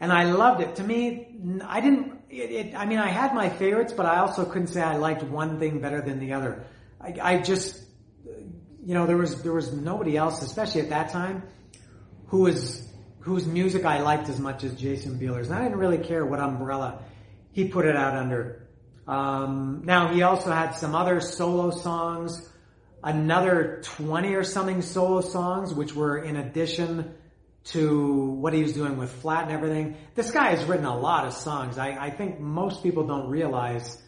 and 0.00 0.12
I 0.12 0.24
loved 0.24 0.60
it. 0.60 0.76
To 0.76 0.84
me, 0.84 1.36
I 1.64 1.80
didn't. 1.80 2.20
It, 2.28 2.50
it, 2.50 2.74
I 2.74 2.86
mean, 2.86 2.98
I 2.98 3.08
had 3.08 3.34
my 3.34 3.50
favorites, 3.50 3.92
but 3.92 4.06
I 4.06 4.18
also 4.18 4.44
couldn't 4.44 4.68
say 4.68 4.80
I 4.80 4.96
liked 4.96 5.22
one 5.22 5.58
thing 5.58 5.80
better 5.80 6.00
than 6.00 6.18
the 6.18 6.32
other. 6.32 6.64
I, 7.00 7.14
I 7.20 7.38
just, 7.38 7.82
you 8.84 8.94
know, 8.94 9.06
there 9.06 9.16
was 9.16 9.42
there 9.42 9.52
was 9.52 9.72
nobody 9.72 10.16
else, 10.16 10.42
especially 10.42 10.80
at 10.80 10.90
that 10.90 11.10
time, 11.10 11.42
who 12.26 12.40
was 12.42 12.88
whose 13.20 13.46
music 13.46 13.84
I 13.84 14.00
liked 14.00 14.28
as 14.28 14.40
much 14.40 14.64
as 14.64 14.74
Jason 14.74 15.18
Bieler's, 15.18 15.48
and 15.48 15.58
I 15.58 15.62
didn't 15.62 15.78
really 15.78 15.98
care 15.98 16.26
what 16.26 16.40
umbrella 16.40 17.02
he 17.52 17.68
put 17.68 17.86
it 17.86 17.96
out 17.96 18.16
under. 18.16 18.66
Um, 19.06 19.82
now 19.84 20.12
he 20.12 20.22
also 20.22 20.50
had 20.50 20.72
some 20.72 20.94
other 20.94 21.20
solo 21.20 21.70
songs, 21.70 22.48
another 23.02 23.80
20 23.84 24.34
or 24.34 24.42
something 24.42 24.82
solo 24.82 25.20
songs, 25.20 25.72
which 25.72 25.94
were 25.94 26.18
in 26.18 26.36
addition 26.36 27.14
to 27.64 28.16
what 28.16 28.52
he 28.52 28.62
was 28.62 28.72
doing 28.72 28.96
with 28.96 29.12
Flat 29.12 29.44
and 29.44 29.52
everything. 29.52 29.96
This 30.14 30.32
guy 30.32 30.50
has 30.50 30.64
written 30.64 30.86
a 30.86 30.98
lot 30.98 31.26
of 31.26 31.32
songs. 31.32 31.78
I, 31.78 31.90
I 31.90 32.10
think 32.10 32.40
most 32.40 32.82
people 32.82 33.06
don't 33.06 33.28
realize 33.28 34.02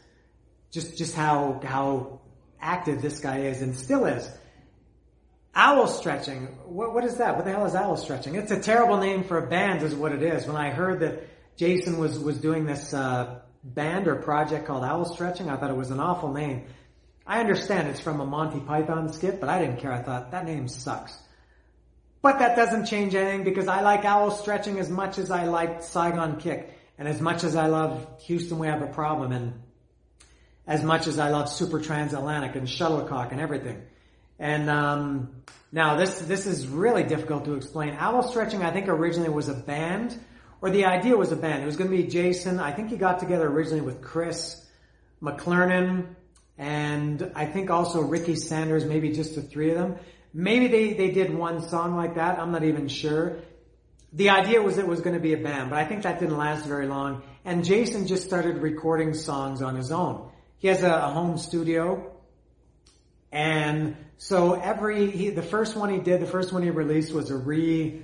just, 0.72 0.96
just 0.98 1.14
how, 1.14 1.60
how 1.62 2.20
active 2.60 3.00
this 3.00 3.20
guy 3.20 3.42
is 3.42 3.62
and 3.62 3.76
still 3.76 4.06
is. 4.06 4.28
Owl 5.54 5.86
stretching. 5.86 6.46
What, 6.64 6.92
what 6.92 7.04
is 7.04 7.16
that? 7.16 7.36
What 7.36 7.44
the 7.44 7.52
hell 7.52 7.66
is 7.66 7.74
owl 7.74 7.96
stretching? 7.96 8.34
It's 8.34 8.50
a 8.50 8.60
terrible 8.60 8.98
name 8.98 9.24
for 9.24 9.38
a 9.38 9.46
band 9.46 9.82
is 9.82 9.94
what 9.94 10.12
it 10.12 10.22
is. 10.22 10.46
When 10.46 10.56
I 10.56 10.70
heard 10.70 11.00
that 11.00 11.56
Jason 11.56 11.98
was, 11.98 12.18
was 12.18 12.38
doing 12.38 12.64
this, 12.64 12.92
uh, 12.92 13.40
band 13.64 14.06
or 14.06 14.16
project 14.16 14.66
called 14.66 14.84
Owl 14.84 15.06
Stretching. 15.06 15.48
I 15.48 15.56
thought 15.56 15.70
it 15.70 15.76
was 15.76 15.90
an 15.90 16.00
awful 16.00 16.32
name. 16.32 16.66
I 17.26 17.40
understand 17.40 17.88
it's 17.88 18.00
from 18.00 18.20
a 18.20 18.26
Monty 18.26 18.60
Python 18.60 19.10
skit, 19.12 19.40
but 19.40 19.48
I 19.48 19.58
didn't 19.58 19.78
care. 19.78 19.92
I 19.92 20.02
thought 20.02 20.30
that 20.32 20.44
name 20.44 20.68
sucks. 20.68 21.16
But 22.20 22.38
that 22.38 22.56
doesn't 22.56 22.86
change 22.86 23.14
anything 23.14 23.44
because 23.44 23.66
I 23.66 23.80
like 23.80 24.04
Owl 24.04 24.30
Stretching 24.30 24.78
as 24.78 24.90
much 24.90 25.18
as 25.18 25.30
I 25.30 25.44
like 25.44 25.82
Saigon 25.82 26.38
Kick 26.38 26.78
and 26.98 27.08
as 27.08 27.20
much 27.20 27.42
as 27.44 27.56
I 27.56 27.66
love 27.66 28.06
Houston 28.22 28.58
We 28.58 28.66
Have 28.66 28.82
a 28.82 28.86
Problem 28.86 29.32
and 29.32 29.54
as 30.66 30.82
much 30.82 31.06
as 31.06 31.18
I 31.18 31.30
love 31.30 31.48
Super 31.48 31.80
Transatlantic 31.80 32.54
and 32.56 32.68
Shuttlecock 32.68 33.32
and 33.32 33.40
everything. 33.40 33.82
And 34.44 34.68
um, 34.68 35.30
now 35.72 35.96
this 35.96 36.18
this 36.18 36.44
is 36.44 36.66
really 36.66 37.02
difficult 37.02 37.46
to 37.46 37.54
explain. 37.54 37.96
Owl 37.98 38.28
Stretching 38.28 38.62
I 38.62 38.70
think 38.72 38.88
originally 38.88 39.30
was 39.30 39.48
a 39.48 39.54
band 39.54 40.20
or 40.60 40.68
the 40.68 40.84
idea 40.84 41.16
was 41.16 41.32
a 41.32 41.36
band. 41.36 41.62
It 41.62 41.66
was 41.66 41.78
going 41.78 41.90
to 41.90 41.96
be 41.96 42.02
Jason. 42.02 42.60
I 42.60 42.70
think 42.70 42.90
he 42.90 42.98
got 42.98 43.20
together 43.20 43.46
originally 43.46 43.80
with 43.80 44.02
Chris 44.02 44.62
McLernon 45.22 46.08
and 46.58 47.32
I 47.34 47.46
think 47.46 47.70
also 47.70 48.02
Ricky 48.02 48.36
Sanders, 48.36 48.84
maybe 48.84 49.12
just 49.12 49.34
the 49.34 49.40
three 49.40 49.70
of 49.70 49.78
them. 49.78 49.96
Maybe 50.34 50.68
they, 50.68 50.92
they 50.92 51.10
did 51.10 51.34
one 51.34 51.66
song 51.66 51.96
like 51.96 52.16
that. 52.16 52.38
I'm 52.38 52.52
not 52.52 52.64
even 52.64 52.88
sure. 52.88 53.38
The 54.12 54.28
idea 54.28 54.60
was 54.60 54.76
it 54.76 54.86
was 54.86 55.00
going 55.00 55.16
to 55.16 55.22
be 55.22 55.32
a 55.32 55.38
band, 55.38 55.70
but 55.70 55.78
I 55.78 55.86
think 55.86 56.02
that 56.02 56.20
didn't 56.20 56.36
last 56.36 56.66
very 56.66 56.86
long. 56.86 57.22
And 57.46 57.64
Jason 57.64 58.06
just 58.06 58.24
started 58.24 58.58
recording 58.58 59.14
songs 59.14 59.62
on 59.62 59.74
his 59.74 59.90
own. 59.90 60.28
He 60.58 60.68
has 60.68 60.82
a, 60.82 60.92
a 60.92 61.10
home 61.12 61.38
studio. 61.38 62.10
And 63.32 63.96
so 64.18 64.54
every, 64.54 65.10
he, 65.10 65.30
the 65.30 65.42
first 65.42 65.76
one 65.76 65.90
he 65.90 65.98
did, 65.98 66.20
the 66.20 66.26
first 66.26 66.52
one 66.52 66.62
he 66.62 66.70
released 66.70 67.12
was 67.12 67.30
a 67.30 67.36
re, 67.36 68.02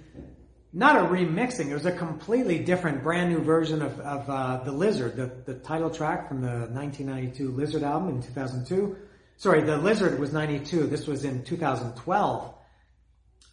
not 0.73 0.97
a 0.97 1.09
remixing. 1.09 1.71
It 1.71 1.75
was 1.75 1.87
a 1.87 1.93
completely 1.93 2.59
different, 2.59 3.03
brand 3.03 3.33
new 3.33 3.41
version 3.41 3.83
of, 3.83 3.99
of 4.01 4.29
uh, 4.29 4.65
the 4.65 4.73
Lizard, 4.73 5.17
the, 5.17 5.53
the 5.53 5.59
title 5.61 5.91
track 5.91 6.29
from 6.29 6.41
the 6.41 6.69
1992 6.73 7.51
Lizard 7.51 7.83
album 7.83 8.17
in 8.17 8.23
2002. 8.23 8.97
Sorry, 9.37 9.63
the 9.63 9.79
Lizard 9.79 10.19
was 10.19 10.33
92. 10.33 10.87
This 10.87 11.07
was 11.07 11.25
in 11.25 11.45
2012. 11.45 12.55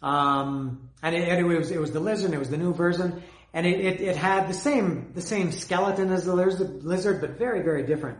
Um, 0.02 0.90
and 1.02 1.14
it, 1.14 1.28
it, 1.28 1.42
was 1.44 1.70
it 1.70 1.80
was 1.80 1.92
the 1.92 2.00
Lizard. 2.00 2.32
It 2.32 2.38
was 2.38 2.50
the 2.50 2.56
new 2.56 2.74
version, 2.74 3.22
and 3.52 3.66
it, 3.66 3.80
it, 3.80 4.00
it 4.00 4.16
had 4.16 4.48
the 4.48 4.54
same 4.54 5.12
the 5.14 5.20
same 5.20 5.50
skeleton 5.50 6.12
as 6.12 6.24
the 6.24 6.34
Lizard, 6.34 7.20
but 7.20 7.30
very 7.38 7.62
very 7.62 7.84
different. 7.84 8.18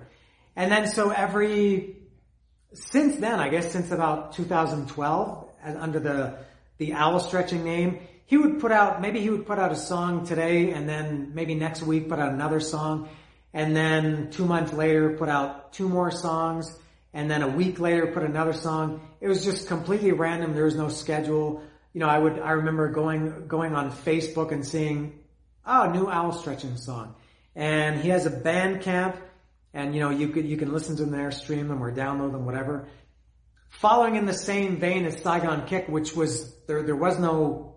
And 0.56 0.72
then 0.72 0.88
so 0.88 1.10
every 1.10 1.97
since 2.72 3.16
then, 3.16 3.40
I 3.40 3.48
guess 3.48 3.72
since 3.72 3.90
about 3.90 4.32
2012, 4.32 5.44
under 5.64 6.00
the 6.00 6.38
the 6.78 6.92
owl 6.92 7.20
stretching 7.20 7.64
name, 7.64 7.98
he 8.24 8.36
would 8.36 8.60
put 8.60 8.72
out, 8.72 9.00
maybe 9.00 9.20
he 9.20 9.30
would 9.30 9.46
put 9.46 9.58
out 9.58 9.72
a 9.72 9.76
song 9.76 10.26
today 10.26 10.70
and 10.70 10.88
then 10.88 11.32
maybe 11.34 11.54
next 11.54 11.82
week 11.82 12.08
put 12.08 12.18
out 12.18 12.32
another 12.32 12.60
song 12.60 13.08
and 13.52 13.74
then 13.74 14.30
two 14.30 14.44
months 14.44 14.72
later 14.72 15.16
put 15.16 15.28
out 15.28 15.72
two 15.72 15.88
more 15.88 16.10
songs 16.10 16.78
and 17.12 17.30
then 17.30 17.42
a 17.42 17.48
week 17.48 17.80
later 17.80 18.06
put 18.06 18.22
another 18.22 18.52
song. 18.52 19.00
It 19.20 19.28
was 19.28 19.44
just 19.44 19.66
completely 19.66 20.12
random. 20.12 20.54
There 20.54 20.64
was 20.64 20.76
no 20.76 20.88
schedule. 20.88 21.62
You 21.92 22.00
know, 22.00 22.06
I 22.06 22.18
would, 22.18 22.38
I 22.38 22.52
remember 22.52 22.90
going, 22.90 23.48
going 23.48 23.74
on 23.74 23.90
Facebook 23.90 24.52
and 24.52 24.64
seeing, 24.64 25.18
oh, 25.66 25.90
new 25.90 26.08
owl 26.08 26.32
stretching 26.32 26.76
song. 26.76 27.14
And 27.56 27.98
he 27.98 28.10
has 28.10 28.26
a 28.26 28.30
Bandcamp 28.30 29.16
and 29.74 29.94
you 29.94 30.00
know, 30.00 30.10
you 30.10 30.28
could, 30.28 30.46
you 30.46 30.56
can 30.56 30.72
listen 30.72 30.96
to 30.96 31.04
them 31.04 31.12
there, 31.12 31.30
stream 31.30 31.68
them 31.68 31.82
or 31.82 31.92
download 31.92 32.32
them, 32.32 32.46
whatever. 32.46 32.88
Following 33.70 34.16
in 34.16 34.26
the 34.26 34.32
same 34.32 34.78
vein 34.78 35.04
as 35.04 35.20
Saigon 35.22 35.66
Kick, 35.66 35.88
which 35.88 36.14
was, 36.14 36.54
there, 36.66 36.82
there 36.82 36.96
was 36.96 37.18
no 37.18 37.68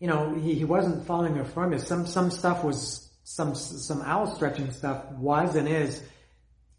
you 0.00 0.08
know, 0.08 0.34
he, 0.34 0.54
he 0.54 0.64
wasn't 0.64 1.06
following 1.06 1.38
a 1.38 1.44
formula. 1.44 1.84
Some, 1.84 2.06
some 2.06 2.30
stuff 2.30 2.64
was, 2.64 3.08
some, 3.22 3.54
some 3.54 4.00
owl 4.02 4.34
stretching 4.34 4.72
stuff 4.72 5.12
was 5.12 5.54
and 5.54 5.68
is 5.68 6.02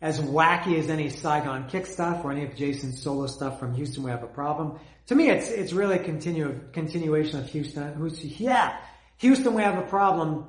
as 0.02 0.20
wacky 0.20 0.80
as 0.80 0.90
any 0.90 1.10
Saigon 1.10 1.70
kick 1.70 1.86
stuff 1.86 2.26
or 2.26 2.32
any 2.32 2.44
of 2.44 2.56
Jason's 2.56 3.02
solo 3.02 3.28
stuff 3.28 3.60
from 3.60 3.76
Houston 3.76 4.04
We 4.04 4.10
Have 4.10 4.24
a 4.24 4.28
Problem. 4.28 4.80
To 5.08 5.16
me, 5.16 5.30
it's, 5.30 5.50
it's 5.50 5.72
really 5.72 5.98
a 5.98 6.04
continue, 6.04 6.60
continuation 6.74 7.40
of 7.40 7.48
Houston. 7.50 7.94
Who's, 7.94 8.24
yeah, 8.24 8.76
Houston 9.18 9.54
We 9.54 9.62
Have 9.62 9.78
a 9.78 9.88
Problem. 9.88 10.46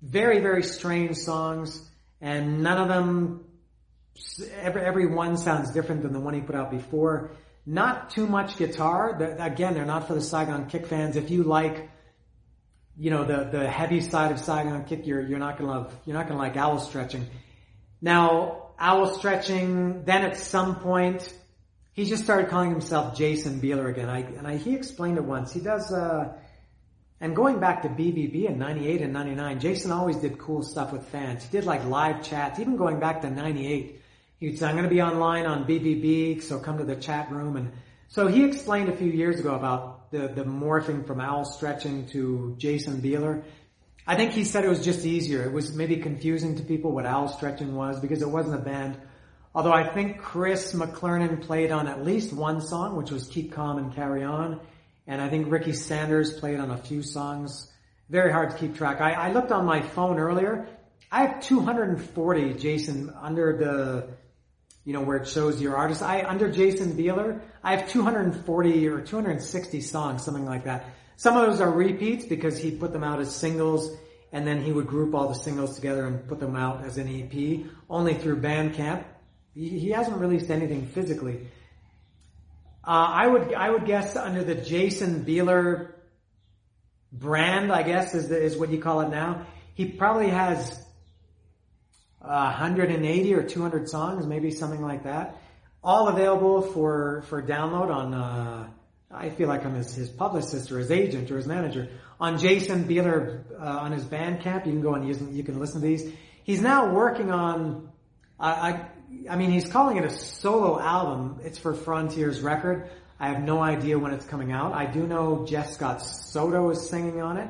Very, 0.00 0.40
very 0.40 0.62
strange 0.62 1.16
songs 1.16 1.86
and 2.22 2.62
none 2.62 2.78
of 2.78 2.88
them, 2.88 3.44
every, 4.60 4.80
every 4.80 5.06
one 5.06 5.36
sounds 5.36 5.72
different 5.72 6.02
than 6.02 6.12
the 6.12 6.20
one 6.20 6.34
he 6.34 6.40
put 6.40 6.54
out 6.54 6.70
before. 6.70 7.32
Not 7.66 8.10
too 8.10 8.26
much 8.26 8.56
guitar. 8.56 9.20
again, 9.40 9.74
they're 9.74 9.84
not 9.84 10.06
for 10.06 10.14
the 10.14 10.22
Saigon 10.22 10.68
Kick 10.68 10.86
fans. 10.86 11.16
If 11.16 11.30
you 11.30 11.42
like, 11.42 11.90
you 12.96 13.10
know, 13.10 13.24
the, 13.24 13.48
the 13.50 13.68
heavy 13.68 14.00
side 14.00 14.30
of 14.30 14.38
Saigon 14.38 14.84
Kick, 14.84 15.04
you're, 15.04 15.20
you're 15.20 15.40
not 15.40 15.58
gonna 15.58 15.70
love, 15.70 15.94
you're 16.06 16.16
not 16.16 16.28
gonna 16.28 16.38
like 16.38 16.56
owl 16.56 16.78
stretching. 16.78 17.26
Now, 18.00 18.70
owl 18.78 19.06
stretching, 19.18 20.04
then 20.04 20.22
at 20.22 20.36
some 20.36 20.76
point, 20.76 21.32
he 21.92 22.04
just 22.04 22.22
started 22.22 22.50
calling 22.50 22.70
himself 22.70 23.16
Jason 23.18 23.60
Bieler 23.60 23.90
again. 23.90 24.08
I, 24.08 24.20
and 24.20 24.46
I, 24.46 24.58
he 24.58 24.76
explained 24.76 25.18
it 25.18 25.24
once. 25.24 25.52
He 25.52 25.60
does, 25.60 25.92
uh, 25.92 26.34
and 27.22 27.34
going 27.34 27.58
back 27.58 27.80
to 27.82 27.88
BBB 27.88 28.50
in 28.50 28.58
98 28.58 29.00
and 29.00 29.12
99, 29.14 29.60
Jason 29.60 29.92
always 29.92 30.16
did 30.16 30.36
cool 30.38 30.62
stuff 30.62 30.92
with 30.92 31.06
fans. 31.06 31.44
He 31.44 31.50
did 31.50 31.64
like 31.64 31.82
live 31.86 32.22
chats, 32.22 32.60
even 32.60 32.76
going 32.76 33.00
back 33.00 33.22
to 33.22 33.30
98 33.30 34.02
He'd 34.42 34.58
say, 34.58 34.66
I'm 34.66 34.74
going 34.74 34.88
to 34.88 34.90
be 34.90 35.00
online 35.00 35.46
on 35.46 35.64
BBB, 35.64 36.42
so 36.42 36.58
come 36.58 36.78
to 36.78 36.84
the 36.84 36.96
chat 36.96 37.30
room. 37.30 37.54
And 37.54 37.70
so 38.08 38.26
he 38.26 38.44
explained 38.44 38.88
a 38.88 38.96
few 38.96 39.08
years 39.08 39.38
ago 39.38 39.54
about 39.54 40.10
the, 40.10 40.26
the 40.26 40.42
morphing 40.42 41.06
from 41.06 41.20
owl 41.20 41.44
stretching 41.44 42.06
to 42.06 42.56
Jason 42.58 43.00
Bieler. 43.00 43.44
I 44.04 44.16
think 44.16 44.32
he 44.32 44.42
said 44.42 44.64
it 44.64 44.68
was 44.68 44.84
just 44.84 45.06
easier. 45.06 45.44
It 45.44 45.52
was 45.52 45.76
maybe 45.76 45.98
confusing 45.98 46.56
to 46.56 46.64
people 46.64 46.90
what 46.90 47.06
owl 47.06 47.28
stretching 47.28 47.76
was 47.76 48.00
because 48.00 48.20
it 48.20 48.28
wasn't 48.28 48.56
a 48.56 48.64
band. 48.64 48.98
Although 49.54 49.72
I 49.72 49.86
think 49.94 50.18
Chris 50.18 50.72
McLernon 50.72 51.40
played 51.40 51.70
on 51.70 51.86
at 51.86 52.04
least 52.04 52.32
one 52.32 52.60
song, 52.60 52.96
which 52.96 53.12
was 53.12 53.28
Keep 53.28 53.52
Calm 53.52 53.78
and 53.78 53.94
Carry 53.94 54.24
On. 54.24 54.58
And 55.06 55.20
I 55.20 55.28
think 55.28 55.50
Ricky 55.50 55.72
Sanders 55.72 56.38
played 56.38 56.60
on 56.60 56.70
a 56.70 56.76
few 56.76 57.02
songs. 57.02 57.70
Very 58.08 58.32
hard 58.32 58.50
to 58.50 58.56
keep 58.56 58.76
track. 58.76 59.00
I, 59.00 59.12
I 59.12 59.32
looked 59.32 59.52
on 59.52 59.64
my 59.64 59.80
phone 59.80 60.18
earlier. 60.18 60.68
I 61.10 61.26
have 61.26 61.42
240 61.42 62.54
Jason 62.54 63.12
under 63.20 63.56
the 63.56 64.08
you 64.84 64.92
know, 64.92 65.00
where 65.00 65.16
it 65.16 65.28
shows 65.28 65.60
your 65.60 65.76
artist. 65.76 66.02
I, 66.02 66.22
under 66.24 66.50
Jason 66.50 66.96
Bieler, 66.96 67.40
I 67.62 67.76
have 67.76 67.88
240 67.88 68.88
or 68.88 69.00
260 69.00 69.80
songs, 69.80 70.24
something 70.24 70.44
like 70.44 70.64
that. 70.64 70.86
Some 71.16 71.36
of 71.36 71.46
those 71.46 71.60
are 71.60 71.70
repeats 71.70 72.24
because 72.24 72.58
he 72.58 72.72
put 72.72 72.92
them 72.92 73.04
out 73.04 73.20
as 73.20 73.34
singles 73.34 73.96
and 74.32 74.46
then 74.46 74.62
he 74.62 74.72
would 74.72 74.86
group 74.86 75.14
all 75.14 75.28
the 75.28 75.34
singles 75.34 75.76
together 75.76 76.06
and 76.06 76.26
put 76.26 76.40
them 76.40 76.56
out 76.56 76.84
as 76.84 76.96
an 76.96 77.06
EP, 77.06 77.66
only 77.88 78.14
through 78.14 78.40
Bandcamp. 78.40 79.04
He, 79.54 79.78
he 79.78 79.90
hasn't 79.90 80.16
released 80.16 80.50
anything 80.50 80.86
physically. 80.86 81.46
Uh, 82.84 82.90
I 82.90 83.26
would 83.26 83.54
I 83.54 83.70
would 83.70 83.86
guess 83.86 84.16
under 84.16 84.42
the 84.42 84.56
Jason 84.56 85.24
Bieler 85.24 85.92
brand, 87.12 87.70
I 87.70 87.82
guess 87.84 88.14
is 88.14 88.28
the, 88.28 88.42
is 88.42 88.56
what 88.56 88.70
you 88.70 88.80
call 88.80 89.02
it 89.02 89.08
now. 89.08 89.46
He 89.74 89.86
probably 89.86 90.30
has 90.30 90.84
180 92.18 93.34
or 93.34 93.42
200 93.44 93.88
songs, 93.88 94.26
maybe 94.26 94.50
something 94.50 94.82
like 94.82 95.04
that, 95.04 95.36
all 95.82 96.08
available 96.08 96.62
for 96.62 97.22
for 97.28 97.40
download 97.40 97.94
on. 97.94 98.14
Uh, 98.14 98.68
I 99.14 99.28
feel 99.28 99.46
like 99.46 99.64
I'm 99.64 99.74
his, 99.74 99.94
his 99.94 100.08
publicist 100.08 100.72
or 100.72 100.78
his 100.78 100.90
agent 100.90 101.30
or 101.30 101.36
his 101.36 101.46
manager 101.46 101.88
on 102.18 102.38
Jason 102.38 102.84
Bieler 102.84 103.44
uh, 103.60 103.64
on 103.64 103.92
his 103.92 104.04
Bandcamp. 104.04 104.66
You 104.66 104.72
can 104.72 104.80
go 104.80 104.94
and 104.94 105.06
use 105.06 105.22
you 105.22 105.44
can 105.44 105.60
listen 105.60 105.80
to 105.80 105.86
these. 105.86 106.12
He's 106.44 106.60
now 106.60 106.92
working 106.92 107.30
on. 107.30 107.90
I, 108.40 108.50
I 108.50 108.88
I 109.28 109.36
mean, 109.36 109.50
he's 109.50 109.68
calling 109.68 109.96
it 109.96 110.04
a 110.04 110.10
solo 110.10 110.80
album. 110.80 111.40
It's 111.44 111.58
for 111.58 111.74
Frontiers 111.74 112.40
record. 112.40 112.90
I 113.20 113.28
have 113.28 113.42
no 113.42 113.60
idea 113.60 113.98
when 113.98 114.12
it's 114.12 114.26
coming 114.26 114.52
out. 114.52 114.72
I 114.72 114.86
do 114.86 115.06
know 115.06 115.46
Jeff 115.46 115.70
Scott 115.70 116.02
Soto 116.02 116.70
is 116.70 116.88
singing 116.88 117.20
on 117.20 117.36
it. 117.36 117.48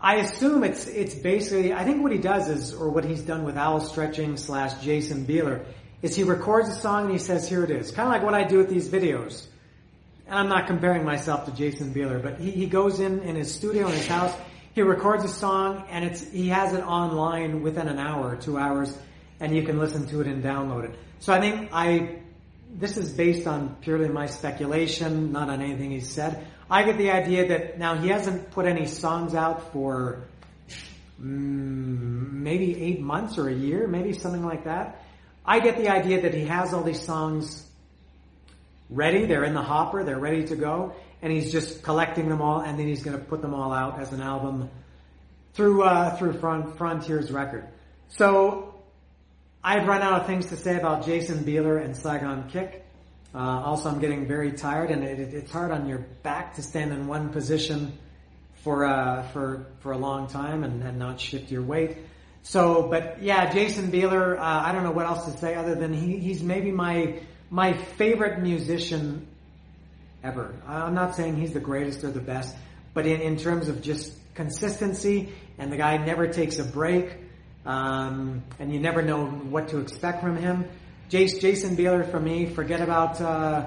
I 0.00 0.16
assume 0.16 0.64
it's 0.64 0.86
it's 0.86 1.14
basically. 1.14 1.72
I 1.72 1.84
think 1.84 2.02
what 2.02 2.12
he 2.12 2.18
does 2.18 2.48
is, 2.48 2.74
or 2.74 2.90
what 2.90 3.04
he's 3.04 3.22
done 3.22 3.44
with 3.44 3.56
Owl 3.56 3.80
Stretching 3.80 4.36
slash 4.36 4.82
Jason 4.82 5.24
Bieler, 5.24 5.64
is 6.02 6.16
he 6.16 6.24
records 6.24 6.68
a 6.68 6.74
song 6.74 7.04
and 7.04 7.12
he 7.12 7.18
says, 7.18 7.48
"Here 7.48 7.64
it 7.64 7.70
is." 7.70 7.90
Kind 7.90 8.08
of 8.08 8.12
like 8.12 8.22
what 8.22 8.34
I 8.34 8.44
do 8.44 8.58
with 8.58 8.68
these 8.68 8.88
videos. 8.88 9.46
And 10.26 10.38
I'm 10.38 10.48
not 10.48 10.66
comparing 10.66 11.04
myself 11.04 11.46
to 11.46 11.52
Jason 11.52 11.94
Bieler, 11.94 12.22
but 12.22 12.38
he, 12.38 12.50
he 12.50 12.66
goes 12.66 13.00
in 13.00 13.20
in 13.22 13.36
his 13.36 13.54
studio 13.54 13.86
in 13.86 13.92
his 13.92 14.06
house. 14.06 14.34
He 14.74 14.82
records 14.82 15.24
a 15.24 15.28
song 15.28 15.84
and 15.90 16.04
it's 16.04 16.28
he 16.32 16.48
has 16.48 16.72
it 16.72 16.82
online 16.82 17.62
within 17.62 17.88
an 17.88 17.98
hour, 17.98 18.36
two 18.36 18.58
hours 18.58 18.96
and 19.40 19.54
you 19.54 19.62
can 19.62 19.78
listen 19.78 20.06
to 20.08 20.20
it 20.20 20.26
and 20.26 20.42
download 20.42 20.84
it. 20.84 20.98
So 21.20 21.32
I 21.32 21.40
think 21.40 21.70
I, 21.72 22.18
this 22.70 22.96
is 22.96 23.12
based 23.12 23.46
on 23.46 23.76
purely 23.80 24.08
my 24.08 24.26
speculation, 24.26 25.32
not 25.32 25.48
on 25.48 25.60
anything 25.60 25.90
he's 25.90 26.08
said. 26.08 26.46
I 26.70 26.82
get 26.84 26.98
the 26.98 27.10
idea 27.10 27.48
that 27.48 27.78
now 27.78 27.94
he 27.96 28.08
hasn't 28.08 28.50
put 28.50 28.66
any 28.66 28.86
songs 28.86 29.34
out 29.34 29.72
for 29.72 30.24
mm, 31.20 32.32
maybe 32.32 32.82
eight 32.82 33.00
months 33.00 33.38
or 33.38 33.48
a 33.48 33.54
year, 33.54 33.86
maybe 33.86 34.12
something 34.12 34.44
like 34.44 34.64
that. 34.64 35.02
I 35.44 35.60
get 35.60 35.76
the 35.76 35.88
idea 35.88 36.22
that 36.22 36.32
he 36.32 36.46
has 36.46 36.72
all 36.72 36.82
these 36.82 37.02
songs 37.02 37.66
ready, 38.88 39.26
they're 39.26 39.44
in 39.44 39.54
the 39.54 39.62
hopper, 39.62 40.04
they're 40.04 40.18
ready 40.18 40.44
to 40.46 40.56
go, 40.56 40.94
and 41.20 41.32
he's 41.32 41.52
just 41.52 41.82
collecting 41.82 42.28
them 42.28 42.40
all, 42.40 42.60
and 42.60 42.78
then 42.78 42.86
he's 42.86 43.02
going 43.02 43.18
to 43.18 43.24
put 43.24 43.42
them 43.42 43.54
all 43.54 43.72
out 43.72 44.00
as 44.00 44.12
an 44.12 44.22
album 44.22 44.70
through 45.52 45.82
uh, 45.82 46.16
through 46.16 46.32
Front, 46.34 46.76
Frontiers 46.76 47.30
Record. 47.30 47.68
So 48.08 48.73
I've 49.66 49.88
run 49.88 50.02
out 50.02 50.20
of 50.20 50.26
things 50.26 50.46
to 50.46 50.56
say 50.56 50.76
about 50.76 51.06
Jason 51.06 51.38
Bieler 51.38 51.82
and 51.82 51.96
Saigon 51.96 52.50
Kick. 52.50 52.84
Uh, 53.34 53.38
also, 53.38 53.88
I'm 53.88 53.98
getting 53.98 54.28
very 54.28 54.52
tired, 54.52 54.90
and 54.90 55.02
it, 55.02 55.18
it, 55.18 55.32
it's 55.32 55.50
hard 55.50 55.72
on 55.72 55.88
your 55.88 56.00
back 56.22 56.56
to 56.56 56.62
stand 56.62 56.92
in 56.92 57.06
one 57.06 57.30
position 57.30 57.98
for 58.62 58.84
uh, 58.84 59.22
for 59.28 59.66
for 59.80 59.92
a 59.92 59.96
long 59.96 60.26
time 60.26 60.64
and, 60.64 60.82
and, 60.82 60.98
not 60.98 61.18
shift 61.18 61.50
your 61.50 61.62
weight. 61.62 61.96
So, 62.42 62.88
but 62.88 63.22
yeah, 63.22 63.50
Jason 63.54 63.90
Bieler. 63.90 64.38
Uh, 64.38 64.42
I 64.42 64.72
don't 64.72 64.84
know 64.84 64.92
what 64.92 65.06
else 65.06 65.24
to 65.32 65.38
say 65.38 65.54
other 65.54 65.74
than 65.74 65.94
he, 65.94 66.18
he's 66.18 66.42
maybe 66.42 66.70
my 66.70 67.20
my 67.48 67.72
favorite 67.72 68.40
musician 68.40 69.26
ever. 70.22 70.54
I'm 70.68 70.94
not 70.94 71.16
saying 71.16 71.36
he's 71.36 71.54
the 71.54 71.60
greatest 71.60 72.04
or 72.04 72.10
the 72.10 72.20
best, 72.20 72.54
but 72.92 73.06
in, 73.06 73.22
in 73.22 73.38
terms 73.38 73.68
of 73.68 73.80
just 73.80 74.12
consistency, 74.34 75.32
and 75.56 75.72
the 75.72 75.78
guy 75.78 75.96
never 75.96 76.28
takes 76.28 76.58
a 76.58 76.64
break. 76.64 77.23
Um, 77.64 78.42
and 78.58 78.72
you 78.72 78.80
never 78.80 79.02
know 79.02 79.26
what 79.26 79.68
to 79.68 79.78
expect 79.78 80.22
from 80.22 80.36
him. 80.36 80.66
Jace, 81.10 81.40
Jason 81.40 81.76
Bieler 81.76 82.10
for 82.10 82.20
me, 82.20 82.46
forget 82.46 82.80
about, 82.80 83.20
uh, 83.20 83.66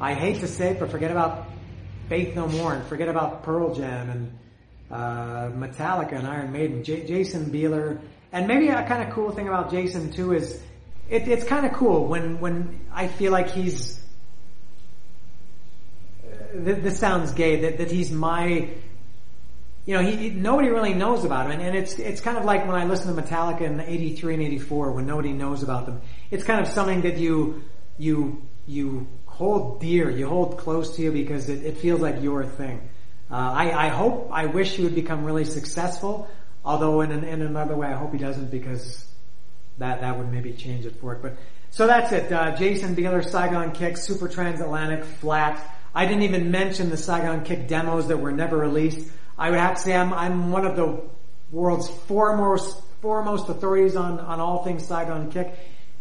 I 0.00 0.14
hate 0.14 0.40
to 0.40 0.48
say 0.48 0.70
it, 0.70 0.80
but 0.80 0.90
forget 0.90 1.10
about 1.10 1.46
Faith 2.08 2.34
No 2.34 2.48
More 2.48 2.74
and 2.74 2.86
forget 2.86 3.08
about 3.08 3.42
Pearl 3.42 3.74
Jam 3.74 4.10
and 4.10 4.38
uh, 4.90 5.50
Metallica 5.50 6.14
and 6.14 6.26
Iron 6.26 6.52
Maiden. 6.52 6.82
J- 6.82 7.06
Jason 7.06 7.46
Bieler, 7.46 8.00
and 8.32 8.46
maybe 8.46 8.68
a 8.68 8.86
kind 8.86 9.06
of 9.06 9.14
cool 9.14 9.30
thing 9.30 9.46
about 9.46 9.70
Jason 9.70 10.10
too 10.10 10.32
is 10.32 10.60
it, 11.08 11.28
it's 11.28 11.44
kind 11.44 11.66
of 11.66 11.72
cool 11.72 12.06
when 12.06 12.40
when 12.40 12.80
I 12.92 13.08
feel 13.08 13.32
like 13.32 13.50
he's. 13.50 14.00
Uh, 16.24 16.28
this 16.54 16.98
sounds 16.98 17.32
gay 17.32 17.60
that, 17.62 17.78
that 17.78 17.90
he's 17.90 18.10
my 18.10 18.70
you 19.88 19.94
know, 19.94 20.02
he, 20.02 20.28
nobody 20.28 20.68
really 20.68 20.92
knows 20.92 21.24
about 21.24 21.46
him. 21.46 21.52
And, 21.52 21.62
and, 21.62 21.74
it's, 21.74 21.98
it's 21.98 22.20
kind 22.20 22.36
of 22.36 22.44
like 22.44 22.66
when 22.66 22.76
I 22.76 22.84
listen 22.84 23.16
to 23.16 23.22
Metallica 23.22 23.62
in 23.62 23.80
83 23.80 24.34
and 24.34 24.42
84 24.42 24.92
when 24.92 25.06
nobody 25.06 25.32
knows 25.32 25.62
about 25.62 25.86
them. 25.86 26.02
It's 26.30 26.44
kind 26.44 26.60
of 26.60 26.68
something 26.68 27.00
that 27.00 27.16
you, 27.16 27.62
you, 27.96 28.42
you 28.66 29.08
hold 29.24 29.80
dear, 29.80 30.10
you 30.10 30.28
hold 30.28 30.58
close 30.58 30.94
to 30.96 31.02
you 31.02 31.10
because 31.10 31.48
it, 31.48 31.64
it 31.64 31.78
feels 31.78 32.02
like 32.02 32.20
your 32.20 32.44
thing. 32.44 32.86
Uh, 33.30 33.36
I, 33.36 33.86
I 33.86 33.88
hope, 33.88 34.28
I 34.30 34.44
wish 34.44 34.76
he 34.76 34.84
would 34.84 34.94
become 34.94 35.24
really 35.24 35.46
successful, 35.46 36.28
although 36.66 37.00
in, 37.00 37.10
an, 37.10 37.24
in 37.24 37.40
another 37.40 37.74
way 37.74 37.86
I 37.86 37.94
hope 37.94 38.12
he 38.12 38.18
doesn't 38.18 38.50
because 38.50 39.06
that, 39.78 40.02
that 40.02 40.18
would 40.18 40.30
maybe 40.30 40.52
change 40.52 40.84
it 40.84 41.00
for 41.00 41.14
it. 41.14 41.22
But, 41.22 41.38
so 41.70 41.86
that's 41.86 42.12
it. 42.12 42.30
Uh, 42.30 42.54
Jason 42.54 42.94
Bieler, 42.94 43.24
Saigon 43.26 43.72
Kick, 43.72 43.96
Super 43.96 44.28
Transatlantic, 44.28 45.06
Flat. 45.06 45.58
I 45.94 46.04
didn't 46.04 46.24
even 46.24 46.50
mention 46.50 46.90
the 46.90 46.98
Saigon 46.98 47.42
Kick 47.42 47.68
demos 47.68 48.08
that 48.08 48.18
were 48.18 48.32
never 48.32 48.58
released. 48.58 49.08
I 49.38 49.50
would 49.50 49.58
have 49.58 49.76
to 49.76 49.80
say 49.80 49.94
I'm, 49.94 50.12
I'm 50.12 50.50
one 50.50 50.66
of 50.66 50.74
the 50.74 51.00
world's 51.52 51.88
foremost, 51.88 52.82
foremost 53.00 53.48
authorities 53.48 53.94
on, 53.94 54.18
on 54.18 54.40
all 54.40 54.64
things 54.64 54.86
Saigon 54.86 55.30
Kick. 55.30 55.54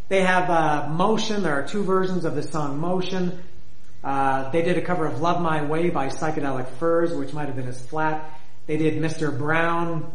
They 0.10 0.22
have 0.22 0.50
uh, 0.50 0.90
Motion. 0.90 1.44
There 1.44 1.54
are 1.54 1.68
two 1.68 1.84
versions 1.84 2.26
of 2.26 2.36
the 2.36 2.44
song 2.44 2.80
Motion. 2.80 3.44
Uh, 4.04 4.50
they 4.52 4.62
did 4.64 4.78
a 4.78 4.82
cover 4.82 5.06
of 5.06 5.22
Love 5.22 5.42
My 5.42 5.64
Way 5.64 5.90
by 5.90 6.08
Psychedelic 6.08 6.68
Furs, 6.80 7.14
which 7.14 7.34
might 7.34 7.46
have 7.46 7.56
been 7.56 7.68
as 7.68 7.80
flat. 7.80 8.40
They 8.66 8.78
did 8.78 9.02
Mr. 9.02 9.38
Brown. 9.38 10.12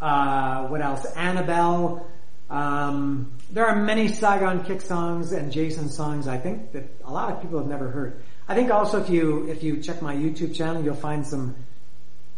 Uh, 0.00 0.66
what 0.68 0.80
else? 0.80 1.04
Annabelle. 1.14 2.06
Um, 2.48 3.32
there 3.50 3.66
are 3.66 3.76
many 3.76 4.08
Saigon 4.08 4.64
Kick 4.64 4.80
songs 4.80 5.32
and 5.32 5.52
Jason 5.52 5.88
songs 5.88 6.26
I 6.26 6.38
think 6.38 6.72
that 6.72 6.84
a 7.04 7.12
lot 7.12 7.32
of 7.32 7.42
people 7.42 7.58
have 7.58 7.68
never 7.68 7.90
heard. 7.90 8.22
I 8.48 8.56
think 8.56 8.72
also 8.72 9.00
if 9.00 9.08
you 9.08 9.46
if 9.48 9.62
you 9.62 9.80
check 9.80 10.02
my 10.02 10.16
YouTube 10.16 10.56
channel, 10.56 10.82
you'll 10.82 10.96
find 10.96 11.24
some 11.24 11.54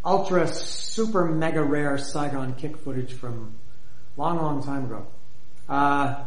ultra 0.05 0.47
super 0.47 1.25
mega 1.25 1.63
rare 1.63 1.99
Saigon 1.99 2.55
kick 2.55 2.77
footage 2.77 3.13
from 3.13 3.55
long, 4.17 4.37
long 4.37 4.63
time 4.63 4.87
ago. 4.87 5.07
Uh, 5.69 6.25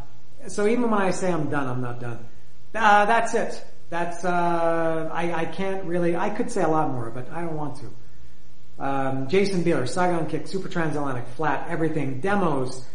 so 0.48 0.68
even 0.68 0.90
when 0.90 1.02
I 1.02 1.12
say 1.12 1.32
I'm 1.32 1.50
done, 1.50 1.68
I'm 1.68 1.82
not 1.82 2.00
done. 2.00 2.26
Uh, 2.74 3.06
that's 3.06 3.34
it. 3.34 3.64
That's 3.90 4.26
uh, 4.26 5.10
I, 5.12 5.34
I 5.34 5.46
can't 5.46 5.86
really. 5.86 6.16
I 6.16 6.30
could 6.30 6.52
say 6.52 6.64
a 6.64 6.68
lot 6.68 6.92
more, 6.92 7.10
but 7.12 7.32
I 7.32 7.42
don't 7.42 7.56
want 7.56 7.78
to. 7.78 8.84
Um, 8.84 9.28
Jason 9.30 9.64
Bieler, 9.64 9.88
Saigon 9.88 10.28
Kick, 10.28 10.48
Super 10.48 10.68
Transatlantic, 10.68 11.28
Flat, 11.30 11.68
everything, 11.70 12.20
demos, 12.20 12.86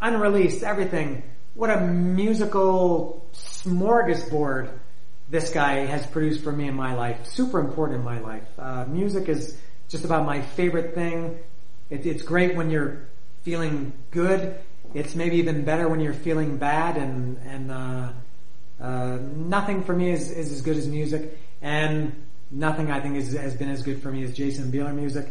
unreleased, 0.00 0.62
everything. 0.62 1.22
What 1.54 1.70
a 1.70 1.80
musical 1.80 3.26
smorgasbord 3.32 4.70
this 5.28 5.50
guy 5.50 5.86
has 5.86 6.06
produced 6.06 6.44
for 6.44 6.52
me 6.52 6.68
in 6.68 6.74
my 6.74 6.94
life. 6.94 7.26
Super 7.26 7.58
important 7.58 8.00
in 8.00 8.04
my 8.04 8.20
life. 8.20 8.46
Uh, 8.58 8.84
music 8.86 9.28
is 9.28 9.56
just 9.88 10.04
about 10.04 10.26
my 10.26 10.40
favorite 10.40 10.94
thing. 10.94 11.38
It, 11.90 12.06
it's 12.06 12.22
great 12.22 12.56
when 12.56 12.70
you're 12.70 13.06
feeling 13.42 13.92
good. 14.10 14.58
It's 14.94 15.14
maybe 15.14 15.36
even 15.36 15.64
better 15.64 15.88
when 15.88 16.00
you're 16.00 16.14
feeling 16.14 16.56
bad 16.56 16.96
and, 16.96 17.38
and, 17.46 17.70
uh, 17.70 18.12
uh, 18.80 19.18
nothing 19.36 19.84
for 19.84 19.94
me 19.94 20.10
is, 20.10 20.30
is 20.30 20.52
as 20.52 20.60
good 20.62 20.76
as 20.76 20.86
music 20.86 21.38
and 21.62 22.12
nothing 22.50 22.90
I 22.90 23.00
think 23.00 23.16
is, 23.16 23.32
has 23.32 23.54
been 23.54 23.70
as 23.70 23.82
good 23.82 24.02
for 24.02 24.10
me 24.10 24.24
as 24.24 24.34
Jason 24.34 24.70
Bieler 24.70 24.94
music. 24.94 25.26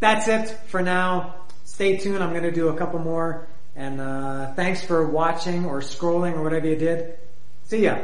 That's 0.00 0.28
it 0.28 0.48
for 0.66 0.82
now. 0.82 1.34
Stay 1.64 1.96
tuned. 1.96 2.22
I'm 2.22 2.30
going 2.30 2.42
to 2.44 2.52
do 2.52 2.68
a 2.68 2.76
couple 2.76 2.98
more 2.98 3.46
and, 3.76 4.00
uh, 4.00 4.54
thanks 4.54 4.84
for 4.84 5.06
watching 5.06 5.66
or 5.66 5.80
scrolling 5.80 6.34
or 6.34 6.42
whatever 6.42 6.66
you 6.66 6.76
did. 6.76 7.18
See 7.64 7.84
ya. 7.84 7.98